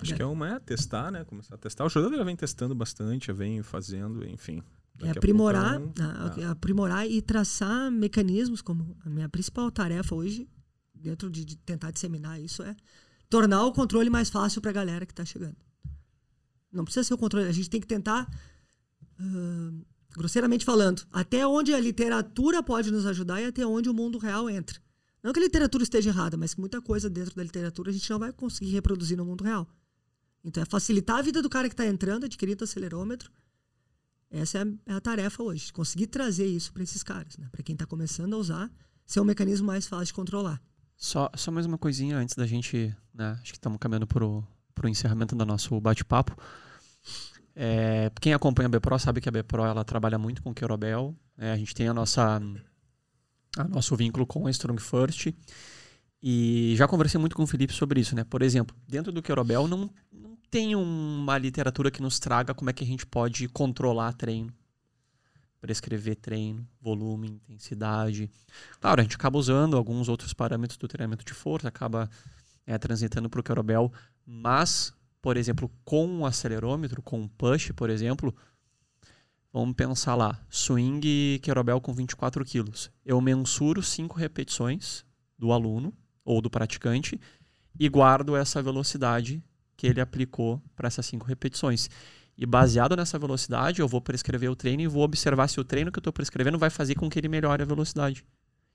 [0.00, 0.16] Acho é.
[0.16, 1.24] que é uma é testar, né?
[1.24, 1.84] Começar a testar.
[1.84, 4.62] O jogador já vem testando bastante, já vem fazendo, enfim.
[5.02, 6.50] É aprimorar, é um...
[6.50, 10.48] aprimorar e traçar mecanismos, como a minha principal tarefa hoje,
[10.94, 12.74] dentro de, de tentar disseminar isso, é
[13.28, 15.56] tornar o controle mais fácil para a galera que está chegando.
[16.72, 18.28] Não precisa ser o controle, a gente tem que tentar,
[20.16, 24.48] grosseiramente falando, até onde a literatura pode nos ajudar e até onde o mundo real
[24.48, 24.80] entra.
[25.22, 28.08] Não que a literatura esteja errada, mas que muita coisa dentro da literatura a gente
[28.08, 29.68] não vai conseguir reproduzir no mundo real.
[30.44, 33.30] Então, é facilitar a vida do cara que está entrando, adquirindo acelerômetro.
[34.30, 35.72] Essa é a, é a, tarefa hoje.
[35.72, 37.48] Conseguir trazer isso para esses caras, né?
[37.50, 38.70] para quem está começando a usar,
[39.04, 40.62] ser um mecanismo mais fácil de controlar.
[40.96, 42.94] Só, só mais uma coisinha antes da gente.
[43.12, 43.36] Né?
[43.42, 44.44] Acho que estamos caminhando para o
[44.84, 46.36] encerramento do nosso bate-papo.
[47.58, 51.16] É, quem acompanha a Bepro sabe que a Bepro ela trabalha muito com Querobel.
[51.38, 52.40] É, a gente tem a nossa,
[53.56, 55.32] a nosso vínculo com a Strong First.
[56.22, 58.24] E já conversei muito com o Felipe sobre isso, né?
[58.24, 62.72] Por exemplo, dentro do Querobel não, não tem uma literatura que nos traga como é
[62.72, 64.52] que a gente pode controlar treino,
[65.60, 68.30] prescrever treino, volume, intensidade.
[68.80, 72.10] Claro, a gente acaba usando alguns outros parâmetros do treinamento de força, acaba
[72.66, 73.92] é, transitando para o Querobel,
[74.26, 74.92] mas,
[75.26, 78.32] por exemplo, com o acelerômetro, com o push, por exemplo,
[79.52, 82.92] vamos pensar lá, swing Querobel com 24 quilos.
[83.04, 85.04] Eu mensuro 5 repetições
[85.36, 85.92] do aluno
[86.24, 87.20] ou do praticante
[87.76, 89.42] e guardo essa velocidade
[89.76, 91.90] que ele aplicou para essas cinco repetições.
[92.38, 95.90] E baseado nessa velocidade, eu vou prescrever o treino e vou observar se o treino
[95.90, 98.24] que eu estou prescrevendo vai fazer com que ele melhore a velocidade.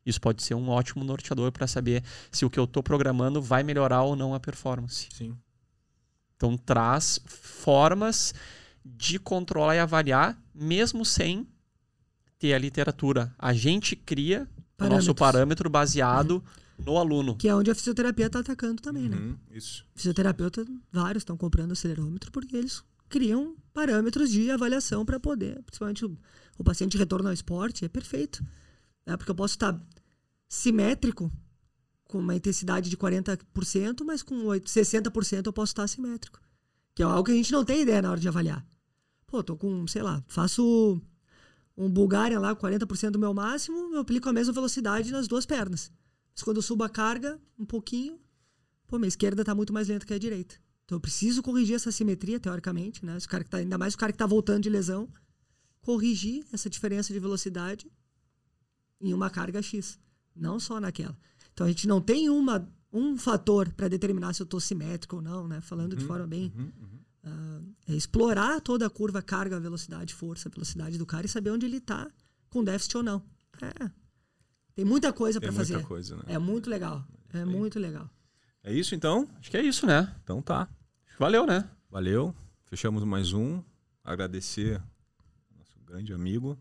[0.05, 3.63] Isso pode ser um ótimo norteador para saber se o que eu estou programando vai
[3.63, 5.07] melhorar ou não a performance.
[5.13, 5.33] Sim.
[6.41, 8.33] Então traz formas
[8.83, 11.47] de controlar e avaliar, mesmo sem
[12.39, 13.31] ter a literatura.
[13.37, 14.49] A gente cria
[14.79, 16.43] o nosso parâmetro baseado
[16.83, 17.35] no aluno.
[17.35, 19.17] Que é onde a fisioterapia está atacando também, né?
[19.17, 19.37] uhum, né?
[19.51, 19.85] Isso.
[19.93, 26.17] Fisioterapeuta, vários estão comprando acelerômetro porque eles criam parâmetros de avaliação para poder, principalmente o,
[26.57, 28.43] o, paciente retorno ao esporte, é perfeito.
[29.05, 29.15] Né?
[29.15, 29.79] Porque eu posso estar
[30.49, 31.31] simétrico
[32.11, 36.41] com uma intensidade de 40%, mas com 60% eu posso estar assimétrico.
[36.93, 38.67] Que é algo que a gente não tem ideia na hora de avaliar.
[39.25, 41.01] Pô, tô com, sei lá, faço
[41.77, 45.89] um Bulgária lá, 40% do meu máximo, eu aplico a mesma velocidade nas duas pernas.
[46.35, 48.19] Mas quando eu subo a carga um pouquinho,
[48.87, 50.55] pô, minha esquerda está muito mais lenta que a direita.
[50.83, 53.15] Então eu preciso corrigir essa simetria, teoricamente, né?
[53.15, 55.07] Esse cara que tá, ainda mais o cara que está voltando de lesão,
[55.79, 57.89] corrigir essa diferença de velocidade
[58.99, 59.97] em uma carga X,
[60.35, 61.17] não só naquela.
[61.53, 65.21] Então a gente não tem uma, um fator para determinar se eu estou simétrico ou
[65.21, 65.61] não, né?
[65.61, 66.51] Falando uhum, de forma bem.
[66.55, 67.01] Uhum, uhum.
[67.23, 71.65] Uh, é explorar toda a curva, carga, velocidade, força, velocidade do cara e saber onde
[71.65, 72.09] ele está
[72.49, 73.23] com déficit ou não.
[73.61, 73.91] É,
[74.75, 75.73] tem muita coisa para fazer.
[75.73, 76.23] Muita coisa, né?
[76.27, 77.05] É muito legal.
[77.33, 78.09] É muito legal.
[78.63, 79.27] É isso então?
[79.39, 80.13] Acho que é isso, né?
[80.23, 80.67] Então tá.
[81.19, 81.69] Valeu, né?
[81.89, 82.35] Valeu.
[82.65, 83.61] Fechamos mais um.
[84.03, 84.81] Agradecer
[85.55, 86.57] nosso grande amigo.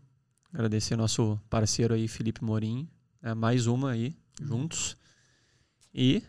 [0.53, 2.89] Agradecer nosso parceiro aí, Felipe Morim.
[3.21, 4.15] É, mais uma aí,
[4.45, 4.97] juntos.
[5.93, 6.23] E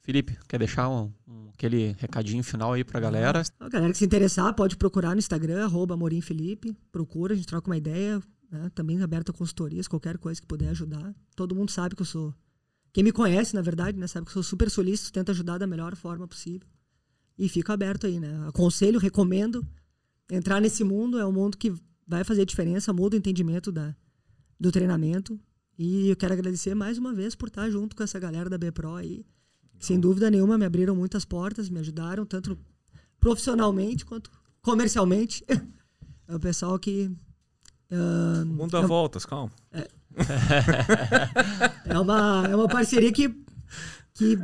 [0.00, 3.42] Felipe, quer deixar um, um, aquele recadinho final aí pra galera?
[3.60, 6.74] A galera que se interessar pode procurar no Instagram, arroba Felipe.
[6.90, 8.22] Procura, a gente troca uma ideia.
[8.50, 8.70] Né?
[8.74, 11.14] Também a consultorias, qualquer coisa que puder ajudar.
[11.36, 12.34] Todo mundo sabe que eu sou.
[12.92, 15.66] Quem me conhece, na verdade, né, sabe que eu sou super solícito, tento ajudar da
[15.66, 16.66] melhor forma possível.
[17.38, 18.48] E fico aberto aí, né?
[18.48, 19.62] Aconselho, recomendo.
[20.30, 21.72] entrar nesse mundo é um mundo que
[22.06, 23.94] vai fazer diferença, muda o entendimento da,
[24.58, 25.38] do treinamento.
[25.78, 28.96] E eu quero agradecer mais uma vez por estar junto com essa galera da BPRO
[28.96, 29.24] aí.
[29.78, 32.58] Que, sem dúvida nenhuma, me abriram muitas portas, me ajudaram, tanto
[33.20, 34.30] profissionalmente quanto
[34.60, 35.44] comercialmente.
[36.30, 37.10] É o pessoal que.
[37.90, 39.50] Uh, o mundo dá é, voltas, calma.
[39.72, 39.88] É,
[41.86, 43.34] é, uma, é uma parceria que,
[44.12, 44.38] que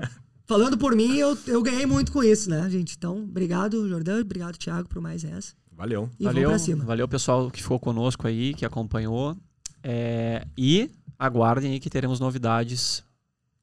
[0.47, 2.94] falando por mim, eu, eu ganhei muito com isso, né, gente?
[2.97, 5.52] Então, obrigado, Jordão, obrigado, Thiago, por mais essa.
[5.70, 6.09] Valeu.
[6.19, 6.85] E valeu, vamos pra cima.
[6.86, 9.36] valeu, pessoal que ficou conosco aí, que acompanhou.
[9.82, 13.04] É, e aguardem aí que teremos novidades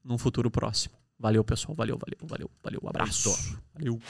[0.04, 0.96] num futuro próximo.
[1.20, 1.76] Valeu, pessoal.
[1.76, 2.82] Valeu, valeu, valeu, valeu.
[2.90, 3.60] Abraço.
[3.76, 4.02] Valeu.